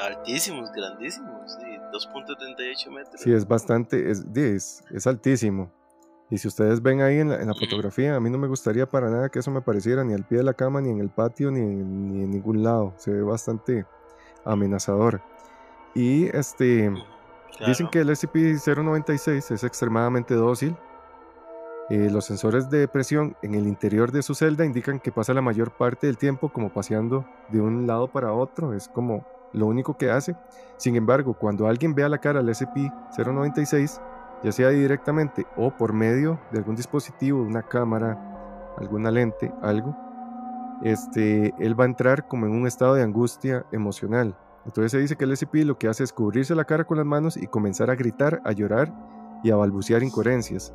[0.00, 3.20] altísimos, grandísimos, sí, 2.38 metros.
[3.20, 5.72] Sí, es bastante, es, es, es altísimo.
[6.28, 8.86] Y si ustedes ven ahí en la, en la, fotografía, a mí no me gustaría
[8.86, 11.08] para nada que eso me pareciera ni al pie de la cama, ni en el
[11.08, 12.94] patio, ni, ni en ningún lado.
[12.96, 13.86] Se ve bastante
[14.44, 15.20] amenazador.
[15.94, 17.66] Y este, claro.
[17.66, 20.76] dicen que el SCP-096 es extremadamente dócil.
[21.88, 25.40] Eh, los sensores de presión en el interior de su celda indican que pasa la
[25.40, 28.74] mayor parte del tiempo como paseando de un lado para otro.
[28.74, 30.34] Es como lo único que hace.
[30.76, 34.00] Sin embargo, cuando alguien vea la cara al SCP-096,
[34.42, 39.96] ya sea directamente o por medio de algún dispositivo, una cámara, alguna lente, algo,
[40.82, 44.36] este, él va a entrar como en un estado de angustia emocional.
[44.66, 47.06] Entonces se dice que el SCP lo que hace es cubrirse la cara con las
[47.06, 48.92] manos y comenzar a gritar, a llorar
[49.42, 50.74] y a balbucear incoherencias.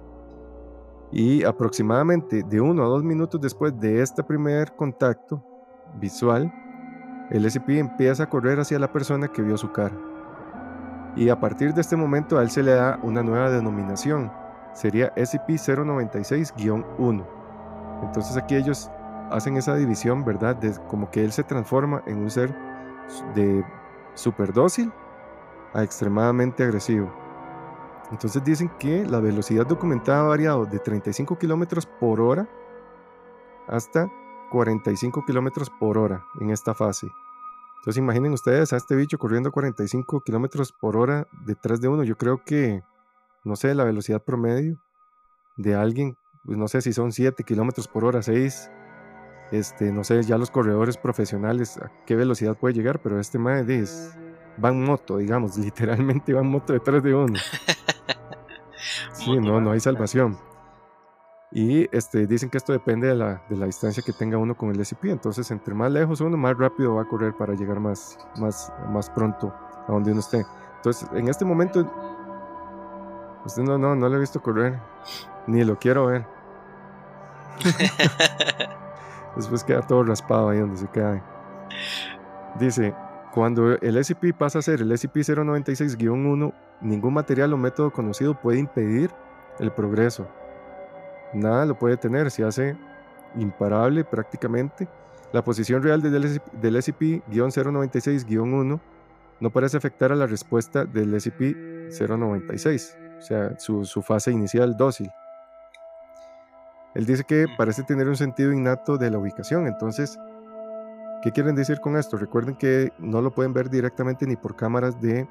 [1.11, 5.43] Y aproximadamente de uno a dos minutos después de este primer contacto
[5.99, 6.51] visual,
[7.29, 10.10] el SCP empieza a correr hacia la persona que vio su cara.
[11.15, 14.31] Y a partir de este momento a él se le da una nueva denominación.
[14.73, 17.25] Sería SCP-096-1.
[18.03, 18.89] Entonces aquí ellos
[19.29, 20.55] hacen esa división, ¿verdad?
[20.55, 22.55] De como que él se transforma en un ser
[23.35, 23.65] de
[24.13, 24.91] super dócil
[25.73, 27.11] a extremadamente agresivo.
[28.11, 32.47] Entonces dicen que la velocidad documentada ha variado de 35 kilómetros por hora
[33.67, 34.11] hasta
[34.51, 37.07] 45 kilómetros por hora en esta fase.
[37.81, 42.03] Entonces imaginen ustedes a este bicho corriendo 45 kilómetros por hora detrás de uno.
[42.03, 42.83] Yo creo que,
[43.43, 44.79] no sé, la velocidad promedio
[45.57, 48.69] de alguien, pues no sé si son 7 kilómetros por hora, 6.
[49.51, 53.65] Este, no sé, ya los corredores profesionales a qué velocidad puede llegar, pero este mae
[53.67, 54.15] es,
[54.63, 57.33] va en moto, digamos, literalmente va en moto detrás de uno.
[59.13, 60.35] Sí, no, no hay salvación.
[61.53, 64.69] Y este, dicen que esto depende de la, de la, distancia que tenga uno con
[64.69, 65.05] el SCP.
[65.05, 69.09] Entonces, entre más lejos uno, más rápido va a correr para llegar más, más, más
[69.09, 69.53] pronto
[69.87, 70.45] a donde uno esté.
[70.77, 71.85] Entonces, en este momento,
[73.45, 74.79] usted no, no, no lo he visto correr,
[75.45, 76.25] ni lo quiero ver.
[79.35, 81.21] Después queda todo raspado ahí donde se cae.
[82.59, 82.95] Dice,
[83.33, 89.11] cuando el SCP pasa a ser el SCP-096-1, ningún material o método conocido puede impedir
[89.59, 90.27] el progreso.
[91.33, 92.75] Nada lo puede tener, se hace
[93.35, 94.87] imparable prácticamente.
[95.31, 98.79] La posición real del SCP-096-1
[99.39, 105.09] no parece afectar a la respuesta del SCP-096, o sea, su, su fase inicial dócil.
[106.93, 110.19] Él dice que parece tener un sentido innato de la ubicación, entonces
[111.21, 112.17] ¿Qué quieren decir con esto?
[112.17, 115.27] Recuerden que no lo pueden ver directamente ni por cámaras de,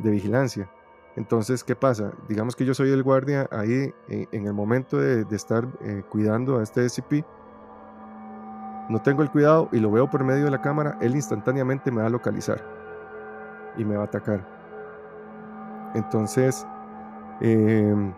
[0.00, 0.68] de vigilancia.
[1.16, 2.12] Entonces, ¿qué pasa?
[2.28, 6.58] Digamos que yo soy el guardia ahí en, en el momento de, estar eh, cuidando
[6.58, 7.24] a este SCP.
[8.88, 12.00] No tengo el cuidado y lo veo por medio de la cámara, él instantáneamente me
[12.00, 12.62] va a localizar
[13.76, 14.44] y me va a atacar.
[15.94, 16.66] Entonces,
[17.40, 18.12] eh,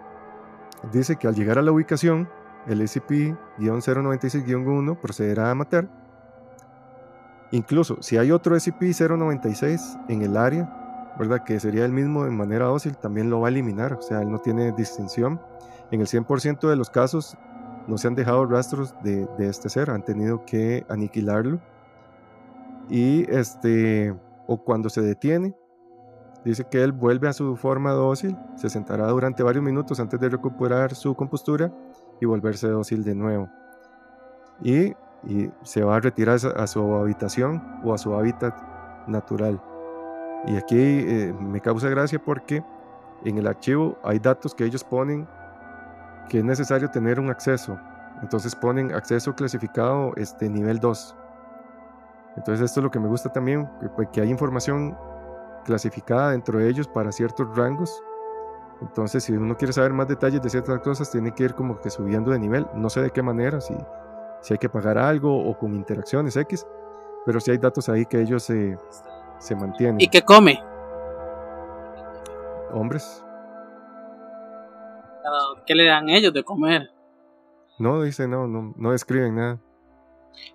[0.92, 2.28] dice que al llegar a la ubicación,
[2.66, 5.86] el SCP-096-1 procederá a matar
[7.54, 10.83] Incluso si hay otro SCP-096 en el área,
[11.18, 11.44] ¿verdad?
[11.44, 13.94] Que sería el mismo de manera dócil, también lo va a eliminar.
[13.94, 15.40] O sea, él no tiene distinción.
[15.90, 17.36] En el 100% de los casos
[17.86, 21.60] no se han dejado rastros de, de, este ser, han tenido que aniquilarlo.
[22.88, 24.14] Y este,
[24.46, 25.54] o cuando se detiene,
[26.44, 30.28] dice que él vuelve a su forma dócil, se sentará durante varios minutos antes de
[30.28, 31.72] recuperar su compostura
[32.20, 33.48] y volverse dócil de nuevo.
[34.62, 34.94] y,
[35.26, 38.54] y se va a retirar a su habitación o a su hábitat
[39.08, 39.60] natural.
[40.46, 42.62] Y aquí eh, me causa gracia porque
[43.24, 45.26] en el archivo hay datos que ellos ponen
[46.28, 47.78] que es necesario tener un acceso.
[48.22, 51.16] Entonces ponen acceso clasificado este, nivel 2.
[52.36, 54.96] Entonces esto es lo que me gusta también, que, pues, que hay información
[55.64, 58.02] clasificada dentro de ellos para ciertos rangos.
[58.80, 61.90] Entonces si uno quiere saber más detalles de ciertas cosas, tiene que ir como que
[61.90, 62.66] subiendo de nivel.
[62.74, 63.74] No sé de qué manera, si,
[64.40, 66.66] si hay que pagar algo o con interacciones X,
[67.24, 68.76] pero si hay datos ahí que ellos se,
[69.38, 70.00] se mantienen.
[70.00, 70.62] ¿Y qué come?
[72.72, 73.22] Hombres.
[75.66, 76.90] ¿Qué le dan ellos de comer?
[77.78, 79.58] No, dice, no, no, no describen nada.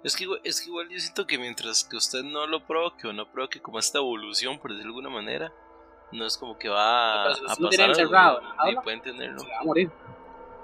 [0.04, 3.08] Es que, igual, es que igual yo siento que mientras que usted no lo provoque
[3.08, 5.54] o no provoque como esta evolución, por decirlo de alguna manera,
[6.12, 7.92] no es como que va a pasar
[8.58, 9.40] algo, y pueden tenerlo.
[9.40, 9.92] Se va a morir.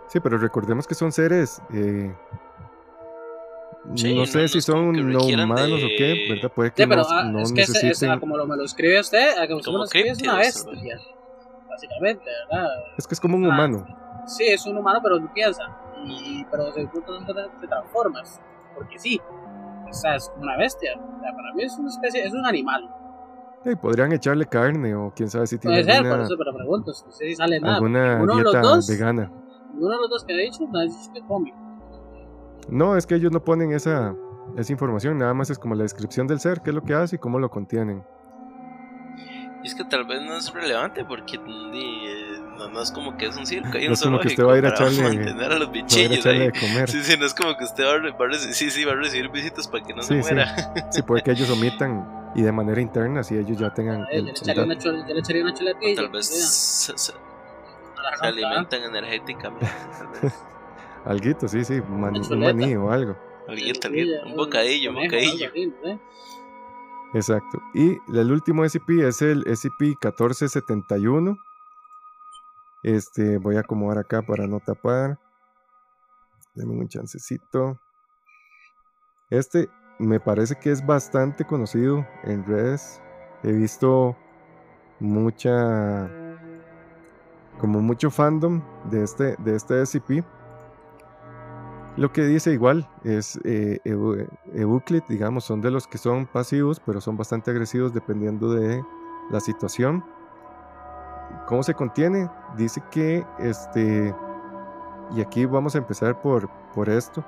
[0.07, 2.13] Sí, pero recordemos que son seres eh,
[3.93, 6.51] Sí, no no- sé no si como son no humanos de- o qué, ¿verdad?
[6.53, 7.89] Puede que Sí, pero no, ah, no es que necesiten.
[7.91, 10.21] ese- como lo, me lo escribe usted, ah, como usted me Como lo escribe, es
[10.21, 10.97] una bestia.
[11.69, 12.67] Básicamente, ¿verdad?
[12.97, 13.49] Es que es como un Ah.
[13.49, 13.85] humano.
[14.25, 15.61] Sí, es un humano, pero no piensa.
[16.05, 18.41] Y, pero desde el punto de vista te transformas.
[18.73, 19.19] Porque sí.
[19.87, 20.91] O sea, es como una bestia.
[20.97, 22.89] O sea, para mí es una especie, es un animal.
[23.63, 26.53] Sí, podrían echarle carne o quién sabe si tiene Puede ser, por alguna, eso, pero
[26.55, 26.91] pregunto.
[27.05, 27.75] No sé si sale nada.
[27.75, 29.31] alguna Uno de los dieta dos- vegana.
[29.73, 31.53] Ninguno de los dos que ha dicho, no ha dicho que come.
[32.67, 34.15] No, es que ellos no ponen esa,
[34.57, 37.17] esa información, nada más es como la descripción del ser, qué es lo que hace
[37.17, 38.03] y cómo lo contienen.
[39.63, 43.17] Y es que tal vez no es relevante porque di, eh, no, no es como
[43.17, 44.69] que es un circo, hay No un es como que usted va a ir a
[44.75, 46.39] echarle- mantener a los a bichillos ahí.
[46.39, 46.89] de comer.
[46.89, 48.91] Sí, sí, no es como que usted va a, va a reci- sí, sí, va
[48.93, 50.33] a recibir visitas para que no Sí, se sí.
[50.35, 50.55] muera.
[50.91, 54.31] Sí, puede que ellos omitan y de manera interna si ellos ya tengan el, le
[54.31, 55.53] el una chul- yo le echaría una.
[55.95, 59.67] Tal vez se, se- a se alimentan energéticamente.
[59.97, 60.33] Tal vez.
[61.05, 63.15] Alguito, sí, sí, man- un maní o algo.
[63.47, 65.51] Alguito, chuletilla, alguito, un bocadillo, un bocadillo.
[65.83, 65.99] sé.
[67.13, 67.61] Exacto.
[67.73, 71.37] Y el último SCP es el SCP-1471.
[72.83, 75.19] Este, voy a acomodar acá para no tapar.
[76.55, 77.79] Denme un chancecito.
[79.29, 79.69] Este
[79.99, 83.01] me parece que es bastante conocido en redes.
[83.43, 84.15] He visto
[84.99, 86.09] mucha.
[87.59, 90.23] como mucho fandom de este, de este SCP.
[91.97, 96.81] Lo que dice igual es eh, Eu- Euclid, digamos, son de los que son pasivos,
[96.85, 98.83] pero son bastante agresivos dependiendo de
[99.31, 100.03] la situación.
[101.47, 102.29] ¿Cómo se contiene?
[102.57, 104.13] Dice que este,
[105.15, 107.23] y aquí vamos a empezar por, por esto.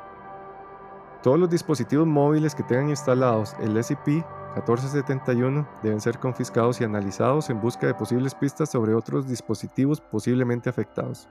[1.23, 7.61] Todos los dispositivos móviles que tengan instalados el SCP-1471 deben ser confiscados y analizados en
[7.61, 11.29] busca de posibles pistas sobre otros dispositivos posiblemente afectados.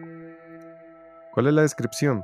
[1.34, 2.23] ¿Cuál es la descripción?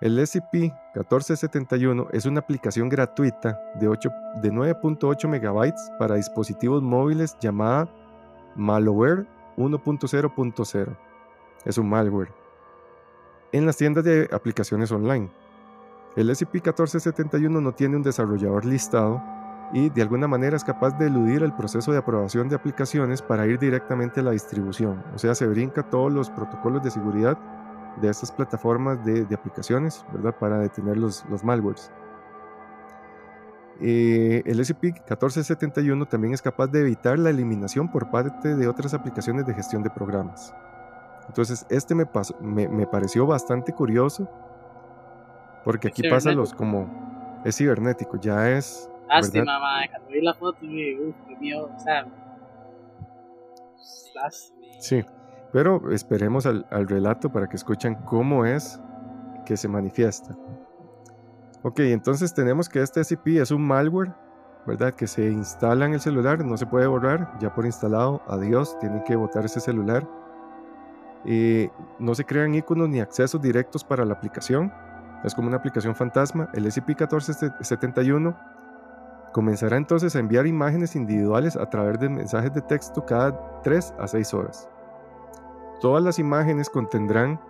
[0.00, 4.10] El SCP-1471 es una aplicación gratuita de, 8
[4.42, 7.88] de 9.8 megabytes para dispositivos móviles llamada
[8.56, 9.26] Malware
[9.56, 10.96] 1.0.0
[11.64, 12.32] es un malware,
[13.52, 15.30] en las tiendas de aplicaciones online.
[16.16, 19.22] El SCP-1471 no tiene un desarrollador listado
[19.72, 23.46] y de alguna manera es capaz de eludir el proceso de aprobación de aplicaciones para
[23.46, 25.02] ir directamente a la distribución.
[25.14, 27.38] O sea, se brinca todos los protocolos de seguridad
[28.00, 30.36] de estas plataformas de, aplicaciones, ¿verdad?
[30.38, 31.90] Para detener los, los malwares.
[33.80, 39.46] Eh, el SCP-1471 también es capaz de evitar la eliminación por parte de otras aplicaciones
[39.46, 40.54] de gestión de programas.
[41.28, 44.28] Entonces, este me, pasó, me, me pareció bastante curioso.
[45.64, 47.42] Porque aquí pasa los como.
[47.44, 48.88] Es cibernético, ya es.
[49.08, 49.88] Lástima, mamá.
[49.90, 51.68] Cuando vi la foto, y uff, qué mío.
[51.74, 52.06] O sea,
[54.14, 54.66] lástima.
[54.78, 55.04] Sí.
[55.52, 58.80] Pero esperemos al, al relato para que escuchen cómo es
[59.46, 60.36] que se manifiesta.
[61.62, 64.12] Ok, entonces tenemos que este SCP es un malware,
[64.66, 64.92] ¿verdad?
[64.92, 69.02] Que se instala en el celular, no se puede borrar, ya por instalado, adiós, tienen
[69.04, 70.06] que botar ese celular.
[71.24, 74.72] Eh, no se crean iconos ni accesos directos para la aplicación,
[75.24, 76.50] es como una aplicación fantasma.
[76.52, 78.36] El SCP-1471
[79.32, 84.06] comenzará entonces a enviar imágenes individuales a través de mensajes de texto cada 3 a
[84.06, 84.68] 6 horas.
[85.80, 87.40] Todas las imágenes contendrán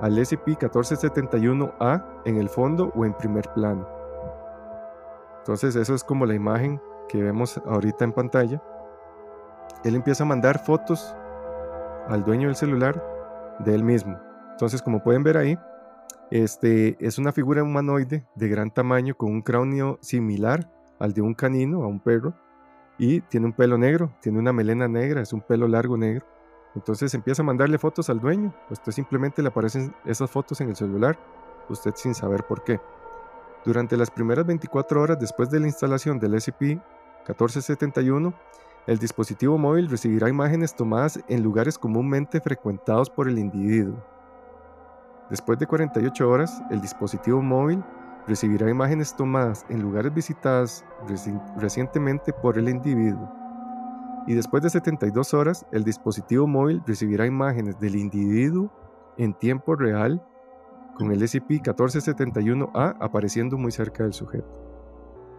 [0.00, 3.88] al SCP-1471-A en el fondo o en primer plano.
[5.38, 8.60] Entonces eso es como la imagen que vemos ahorita en pantalla.
[9.84, 11.14] Él empieza a mandar fotos
[12.08, 13.02] al dueño del celular
[13.60, 14.18] de él mismo.
[14.52, 15.58] Entonces como pueden ver ahí,
[16.30, 20.68] Este es una figura humanoide de gran tamaño con un cráneo similar
[20.98, 22.34] al de un canino, a un perro,
[22.98, 26.26] y tiene un pelo negro, tiene una melena negra, es un pelo largo negro.
[26.74, 28.52] Entonces empieza a mandarle fotos al dueño.
[28.70, 31.16] Usted simplemente le aparecen esas fotos en el celular,
[31.68, 32.80] usted sin saber por qué.
[33.64, 38.34] Durante las primeras 24 horas después de la instalación del SCP-1471,
[38.86, 43.96] el dispositivo móvil recibirá imágenes tomadas en lugares comúnmente frecuentados por el individuo.
[45.28, 47.82] Después de 48 horas, el dispositivo móvil
[48.28, 50.84] recibirá imágenes tomadas en lugares visitados
[51.56, 53.28] recientemente por el individuo.
[54.28, 58.70] Y después de 72 horas, el dispositivo móvil recibirá imágenes del individuo
[59.16, 60.24] en tiempo real
[60.96, 64.48] con el SCP-1471-A apareciendo muy cerca del sujeto.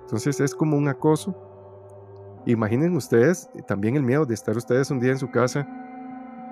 [0.02, 1.36] Entonces es como un acoso.
[2.48, 5.68] Imaginen ustedes también el miedo de estar ustedes un día en su casa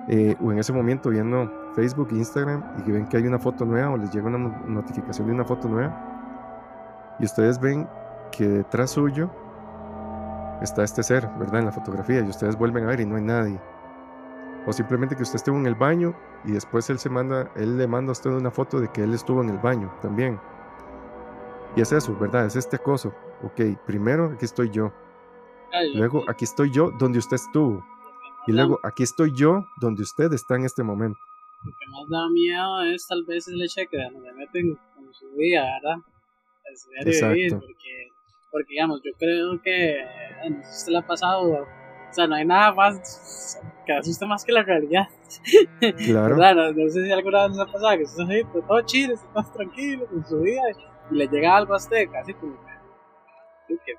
[0.08, 3.64] eh, o en ese momento viendo Facebook, Instagram y que ven que hay una foto
[3.64, 4.36] nueva o les llega una
[4.66, 7.88] notificación de una foto nueva y ustedes ven
[8.30, 9.30] que detrás suyo
[10.60, 11.60] está este ser, ¿verdad?
[11.60, 13.58] En la fotografía y ustedes vuelven a ver y no hay nadie.
[14.66, 16.14] O simplemente que usted estuvo en el baño
[16.44, 19.14] y después él, se manda, él le manda a usted una foto de que él
[19.14, 20.38] estuvo en el baño también.
[21.74, 22.44] Y es eso, ¿verdad?
[22.44, 23.14] Es este acoso.
[23.42, 24.92] Ok, primero aquí estoy yo.
[25.94, 27.84] Luego aquí estoy yo donde usted estuvo.
[28.46, 31.18] Y luego aquí estoy yo donde usted está en este momento.
[31.64, 35.12] Lo que más da miedo es tal vez el hecho de que nos meten con
[35.12, 35.96] su vida, ¿verdad?
[37.04, 37.60] Exacto.
[37.60, 38.08] porque,
[38.50, 39.96] porque, digamos, yo creo que
[40.48, 41.66] no sé si le ha pasado
[42.08, 45.08] o sea, no hay nada más que asuste más que la realidad.
[46.04, 46.36] Claro.
[46.54, 49.14] no, no, sé si alguna vez les ha pasado que estás ahí, pues, todo chido,
[49.14, 50.62] estás tranquilo con su vida
[51.10, 52.56] y le llega algo a usted, casi como
[53.68, 53.92] que,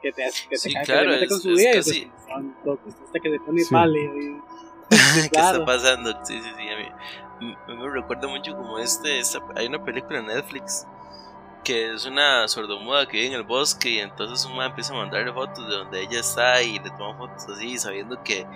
[0.00, 1.50] que, te, que te, que te, Sí, cae, claro, que te mete con es- su
[1.50, 1.86] es vida y pues,
[2.96, 3.72] que usted que se pone Sí.
[3.74, 4.40] pálido y
[5.22, 5.58] ¿Qué claro.
[5.60, 6.24] está pasando?
[6.24, 6.68] Sí, sí, sí.
[6.68, 9.18] A mí, me recuerda mucho como este.
[9.20, 10.86] esta- hay una película en Netflix
[11.62, 14.96] que es una sordomuda que vive en el bosque y entonces un man empieza a
[14.96, 18.46] mandarle fotos de donde ella está y le toma fotos así, sabiendo que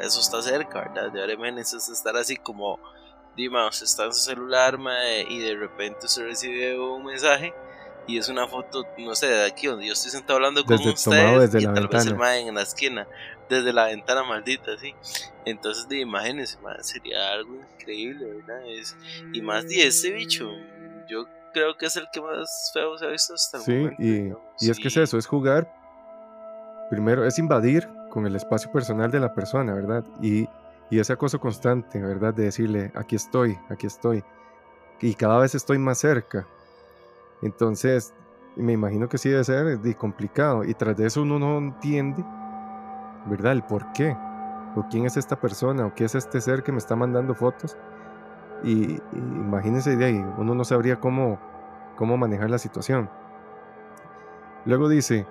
[0.00, 1.12] eso está cerca, ¿verdad?
[1.12, 2.78] De ahora imagínense usted estar así como.
[3.36, 7.54] Dima, usted está en su celular mae, y de repente usted recibe un mensaje.
[8.08, 10.90] Y es una foto, no sé, de aquí donde yo estoy sentado hablando con Desde-
[10.92, 11.04] ustedes.
[11.04, 12.18] tomado desde y la tal vez el ventana.
[12.18, 13.06] mae en la esquina,
[13.50, 14.94] desde la ventana maldita, sí.
[15.44, 18.66] Entonces, de imágenes, sería algo increíble, ¿verdad?
[18.70, 18.96] Es,
[19.32, 20.50] y más de ese bicho,
[21.06, 24.02] yo creo que es el que más feo se ha visto hasta el Sí, momento.
[24.02, 25.70] y, digamos, y es que es eso, es jugar.
[26.90, 30.02] Primero, es invadir con el espacio personal de la persona, ¿verdad?
[30.22, 30.48] Y,
[30.90, 32.32] y ese acoso constante, ¿verdad?
[32.32, 34.24] De decirle, aquí estoy, aquí estoy.
[35.02, 36.46] Y cada vez estoy más cerca.
[37.42, 38.14] Entonces,
[38.56, 40.64] me imagino que sí debe ser complicado.
[40.64, 42.24] Y tras de eso uno no entiende,
[43.26, 43.52] ¿verdad?
[43.52, 44.16] El por qué.
[44.76, 47.76] O quién es esta persona, o qué es este ser que me está mandando fotos.
[48.62, 51.38] Y, y imagínense de ahí, uno no sabría cómo,
[51.96, 53.08] cómo manejar la situación.
[54.64, 55.26] Luego dice,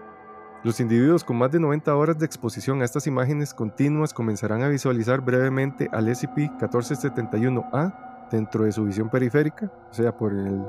[0.64, 4.70] los individuos con más de 90 horas de exposición a estas imágenes continuas comenzarán a
[4.70, 10.66] visualizar brevemente al SCP-1471-A dentro de su visión periférica, o sea, por el,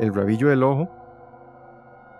[0.00, 0.88] el rabillo del ojo,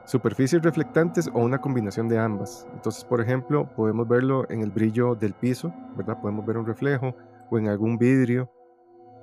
[0.04, 2.66] superficies reflectantes o una combinación de ambas.
[2.74, 6.20] Entonces, por ejemplo, podemos verlo en el brillo del piso, ¿verdad?
[6.20, 7.14] Podemos ver un reflejo
[7.50, 8.50] o en algún vidrio.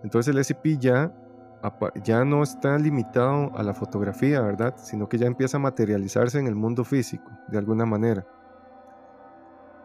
[0.04, 1.14] Entonces el SCP ya,
[2.04, 4.74] ya no está limitado a la fotografía, ¿verdad?
[4.78, 8.26] Sino que ya empieza a materializarse en el mundo físico, de alguna manera.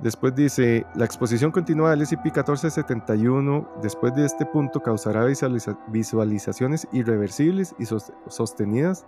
[0.02, 7.74] Después dice, la exposición continua del SCP-1471 después de este punto causará visualiza- visualizaciones irreversibles
[7.78, 9.06] y sos- sostenidas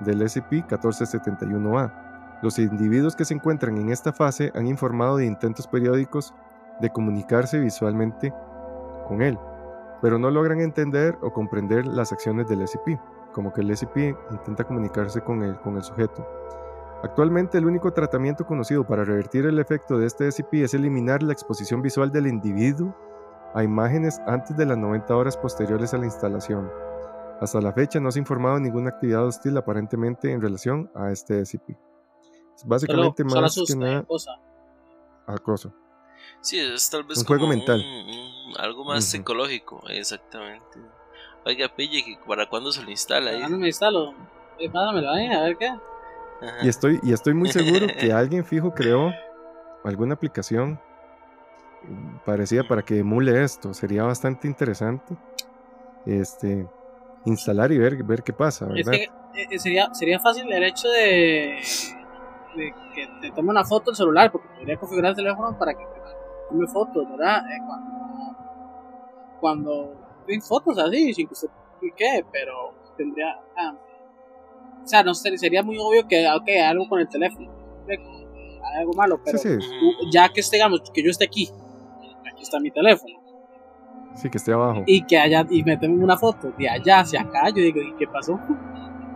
[0.00, 2.38] del SCP-1471-A.
[2.42, 6.32] Los individuos que se encuentran en esta fase han informado de intentos periódicos
[6.80, 8.32] de comunicarse visualmente
[9.08, 9.36] con él,
[10.00, 12.96] pero no logran entender o comprender las acciones del SCP,
[13.32, 16.24] como que el SCP intenta comunicarse con el, con el sujeto.
[17.02, 21.32] Actualmente el único tratamiento conocido para revertir el efecto de este SCP es eliminar la
[21.32, 22.94] exposición visual del individuo
[23.54, 26.68] a imágenes antes de las 90 horas posteriores a la instalación.
[27.40, 31.12] Hasta la fecha no se ha informado de ninguna actividad hostil aparentemente en relación a
[31.12, 31.70] este SCP.
[32.56, 34.32] Es básicamente solo, solo más que nada cosa.
[35.26, 35.72] acoso.
[36.40, 37.80] Sí, es tal vez Un juego mental.
[37.80, 40.80] un- un- algo más psicológico, exactamente.
[41.46, 43.30] Oiga, pille, que ¿para cuándo se lo instala?
[43.44, 44.14] Ah, no me instalo.
[44.58, 45.72] Eh, pásamelo ahí, a ver qué.
[46.40, 46.64] Ajá.
[46.64, 49.12] Y estoy, y estoy muy seguro que alguien fijo creó
[49.84, 50.80] alguna aplicación
[52.24, 53.74] parecida para que emule esto.
[53.74, 55.16] Sería bastante interesante.
[56.04, 56.66] Este
[57.24, 58.92] instalar y ver, ver qué pasa, Es ¿verdad?
[58.92, 59.08] que
[59.54, 61.60] eh, sería, sería fácil el hecho de,
[62.56, 65.84] de que te tome una foto el celular, porque podría configurar el teléfono para que
[65.84, 66.00] te
[66.48, 67.42] tome fotos, ¿verdad?
[67.50, 68.36] Eh, cuando,
[69.40, 69.94] cuando
[70.46, 71.48] fotos así, sin que usted
[71.96, 73.36] qué, pero tendría.
[73.56, 73.74] ah,
[74.88, 77.46] o sea, no sé, sería muy obvio que, ok, algo con el teléfono,
[77.86, 81.50] hay algo malo, pero Sí, sí, u- ya que digamos que yo esté aquí,
[82.32, 83.14] aquí está mi teléfono,
[84.14, 84.84] sí, que esté abajo.
[84.86, 87.94] y que allá, y me tomen una foto de allá hacia acá, yo digo, ¿y
[87.98, 88.40] qué pasó?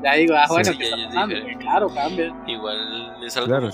[0.02, 1.36] Ya digo, ah, bueno, Sí, ¿qué está pasando?
[1.60, 2.34] Claro, cambia.
[2.46, 3.46] Igual es algo.
[3.48, 3.70] Claro.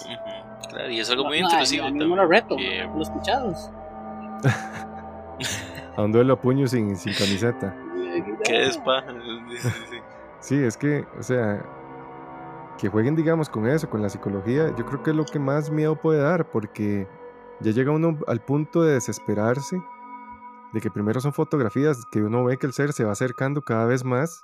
[0.68, 2.10] claro, y es algo muy No, intrusivo a mí también.
[2.10, 3.70] me lo reto, que- los pichados.
[5.96, 7.74] A un duelo a puño sin, sin camiseta.
[8.44, 9.02] que es pa.
[9.02, 9.96] Sí, sí, sí.
[10.40, 11.60] Sí, es que, o sea,
[12.78, 15.70] que jueguen, digamos, con eso, con la psicología, yo creo que es lo que más
[15.70, 17.06] miedo puede dar, porque
[17.60, 19.82] ya llega uno al punto de desesperarse,
[20.72, 23.84] de que primero son fotografías, que uno ve que el ser se va acercando cada
[23.86, 24.42] vez más,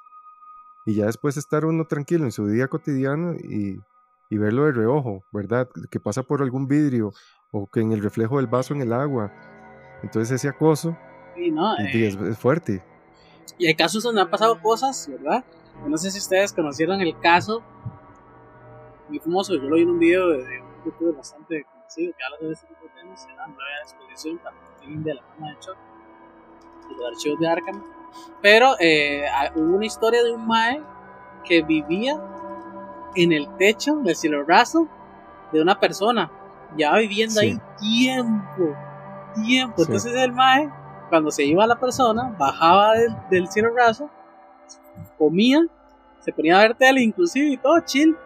[0.85, 3.81] y ya después estar uno tranquilo en su día cotidiano y,
[4.29, 5.69] y verlo de reojo, ¿verdad?
[5.91, 7.13] Que pasa por algún vidrio,
[7.53, 9.33] o que en el reflejo del vaso en el agua.
[10.03, 10.97] Entonces ese acoso
[11.35, 12.83] Sí, no, eh, es, es fuerte.
[13.59, 15.45] Y hay casos donde han pasado cosas, ¿verdad?
[15.87, 17.63] No sé si ustedes conocieron el caso
[19.09, 22.25] muy famoso, yo lo vi en un video de, de un youtuber bastante conocido que
[22.25, 25.23] habla sobre este tipo de temas, se llama Breve Exposición para el fin de la
[25.23, 25.77] fama de Chuck,
[26.89, 27.83] de los archivos de Arkham.
[28.43, 29.25] Pero eh,
[29.57, 30.81] hubo una historia de un mae
[31.45, 32.21] que vivía
[33.17, 34.89] en el techo del cielo raso
[35.53, 36.31] de una persona,
[36.77, 37.47] ya viviendo Sí.
[37.47, 38.77] ahí tiempo,
[39.35, 39.77] tiempo.
[39.79, 39.83] Sí.
[39.87, 40.71] Entonces el mae
[41.11, 44.11] cuando se iba la persona, bajaba del, del cielo raso,
[45.19, 45.61] comía,
[46.21, 48.17] se ponía a ver tele inclusive y todo chill,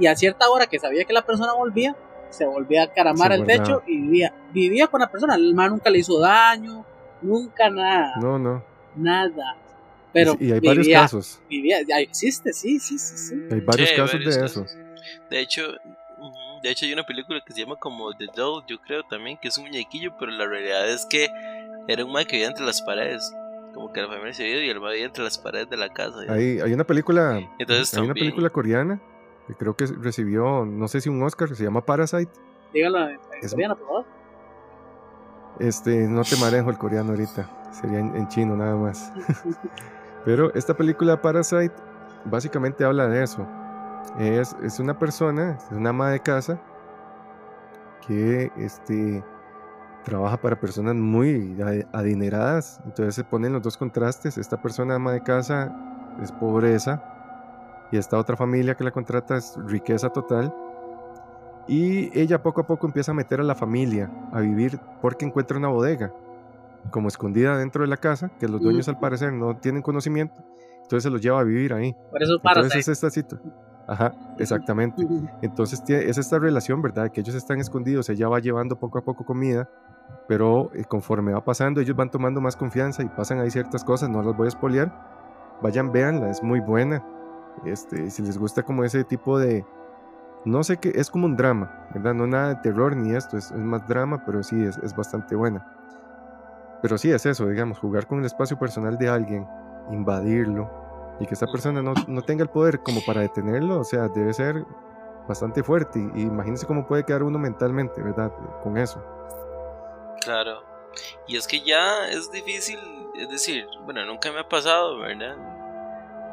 [0.00, 1.94] y a cierta hora que sabía que la persona volvía,
[2.30, 3.64] se volvía a caramar Se el guardaba.
[3.64, 6.84] techo y vivía, vivía con la persona, el man nunca le hizo daño,
[7.20, 8.64] nunca nada, No, no.
[8.96, 9.56] nada.
[10.12, 11.40] Pero y hay varios vivía, casos.
[11.48, 13.34] vivía, ya existe, sí, sí, sí, sí.
[13.50, 14.70] Hay varios Sí, casos varios de casos.
[14.72, 14.78] eso.
[15.30, 15.62] De hecho,
[16.62, 19.48] de hecho hay una película que se llama como The Doll, yo creo también, que
[19.48, 21.28] es un muñequillo, pero la realidad es que
[21.88, 23.32] era un mae que vivía entre las paredes.
[23.74, 25.88] Como que la familia se vivía y el mae vivía entre las paredes de la
[25.88, 26.18] casa.
[26.28, 29.00] Hay, hay una película, Entonces hay una película coreana
[29.52, 32.30] que creo que recibió, no sé si un Oscar, se llama Parasite.
[32.72, 34.04] Dígalo en Es- coreano, por favor.
[35.58, 39.12] Este, no te manejo el coreano ahorita, sería en, en chino nada más.
[40.24, 41.74] Pero esta película Parasite
[42.24, 43.46] básicamente habla de eso.
[44.18, 46.60] Es, es una persona, es una ama de casa
[48.06, 49.22] que este,
[50.04, 51.56] trabaja para personas muy
[51.92, 52.80] adineradas.
[52.84, 54.38] Entonces se ponen los dos contrastes.
[54.38, 55.72] Esta persona ama de casa
[56.20, 57.11] es pobreza
[57.92, 60.52] y esta otra familia que la contrata es riqueza total.
[61.68, 65.56] Y ella poco a poco empieza a meter a la familia a vivir porque encuentra
[65.58, 66.12] una bodega
[66.90, 70.34] como escondida dentro de la casa, que los dueños al parecer no tienen conocimiento,
[70.82, 71.94] entonces se los lleva a vivir ahí.
[72.10, 73.38] Por eso Entonces es esta cita.
[73.86, 75.06] Ajá, exactamente.
[75.42, 77.10] Entonces es esta relación, ¿verdad?
[77.10, 79.68] Que ellos están escondidos, ella va llevando poco a poco comida,
[80.28, 84.08] pero eh, conforme va pasando, ellos van tomando más confianza y pasan ahí ciertas cosas,
[84.08, 84.92] no las voy a espolear.
[85.62, 87.04] Vayan, véanla, es muy buena.
[87.64, 89.64] Este, si les gusta como ese tipo de...
[90.44, 92.14] No sé qué, es como un drama, ¿verdad?
[92.14, 95.36] No nada de terror ni esto, es, es más drama, pero sí, es, es bastante
[95.36, 95.64] buena.
[96.82, 99.46] Pero sí es eso, digamos, jugar con el espacio personal de alguien,
[99.92, 100.68] invadirlo,
[101.20, 104.32] y que esa persona no, no tenga el poder como para detenerlo, o sea, debe
[104.32, 104.64] ser
[105.28, 106.00] bastante fuerte.
[106.00, 108.32] Y, y imagínense cómo puede quedar uno mentalmente, ¿verdad?
[108.64, 109.00] Con eso.
[110.22, 110.64] Claro.
[111.28, 112.78] Y es que ya es difícil,
[113.14, 115.36] es decir, bueno, nunca me ha pasado, ¿verdad?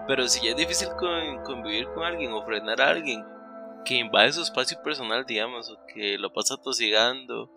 [0.10, 3.23] Pero si ya es difícil con- convivir con alguien o frenar a alguien
[3.86, 7.52] que invade su espacio personal, digamos, o que lo pasa tosigando,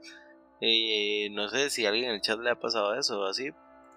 [0.61, 3.53] eh, no sé si alguien en el chat le ha pasado eso o así,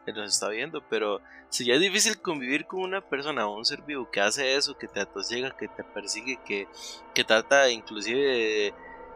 [0.06, 1.20] que nos está viendo, pero
[1.50, 4.78] si ya es difícil convivir con una persona o un ser vivo que hace eso,
[4.78, 6.70] que te atosiga, que te persigue, que,
[7.14, 8.74] que trata inclusive de,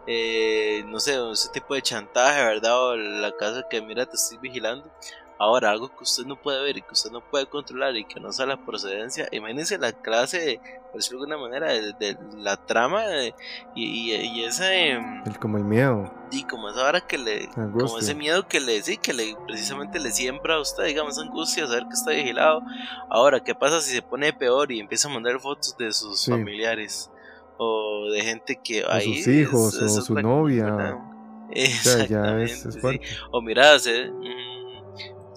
[0.07, 2.90] eh, no sé, ese tipo de chantaje, ¿verdad?
[2.90, 4.91] O la casa que mira te estoy vigilando.
[5.40, 8.20] Ahora, algo que usted no puede ver y que usted no puede controlar y que
[8.20, 10.61] no sabe la procedencia, imagínense la clase,
[10.91, 13.34] por decirlo de alguna manera, de, de la trama de-
[13.74, 14.90] y, y, y ese...
[14.90, 16.11] em, El, como el miedo.
[16.30, 17.99] y como esa hora que le La como angustia.
[18.02, 21.84] ese miedo que le sí que le precisamente le siembra a usted digamos angustia saber
[21.84, 22.61] que está vigilado
[23.10, 26.32] ahora qué pasa si se pone peor y empieza a mandar fotos de sus Sí.
[26.32, 27.10] familiares
[27.57, 30.66] o de gente que O ahí sus hijos, es- o su novia.
[30.66, 30.94] ¿verdad?
[30.95, 33.16] O sea, ya es, Exactamente, es sí.
[33.32, 34.10] o miradas ¿eh?
[34.11, 34.59] Mm,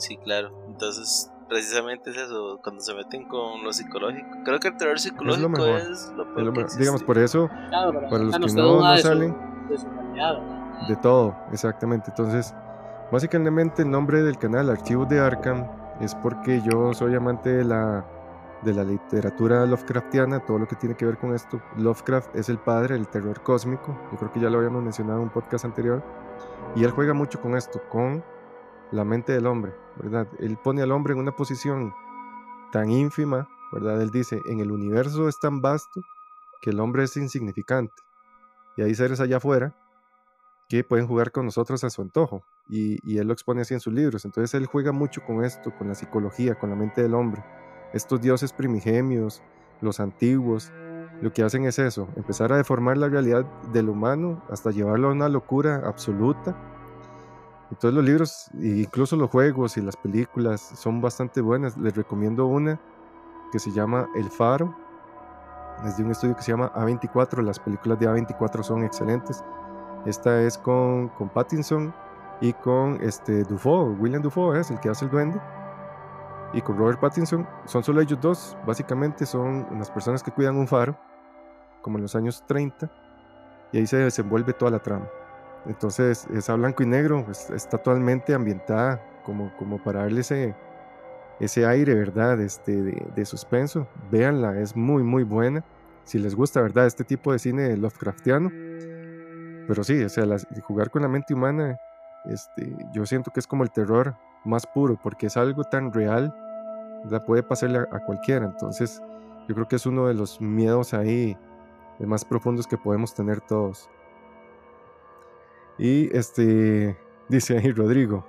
[0.02, 4.76] sí claro entonces precisamente es eso cuando se meten con lo psicológico creo que el
[4.76, 5.68] terror psicológico mejor.
[5.80, 6.78] es lo Es peor lo que mejor.
[6.78, 9.36] Digamos, por eso, Claro, para los que no, no de su- salen,
[9.68, 10.88] de su realidad, ¿verdad?
[10.88, 12.10] de todo, exactamente.
[12.10, 12.54] Entonces,
[13.10, 15.66] básicamente el nombre del canal Archivos de Arkham
[16.00, 18.04] es porque yo soy amante de la,
[18.62, 21.60] de la literatura Lovecraftiana, todo lo que tiene que ver con esto.
[21.76, 25.24] Lovecraft es el padre del terror cósmico, yo creo que ya lo habíamos mencionado en
[25.24, 26.02] un podcast anterior,
[26.74, 28.24] y él juega mucho con esto, con
[28.92, 30.28] la mente del hombre, ¿verdad?
[30.38, 31.94] Él pone al hombre en una posición
[32.70, 34.00] tan ínfima, ¿verdad?
[34.00, 36.02] Él dice, en el universo es tan vasto
[36.60, 37.94] que el hombre es insignificante.
[38.76, 39.74] Y hay seres allá afuera
[40.68, 42.44] que pueden jugar con nosotros a su antojo.
[42.68, 44.24] Y, y, él lo expone así en sus libros.
[44.24, 47.44] Entonces él juega mucho con esto, con la psicología, con la mente del hombre.
[47.92, 49.42] Estos dioses primigenios,
[49.80, 50.72] los antiguos,
[51.20, 55.12] lo que hacen es eso, empezar a deformar la realidad del humano hasta llevarlo a
[55.12, 56.56] una locura absoluta.
[57.72, 61.78] Entonces los libros, incluso los juegos y las películas son bastante buenas.
[61.78, 62.78] Les recomiendo una
[63.50, 64.76] que se llama El Faro.
[65.86, 67.42] Es de un estudio que se llama A24.
[67.42, 69.42] Las películas de A24 son excelentes.
[70.04, 71.94] Esta es con, con Pattinson
[72.42, 75.40] y con este Dufault, William Dufault es el que hace el duende.
[76.52, 78.54] Y con Robert Pattinson son solo ellos dos.
[78.66, 80.94] Básicamente son unas personas que cuidan un faro,
[81.80, 82.90] como en los años 30,
[83.72, 85.06] y ahí se desenvuelve toda la trama.
[85.66, 90.54] Entonces es a blanco y negro, está totalmente ambientada como, como para darle ese,
[91.40, 92.40] ese aire, ¿verdad?
[92.40, 93.86] Este, de, suspenso.
[94.10, 95.64] Véanla, es muy, muy buena.
[96.04, 96.86] Si les gusta, ¿verdad?
[96.86, 98.50] Este tipo de cine Lovecraftiano.
[99.68, 100.24] Pero sí, o sea,
[100.62, 101.78] jugar con la mente humana,
[102.24, 106.34] este, yo siento que es como el terror más puro, porque es algo tan real,
[107.08, 108.44] la puede pasarle a, cualquiera.
[108.46, 109.00] Entonces,
[109.48, 111.36] yo creo que es uno de los miedos ahí
[112.00, 113.88] más profundos que podemos tener todos.
[115.78, 116.96] Y este,
[117.28, 118.24] dice ahí Rodrigo,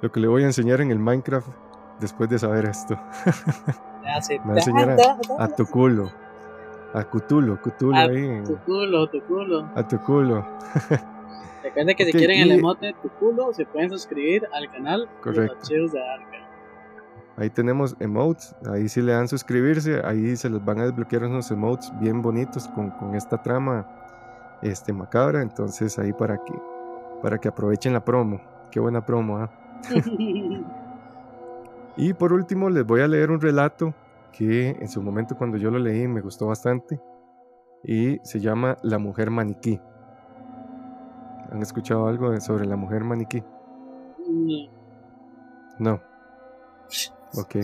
[0.00, 1.48] lo que le voy a enseñar en el Minecraft
[2.00, 2.98] después de saber esto.
[4.02, 4.96] Me va a enseñar
[5.38, 6.10] a, tu culo.
[6.94, 8.42] A Cutulo, Cutulo a ahí.
[8.44, 9.68] Tu culo, tu culo.
[9.74, 10.46] A tu culo.
[11.62, 15.54] Recuerden que si quieren el emote tu culo, se pueden suscribir al canal Correcto.
[15.54, 16.38] Los Archivos de Arca.
[17.36, 21.50] Ahí tenemos emotes, ahí si le dan suscribirse, ahí se les van a desbloquear unos
[21.50, 23.86] emotes bien bonitos con, con esta trama
[24.62, 25.42] este, macabra.
[25.42, 26.54] Entonces ahí para que,
[27.22, 28.40] para que aprovechen la promo.
[28.70, 29.50] Qué buena promo, ¿ah?
[31.96, 33.94] y por último les voy a leer un relato
[34.32, 37.00] que en su momento cuando yo lo leí me gustó bastante
[37.82, 39.80] y se llama La mujer maniquí.
[41.50, 43.42] ¿Han escuchado algo sobre la mujer maniquí?
[45.78, 46.00] No.
[47.34, 47.56] Ok.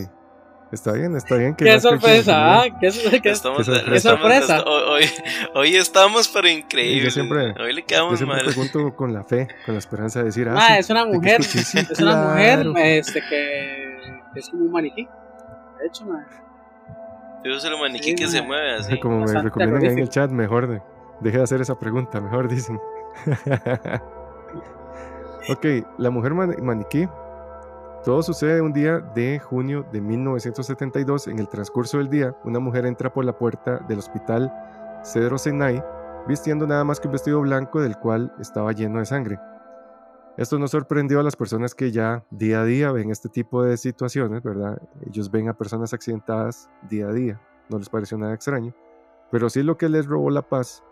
[0.75, 1.55] Está bien, está bien.
[1.55, 2.65] Que ¿Qué, sorpresa, ¿ah?
[2.81, 4.61] ¿Qué, sorpresa?
[4.65, 5.05] Hoy,
[5.53, 7.09] hoy, estamos, pero increíble.
[7.11, 10.49] siempre, hoy le quedamos yo siempre pregunto con la fe, con la esperanza de decir,
[10.49, 13.99] ah, ah es una mujer, es una mujer este, que
[14.35, 15.07] es como un maniquí.
[15.79, 16.27] De hecho, man.
[17.45, 18.99] Yo soy el maniquí que se mueve así.
[18.99, 20.81] Como me recomiendan ahí en el chat, mejor de,
[21.21, 22.81] deje de hacer esa pregunta, mejor dicen.
[25.47, 25.65] ok,
[25.99, 27.07] la mujer maniquí.
[28.05, 31.25] Todo sucede un día de junio de 1972.
[31.25, 34.53] En el transcurso del día, una mujer entra por la puerta del hospital
[35.03, 35.83] Cedro Sinai
[36.27, 39.39] vistiendo nada más que un vestido blanco del cual estaba lleno de sangre.
[40.37, 43.75] Esto no sorprendió a las personas que ya día a día ven este tipo de
[43.75, 44.79] situaciones, ¿verdad?
[45.07, 48.75] Ellos ven a personas accidentadas día a día, no les pareció nada extraño,
[49.31, 50.83] pero sí lo que les robó la paz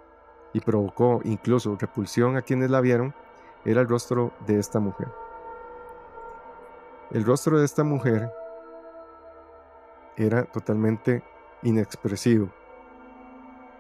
[0.52, 3.14] y provocó incluso repulsión a quienes la vieron
[3.65, 5.22] era el rostro de esta mujer.
[7.14, 8.34] El rostro de esta mujer
[10.18, 11.23] era totalmente
[11.61, 12.49] inexpresivo.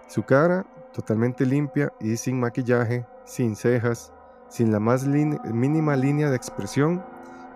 [0.07, 4.13] Su cara totalmente limpia y sin maquillaje, sin cejas,
[4.49, 7.03] sin la más mínima línea de expresión,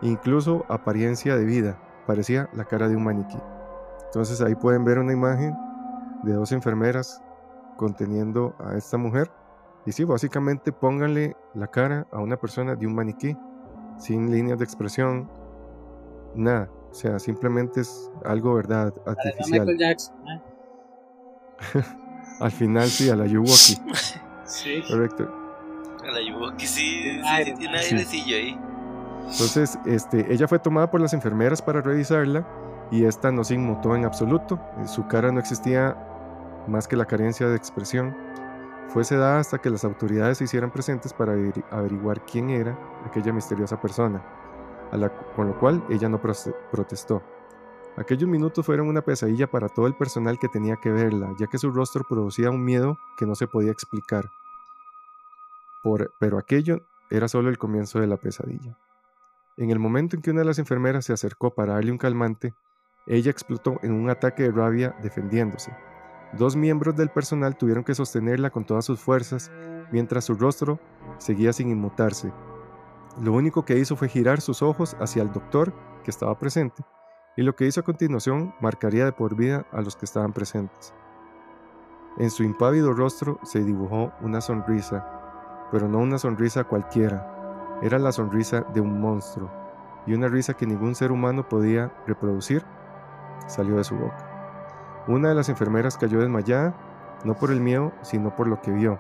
[0.01, 1.79] incluso apariencia de vida.
[2.07, 3.37] Parecía la cara de un maniquí.
[4.05, 5.55] Entonces ahí pueden ver una imagen
[6.23, 7.21] de dos enfermeras
[7.75, 9.29] conteniendo a esta mujer.
[9.85, 13.37] Y sí, básicamente pónganle la cara a una persona de un maniquí,
[13.99, 15.29] sin líneas de expresión,
[16.37, 16.69] nada.
[16.91, 18.93] O sea, simplemente es algo, ¿verdad?
[19.05, 19.69] Artificial.
[19.69, 19.95] ¿eh?
[22.39, 23.77] Al final sí, a la Yuwoki.
[24.45, 24.83] sí.
[24.87, 25.29] Correcto.
[26.05, 28.59] La Yuwoki sí, sí, tiene airecillo ahí.
[29.31, 32.47] Entonces, este, ella fue tomada por las enfermeras para revisarla
[32.91, 34.59] y esta no se inmutó en absoluto.
[34.77, 35.97] En su cara no existía
[36.67, 38.15] más que la carencia de expresión.
[38.87, 41.33] Fue sedada hasta que las autoridades se hicieran presentes para
[41.71, 44.23] averiguar quién era aquella misteriosa persona,
[45.35, 47.21] con lo cual ella no protestó.
[47.97, 51.57] Aquellos minutos fueron una pesadilla para todo el personal que tenía que verla, ya que
[51.57, 54.29] su rostro producía un miedo que no se podía explicar
[56.19, 58.77] pero aquello era solo el comienzo de la pesadilla.
[59.57, 62.53] En el momento en que una de las enfermeras se acercó para darle un calmante,
[63.05, 65.75] ella explotó en un ataque de rabia defendiéndose.
[66.33, 69.49] Dos miembros del personal tuvieron que sostenerla con todas sus fuerzas
[69.91, 70.79] mientras su rostro
[71.17, 72.31] seguía sin inmutarse.
[73.19, 75.73] Lo único que hizo fue girar sus ojos hacia el doctor
[76.03, 76.83] que estaba presente,
[77.35, 80.93] y lo que hizo a continuación marcaría de por vida a los que estaban presentes.
[82.17, 85.17] En su impávido rostro se dibujó una sonrisa
[85.71, 89.49] pero no una sonrisa cualquiera, era la sonrisa de un monstruo,
[90.05, 92.63] y una risa que ningún ser humano podía reproducir
[93.47, 95.03] salió de su boca.
[95.07, 96.75] Una de las enfermeras cayó desmayada,
[97.23, 98.99] no por el miedo, sino por lo que vio.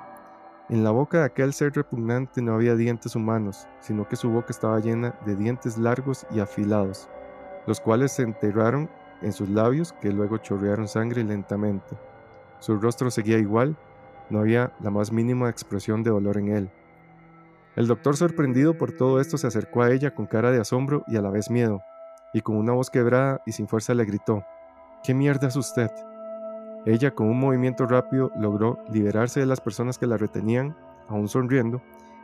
[0.69, 4.47] En la boca de aquel ser repugnante no había dientes humanos, sino que su boca
[4.49, 7.07] estaba llena de dientes largos y afilados,
[7.67, 8.89] los cuales se enterraron
[9.21, 11.95] en sus labios que luego chorrearon sangre lentamente.
[12.59, 13.77] Su rostro seguía igual,
[14.29, 16.69] no había la más mínima expresión de dolor en él.
[17.77, 21.15] El doctor sorprendido por todo esto se acercó a ella con cara de asombro y
[21.15, 21.81] a la vez miedo,
[22.33, 24.43] y con una voz quebrada y sin fuerza le gritó,
[25.01, 25.91] ¿Qué mierda es usted?
[26.87, 30.73] Ella con un movimiento rápido logró liberarse de las personas que la retenían,
[31.09, 31.81] aún sonriendo,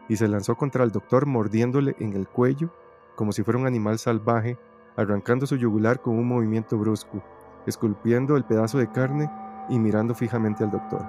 [0.08, 2.72] y se lanzó contra el doctor mordiéndole en el cuello
[3.18, 4.58] como si fuera un animal salvaje,
[4.96, 7.22] arrancando su yugular con un movimiento brusco,
[7.66, 9.30] esculpiendo el pedazo de carne
[9.68, 11.06] y mirando fijamente al doctor.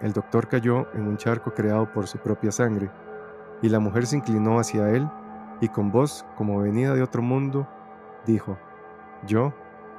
[0.00, 2.90] El doctor cayó en un charco creado por su propia sangre,
[3.62, 5.08] y la mujer se inclinó hacia él
[5.60, 7.68] y con voz como venida de otro mundo,
[8.26, 8.58] dijo,
[9.24, 9.54] Yo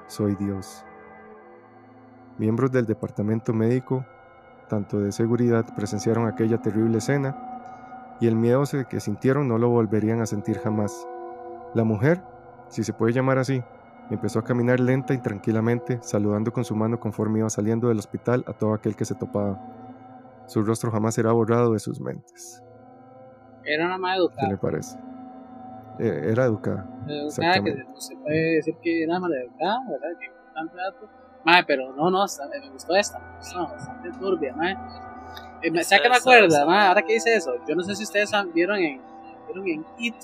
[0.07, 0.83] soy Dios.
[2.41, 4.03] Miembros del departamento médico,
[4.67, 10.21] tanto de seguridad, presenciaron aquella terrible escena y el miedo que sintieron no lo volverían
[10.21, 11.07] a sentir jamás.
[11.75, 12.19] La mujer,
[12.67, 13.61] si se puede llamar así,
[14.09, 18.43] empezó a caminar lenta y tranquilamente, saludando con su mano conforme iba saliendo del hospital
[18.47, 19.61] a todo aquel que se topaba.
[20.47, 22.63] Su rostro jamás será borrado de sus mentes.
[23.63, 24.47] Era una madre educada.
[24.47, 24.97] ¿Qué le parece?
[25.99, 26.89] Eh, era educada.
[27.07, 30.17] Educada, que no se puede decir que era educada, ¿verdad?
[30.19, 31.20] Que importante dato.
[31.43, 34.77] Madre, pero no, no, me gustó esta, me gustó, bastante turbia, madre.
[35.63, 36.87] Eh, ¿Sabes qué me acuerda, madre?
[36.87, 39.01] Ahora que dice eso, yo no sé si ustedes vieron en,
[39.47, 40.15] vieron en It,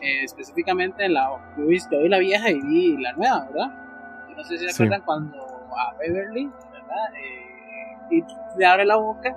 [0.00, 1.30] eh, específicamente en la.
[1.56, 4.28] Yo vi, yo vi la vieja y vi la nueva, ¿verdad?
[4.28, 7.14] Yo no sé si se acuerdan cuando a Beverly, ¿verdad?
[7.16, 8.26] Eh, It
[8.56, 9.36] le abre la boca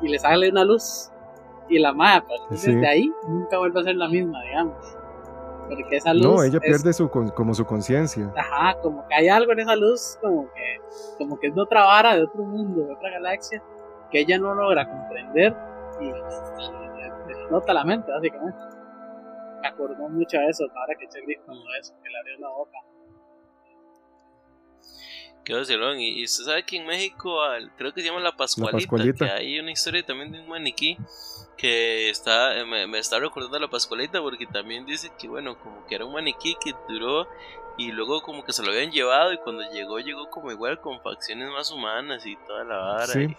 [0.00, 1.10] y le sale una luz
[1.68, 5.01] y la madre, pues, desde ahí nunca vuelve a ser la misma, digamos.
[5.68, 6.22] Porque esa luz.
[6.24, 8.32] No, ella pierde su, como su conciencia.
[8.36, 10.80] Ajá, como que hay algo en esa luz, como que,
[11.18, 13.62] como que es de otra vara, de otro mundo, de otra galaxia,
[14.10, 15.56] que ella no logra comprender
[16.00, 16.10] y
[17.50, 18.58] nota la mente, básicamente.
[19.60, 22.78] Me acordó mucho de eso, ahora que Chuck dijo eso, que le abrió la boca.
[25.44, 25.98] Qué vacilón.
[25.98, 27.38] Y, y usted sabe que en México,
[27.76, 30.96] creo que se llama La Pascualita, que hay una historia también de un maniquí
[31.56, 35.86] que está, eh, me, está recordando a La Pascualita porque también dice que, bueno, como
[35.86, 37.26] que era un maniquí que duró
[37.76, 41.00] y luego como que se lo habían llevado y cuando llegó, llegó como igual con
[41.00, 43.20] facciones más humanas y toda la vara.
[43.20, 43.36] Y,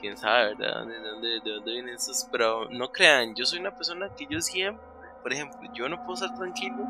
[0.00, 0.86] quién sabe, ¿verdad?
[0.86, 2.26] ¿De dónde, de dónde vienen esos?
[2.30, 4.82] Pero no crean, yo soy una persona que yo siempre,
[5.22, 6.86] por ejemplo, yo no puedo estar tranquilo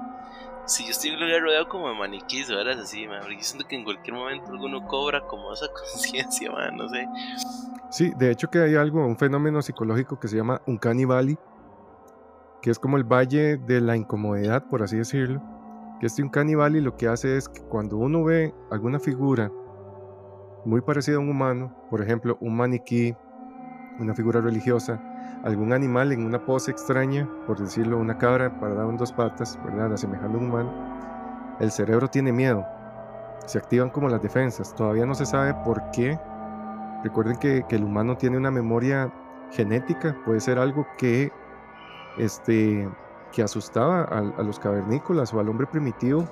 [0.69, 2.79] si yo estoy rodeado como de maniquís, ¿verdad?
[2.81, 6.89] Así, man, porque siento que en cualquier momento alguno cobra como esa conciencia, man, no
[6.89, 7.09] sé.
[7.91, 11.39] Sí, de hecho que hay algo, un fenómeno psicológico que se llama un Valley,
[12.61, 15.43] que es como el valle de la incomodidad, por así decirlo.
[16.01, 19.51] Que este Uncanny Valley lo que hace es que cuando uno ve alguna figura
[20.65, 23.17] muy parecida a un humano, por ejemplo, un maniquí,
[23.99, 25.03] una figura religiosa,
[25.45, 29.93] algún animal en una pose extraña, por decirlo, una cabra parada en dos patas, ¿verdad?
[29.93, 32.65] Asemejando a un humano, el cerebro tiene miedo.
[33.47, 34.75] Se activan como las defensas.
[34.75, 36.19] Todavía no se sabe por qué.
[37.05, 39.13] Recuerden que, el humano tiene una memoria
[39.53, 41.33] genética, puede ser algo que,
[42.19, 42.89] este,
[43.33, 46.25] que asustaba a, a los cavernícolas o al hombre primitivo,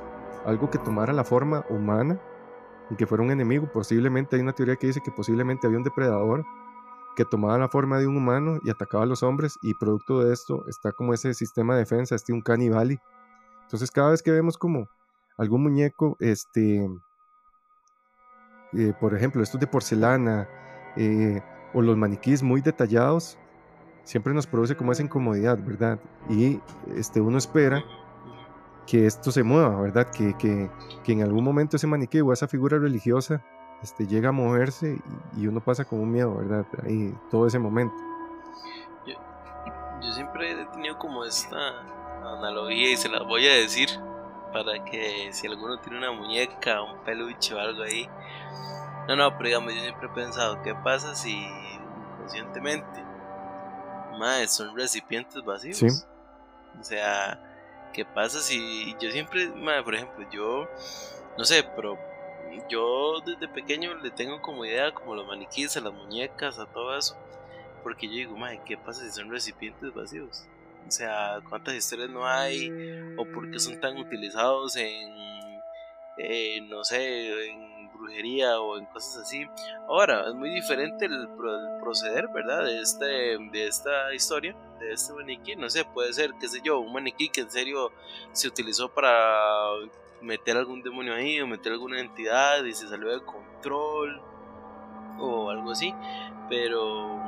[0.45, 2.19] algo que tomara la forma humana
[2.91, 3.69] y que fuera un enemigo.
[3.73, 6.45] Posiblemente hay una teoría que dice que posiblemente había un depredador
[7.17, 10.33] que tomaba la forma de un humano y atacaba a los hombres y producto de
[10.33, 13.01] esto está como ese sistema de defensa, este un canibali.
[13.63, 14.89] Entonces cada vez que vemos como
[15.37, 16.89] algún muñeco, este,
[18.75, 20.49] eh, por ejemplo, estos de porcelana
[20.97, 21.43] eh,
[21.75, 23.39] o los maniquíes muy detallados,
[24.05, 25.99] siempre nos produce como esa incomodidad, ¿verdad?
[26.29, 26.61] Y
[26.95, 27.83] este, uno espera
[28.87, 30.11] que esto se mueva, ¿verdad?
[30.11, 30.71] Que, que,
[31.03, 33.45] que en algún momento ese maniquí o esa figura religiosa
[33.83, 34.99] este, llega a moverse
[35.37, 36.67] y, uno pasa con un miedo, ¿verdad?
[36.85, 37.95] Ahí, todo ese momento.
[39.07, 41.57] Yo, siempre he tenido como esta
[42.23, 43.89] analogía y se las voy a decir
[44.53, 48.09] para que si alguno tiene una muñeca, un peluche o algo ahí.
[49.09, 51.47] No, no, pero digamos, yo siempre he pensado, ¿qué pasa si
[52.17, 53.05] inconscientemente,
[54.19, 55.79] más son recipientes vacíos?
[55.79, 55.87] Sí.
[56.81, 57.41] O sea,
[57.93, 60.69] ¿qué pasa si yo siempre, madre, por ejemplo, yo,
[61.39, 61.99] no sé, pero
[62.69, 66.97] yo desde pequeño le tengo como idea como los maniquíes, a las muñecas, a todo
[66.97, 67.17] eso.
[67.83, 70.47] Porque yo digo, madre, ¿qué pasa si son recipientes vacíos?
[70.87, 72.71] O sea, ¿cuántas historias no hay?
[73.17, 79.47] ¿O por qué son tan utilizados en, no sé, en brujería o en cosas así?
[79.89, 81.29] Ahora, es muy diferente el,
[81.81, 82.65] proceder, ¿verdad?
[82.65, 85.57] De, este, de esta historia, de este maniquí.
[85.57, 87.93] No sé, puede ser, qué sé yo, un maniquí que en serio
[88.33, 89.71] se utilizó para
[90.27, 94.21] meter algún demonio ahí o meter alguna entidad y se salió de control
[95.19, 95.95] o algo así.
[96.49, 97.21] Pero,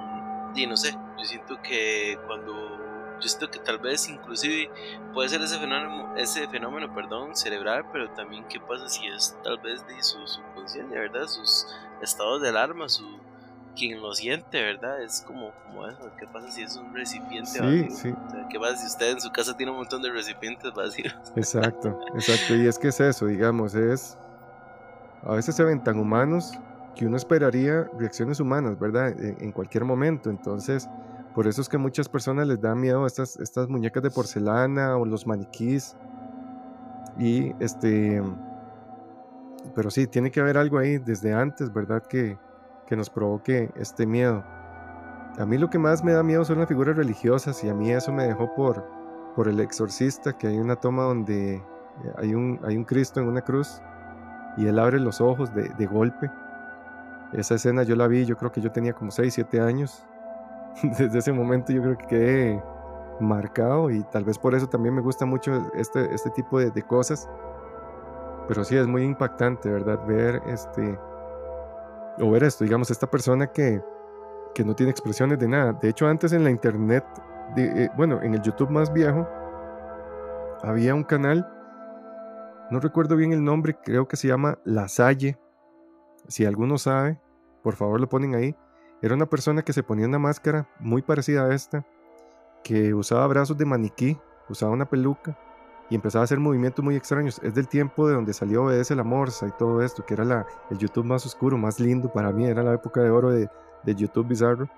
[0.54, 2.78] y no sé, yo siento que cuando
[3.20, 4.70] yo siento que tal vez inclusive
[5.12, 9.58] puede ser ese fenómeno, ese fenómeno perdón, cerebral, pero también qué pasa si es tal
[9.58, 11.26] vez de su subconsciencia, ¿verdad?
[11.26, 11.66] Sus
[12.00, 13.18] estados de alarma, su
[13.78, 15.02] quien lo siente, ¿verdad?
[15.02, 17.90] Es como, como eso, ¿qué pasa si es un recipiente Sí, vacío?
[17.90, 18.10] sí.
[18.10, 21.14] O sea, ¿Qué pasa si usted en su casa tiene un montón de recipientes vacíos?
[21.36, 22.56] Exacto, exacto.
[22.56, 24.18] Y es que es eso, digamos, es...
[25.22, 26.52] A veces se ven tan humanos
[26.94, 29.08] que uno esperaría reacciones humanas, ¿verdad?
[29.20, 30.30] En, en cualquier momento.
[30.30, 30.88] Entonces,
[31.34, 35.04] por eso es que muchas personas les da miedo estas, estas muñecas de porcelana o
[35.04, 35.96] los maniquís.
[37.16, 38.22] Y este...
[39.74, 42.02] Pero sí, tiene que haber algo ahí desde antes, ¿verdad?
[42.08, 42.38] Que,
[42.88, 44.42] que nos provoque este miedo.
[45.38, 47.90] A mí lo que más me da miedo son las figuras religiosas y a mí
[47.90, 48.84] eso me dejó por,
[49.36, 51.62] por el exorcista, que hay una toma donde eh,
[52.16, 53.80] hay un, hay un Cristo en una cruz
[54.56, 56.30] y él abre los ojos de, de golpe.
[57.32, 60.04] Esa escena yo la vi, yo creo que yo tenía como 6, 7 años.
[60.82, 62.62] Desde ese momento yo creo que quedé
[63.20, 67.28] marcado y tal vez por eso también me gusta mucho este, este tipo de, cosas.
[68.48, 70.04] Pero sí es muy impactante, ¿verdad?
[70.06, 70.98] Ver este...
[72.20, 73.82] O ver esto, digamos, esta persona que,
[74.54, 75.72] que no tiene expresiones de nada.
[75.74, 77.04] De hecho, antes en la internet,
[77.54, 79.28] de, eh, bueno, en el YouTube más viejo,
[80.62, 81.48] había un canal,
[82.70, 85.38] no recuerdo bien el nombre, creo que se llama La Salle.
[86.26, 87.20] Si alguno sabe,
[87.62, 88.56] por favor lo ponen ahí.
[89.00, 91.86] Era una persona que se ponía una máscara muy parecida a esta,
[92.64, 94.18] que usaba brazos de maniquí,
[94.48, 95.38] usaba una peluca
[95.90, 97.40] y empezaba a hacer movimientos muy extraños.
[97.42, 100.46] Es del tiempo de donde salió Obedece la Morsa y todo esto, que era la,
[100.70, 103.48] el YouTube más oscuro, más lindo para mí, era la época de oro de,
[103.84, 104.68] YouTube bizarro.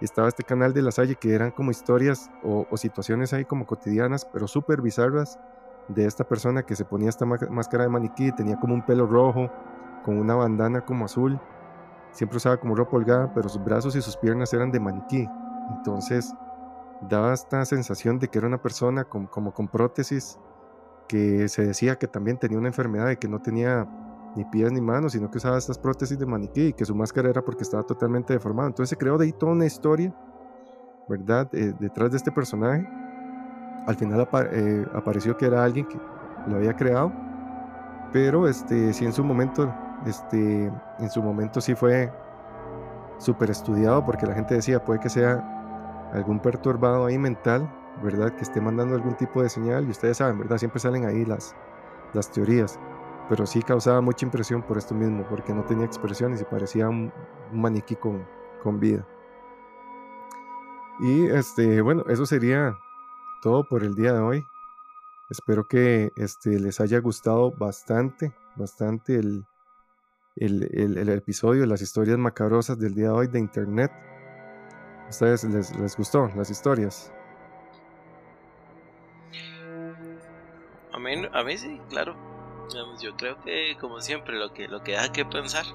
[0.00, 3.44] Y estaba este canal de La Salle que eran como historias o, o situaciones ahí
[3.44, 5.38] como cotidianas, pero súper bizarras,
[5.88, 9.50] de esta persona que se ponía esta máscara de maniquí, tenía como un pelo rojo,
[10.04, 11.38] con una bandana como azul,
[12.10, 15.28] siempre usaba como ropa holgada, pero sus brazos y sus piernas eran de maniquí.
[15.76, 16.34] Entonces
[17.08, 20.38] daba esta sensación de que era una persona con- como con prótesis,
[21.08, 23.86] que se decía que también tenía una enfermedad y que no tenía
[24.34, 27.28] ni pies ni manos, sino que usaba estas prótesis de maniquí y que su máscara
[27.28, 28.68] era porque estaba totalmente deformado.
[28.68, 30.14] Entonces se creó de ahí toda una historia,
[31.08, 31.48] ¿verdad?
[31.52, 32.88] Eh, detrás de este personaje.
[33.86, 35.98] Al final eh, apareció que era alguien que
[36.46, 37.12] lo había creado,
[38.12, 39.74] pero este, sí en su momento,
[40.06, 42.12] este, en su momento sí fue
[43.18, 45.61] súper estudiado porque la gente decía puede que sea
[46.12, 47.68] algún perturbado ahí mental,
[48.02, 48.32] ¿verdad?
[48.34, 50.58] Que esté mandando algún tipo de señal y ustedes saben, ¿verdad?
[50.58, 51.54] Siempre salen ahí las,
[52.14, 52.78] las teorías
[53.28, 57.10] pero sí causaba mucha impresión por esto mismo, porque no tenía expresiones y parecía un,
[57.52, 58.26] un maniquí con,
[58.62, 59.06] con vida.
[61.00, 62.76] Y este, bueno, eso sería
[63.40, 64.44] todo por el día de hoy.
[65.30, 69.46] Espero que este, les haya gustado bastante, bastante el,
[70.36, 73.90] el, el- el episodio, las historias macabrosas del día de hoy de internet.
[75.12, 77.12] ¿A ustedes les, les gustó las historias?
[80.90, 82.16] A mí, a mí sí, claro.
[82.98, 85.66] Yo creo que, como siempre, lo que, lo que deja que pensar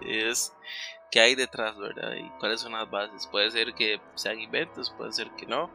[0.00, 0.54] es
[1.10, 2.14] qué hay detrás, ¿verdad?
[2.14, 3.26] Y cuáles son las bases.
[3.26, 5.68] Puede ser que sean inventos, puede ser que no,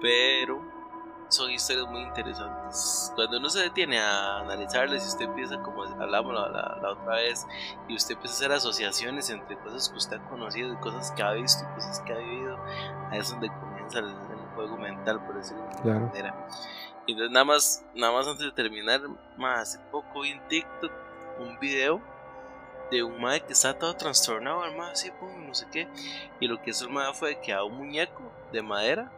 [0.00, 0.62] pero
[1.34, 3.12] son historias muy interesantes.
[3.14, 7.16] Cuando uno se detiene a analizarlas y usted empieza, como hablamos la, la- la otra
[7.16, 7.46] vez,
[7.88, 11.22] y usted empieza a hacer asociaciones entre cosas que usted ha conocido y cosas que
[11.22, 12.58] ha visto y cosas que ha vivido,
[13.10, 16.06] ahí es donde comienza el, el juego mental, por decirlo de alguna Claro.
[16.06, 16.48] manera.
[17.06, 19.00] Y entonces nada más, nada más antes de terminar,
[19.36, 20.92] más hace poco vi en TikTok
[21.40, 22.00] un video
[22.90, 25.88] de un mae que estaba todo trastornado, el mae así, pum, no sé qué.
[26.40, 29.10] Y lo que hizo el mae fue que a un muñeco de madera,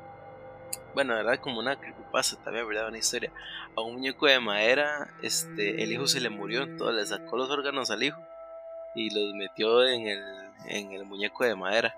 [0.95, 2.89] bueno, era como una creepypasta también, ¿verdad?
[2.89, 3.33] Una historia.
[3.77, 7.51] A un muñeco de madera, este, el hijo se le murió, entonces le sacó los
[7.51, 8.21] órganos al hijo
[8.95, 10.23] y los metió en el,
[10.67, 11.95] en el muñeco de madera.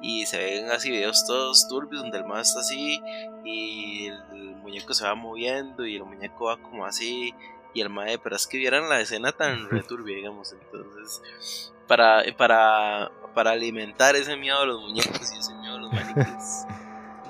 [0.00, 3.00] Y se ven así videos todos turbios donde el mae está así
[3.44, 7.32] y el muñeco se va moviendo y el muñeco va como así
[7.72, 13.10] y el mae, pero es que vieran la escena tan returbia, digamos, entonces para, para,
[13.34, 16.66] para alimentar ese miedo a los muñecos y ese miedo a los maniquíes.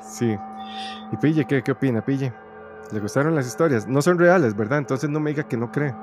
[0.02, 0.36] Sí.
[1.14, 2.32] ¿Y Pille qué, qué opina, Pille?
[2.90, 3.86] ¿Le gustaron las historias?
[3.86, 4.78] No son reales, ¿verdad?
[4.78, 5.94] Entonces no me diga que no cree.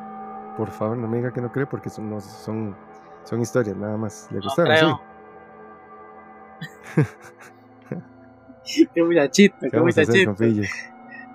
[0.55, 2.77] Por favor, no me diga que no cree porque son, no- son,
[3.25, 4.29] son historias nada más.
[4.31, 4.73] ¿Le No gustaron?
[4.77, 5.01] creo.
[8.93, 10.33] qué muchachito, ¿Qué qué muchachito.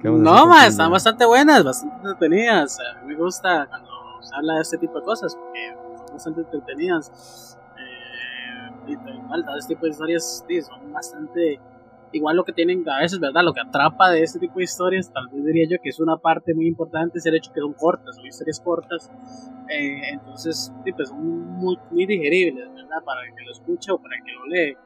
[0.03, 2.78] No, más, están bastante buenas, bastante entretenidas.
[2.81, 3.90] A mí me gusta cuando
[4.23, 5.74] se habla de este tipo de cosas porque
[6.07, 7.59] son bastante entretenidas.
[7.78, 11.61] Eh, y tal este tipo de historias sí, son bastante
[12.12, 13.43] igual lo que tienen a veces, ¿verdad?
[13.43, 16.16] Lo que atrapa de este tipo de historias, tal vez diría yo que es una
[16.16, 19.11] parte muy importante, es el hecho que son cortas, son historias cortas,
[19.69, 21.27] eh, entonces sí, pues son
[21.57, 23.03] muy, muy digeribles, ¿verdad?
[23.05, 24.77] Para el que lo escuche o para el que lo lee.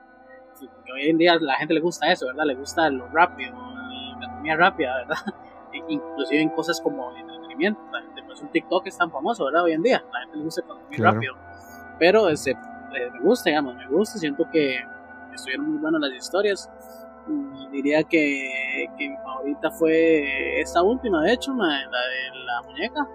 [0.74, 2.44] Porque hoy en día a la gente le gusta eso, ¿verdad?
[2.44, 5.16] Le gusta lo rápido, la economía rápida, ¿verdad?
[5.88, 7.80] Inclusive en cosas como entretenimiento.
[7.92, 9.64] La gente, pues un TikTok es tan famoso, ¿verdad?
[9.64, 11.34] Hoy en día, la gente le gusta muy rápido.
[11.98, 14.80] Pero ese, eh, me gusta, digamos, me gusta, siento que
[15.34, 16.70] estuvieron muy buenas las historias
[17.72, 23.08] diría que, que, mi favorita fue esta última, de hecho, la de la muñeca.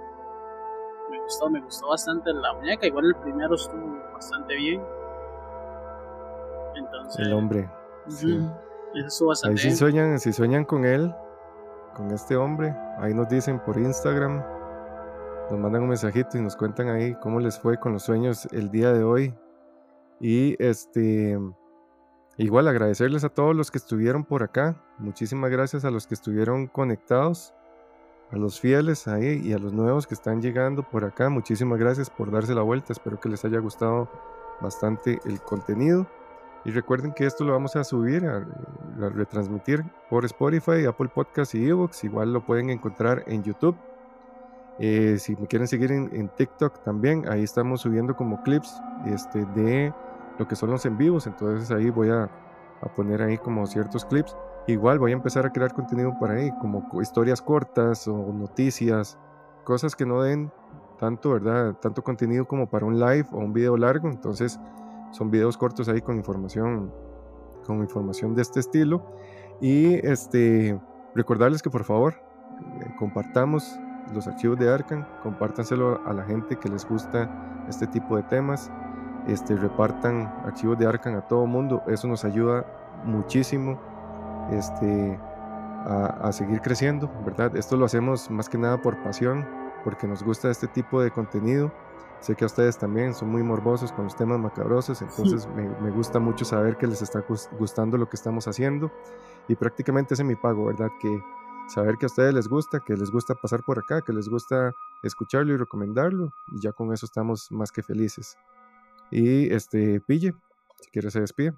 [1.09, 2.87] Me gustó, me gustó bastante la muñeca.
[2.87, 4.81] Igual el primero estuvo bastante bien.
[6.75, 7.27] Entonces.
[7.27, 7.69] El hombre.
[8.07, 8.39] Sí.
[8.95, 11.13] Eso estuvo bastante ahí si sueñan, si sueñan con él,
[11.95, 14.43] con este hombre, ahí nos dicen por Instagram,
[15.49, 18.71] nos mandan un mensajito y nos cuentan ahí cómo les fue con los sueños el
[18.71, 19.33] día de hoy.
[20.21, 21.37] Y este
[22.37, 24.75] Igual agradecerles a todos los que estuvieron por acá.
[24.97, 27.53] Muchísimas gracias a los que estuvieron conectados,
[28.29, 31.29] a los fieles ahí y a los nuevos que están llegando por acá.
[31.29, 32.91] Muchísimas gracias por darse la vuelta.
[32.91, 34.09] Espero que les haya gustado
[34.59, 36.07] bastante el contenido.
[36.65, 38.45] Y recuerden que esto lo vamos a subir, a,
[38.97, 42.03] retransmitir por Spotify, Apple Podcasts y Evox.
[42.03, 43.77] Igual lo pueden encontrar en YouTube.
[44.79, 48.75] Eh, si me quieren seguir en, TikTok también, ahí estamos subiendo como clips
[49.05, 49.93] este, de
[50.37, 51.27] lo que son los en vivos.
[51.27, 52.29] Entonces ahí voy a,
[52.95, 54.35] poner ahí como ciertos clips.
[54.67, 59.17] Igual voy a empezar a crear contenido por ahí, como historias cortas o noticias,
[59.63, 60.51] cosas que no den
[60.99, 61.73] tanto, ¿verdad?
[61.81, 64.07] Tanto contenido como para un live o un video largo.
[64.07, 64.59] Entonces
[65.11, 66.91] son videos cortos ahí con información,
[67.65, 69.03] con información de este estilo.
[69.61, 70.79] Y este,
[71.15, 73.79] recordarles que por favor eh, compartamos
[74.13, 78.71] los archivos de Arcan, compártanselo a la gente que les gusta este tipo de temas
[79.27, 81.83] este, repartan archivos de Arcan a todo mundo.
[81.87, 82.65] Eso nos ayuda
[83.03, 83.79] muchísimo
[84.51, 85.19] este,
[85.85, 87.55] a, seguir creciendo, ¿verdad?
[87.55, 89.45] Esto lo hacemos más que nada por pasión,
[89.83, 91.71] porque nos gusta este tipo de contenido.
[92.21, 95.91] Sé que a ustedes también son muy morbosos con los temas macabrosos, entonces me, me,
[95.91, 97.23] gusta mucho saber que les está
[97.59, 98.89] gustando lo que estamos haciendo
[99.47, 100.89] y prácticamente ese es mi pago, ¿verdad?
[100.99, 101.21] Que
[101.67, 104.73] saber que a ustedes les gusta, que les gusta pasar por acá, que les gusta
[105.03, 108.37] escucharlo y recomendarlo y ya con eso estamos más que felices.
[109.11, 110.33] Y este, Pille,
[110.81, 111.53] si quieres se despide.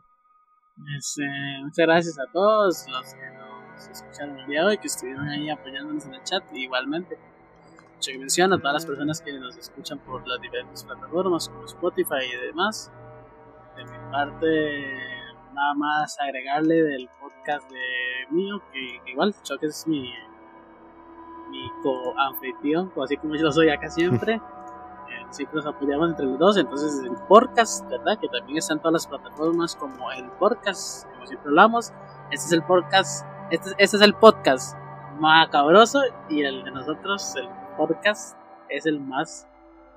[0.97, 1.23] Este,
[1.63, 5.49] muchas gracias a todos los que nos escucharon el día de hoy, que estuvieron ahí
[5.49, 7.17] apoyándonos en el chat, igualmente.
[7.95, 11.65] Mucho que menciona a todas las personas que nos escuchan por las diferentes plataformas como
[11.65, 12.91] Spotify y demás.
[13.75, 14.97] De mi parte,
[15.53, 20.13] nada más agregarle del podcast de mío, que, igual Chuck es mi,
[21.49, 24.39] mi co-anfitrión, así como yo lo soy acá siempre.
[25.29, 26.57] siempre nos apoyamos entre los dos.
[26.57, 28.17] Entonces, el podcast, ¿verdad?
[28.19, 31.91] Que también está en todas las plataformas como el podcast, como siempre hablamos.
[32.31, 34.77] Este es el podcast, este, este es el podcast
[35.19, 38.37] macabroso y el de nosotros, el podcast,
[38.69, 39.47] es el más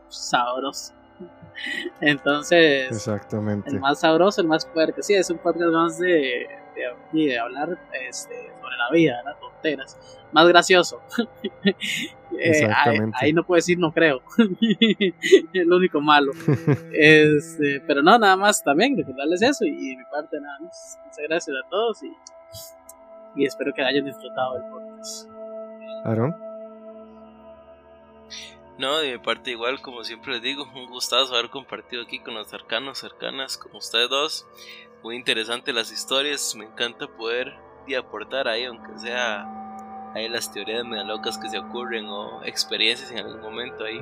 [0.09, 0.95] sabroso.
[2.01, 3.71] Entonces, Exactamente.
[3.71, 5.03] el más sabroso, el más fuerte.
[5.03, 6.47] Sí, es un podcast más de,
[6.81, 7.79] de, de hablar
[8.09, 10.19] este, sobre la vida, las tonteras.
[10.33, 11.01] Más gracioso.
[12.43, 12.67] Eh,
[13.15, 14.23] ahí, no puedo decir no creo.
[15.53, 16.33] es lo único malo.
[16.93, 20.99] Este, pero no, nada más también recordarles eso y de mi parte nada más.
[21.05, 22.13] Muchas gracias a todos y,
[23.35, 25.29] y espero que hayan disfrutado el podcast.
[26.05, 26.35] Aaron.
[28.79, 32.33] No, de mi parte igual, como siempre les digo, un gustazo haber compartido aquí con
[32.33, 34.47] los cercanos, cercanas, como ustedes dos.
[35.03, 37.55] Muy interesante las historias, me encanta poder
[37.87, 39.47] y aportar ahí, aunque sea
[40.15, 44.01] hay las teorías medio locas que se ocurren o experiencias en algún momento ahí.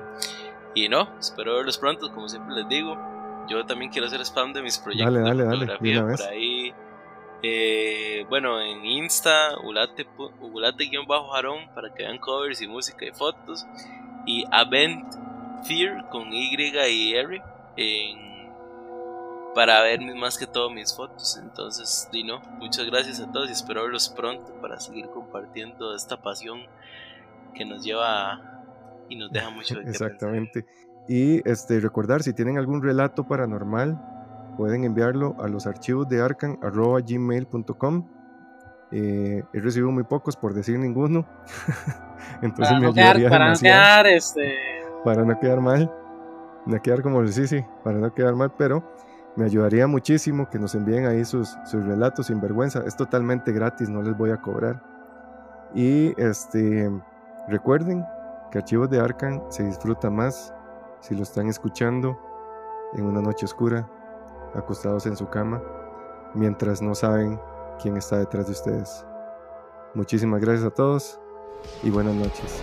[0.74, 2.96] Y no, espero verlos pronto, como siempre les digo.
[3.48, 6.72] Yo también quiero hacer spam de mis proyectos dale, dale, de fotografía por ahí.
[7.42, 13.66] Eh, bueno, en Insta, ulate-jarón para que vean covers y música y fotos.
[14.26, 15.06] Y Avent
[15.64, 17.42] Fear con Y y R
[17.76, 18.27] en
[19.58, 21.36] para ver más que todo mis fotos.
[21.42, 26.60] Entonces, Dino, muchas gracias a todos y espero verlos pronto para seguir compartiendo esta pasión
[27.56, 28.40] que nos lleva
[29.08, 30.64] y nos deja mucho de Exactamente.
[31.08, 34.00] Y este recordar si tienen algún relato paranormal,
[34.56, 38.08] pueden enviarlo a los archivos de arcan@gmail.com.
[38.92, 41.26] Eh, he recibido muy pocos por decir ninguno.
[42.42, 44.54] Entonces para me no quedar, para no quedar este
[45.02, 45.92] para no quedar mal.
[46.64, 48.84] No quedar como el sí, sí, para no quedar mal, pero
[49.36, 52.82] me ayudaría muchísimo que nos envíen ahí sus, sus relatos sin vergüenza.
[52.86, 54.82] Es totalmente gratis, no les voy a cobrar.
[55.74, 56.90] Y este,
[57.48, 58.04] recuerden
[58.50, 60.54] que Archivos de Arcan se disfruta más
[61.00, 62.18] si lo están escuchando
[62.94, 63.88] en una noche oscura,
[64.54, 65.62] acostados en su cama,
[66.34, 67.38] mientras no saben
[67.80, 69.06] quién está detrás de ustedes.
[69.94, 71.20] Muchísimas gracias a todos
[71.82, 72.62] y buenas noches.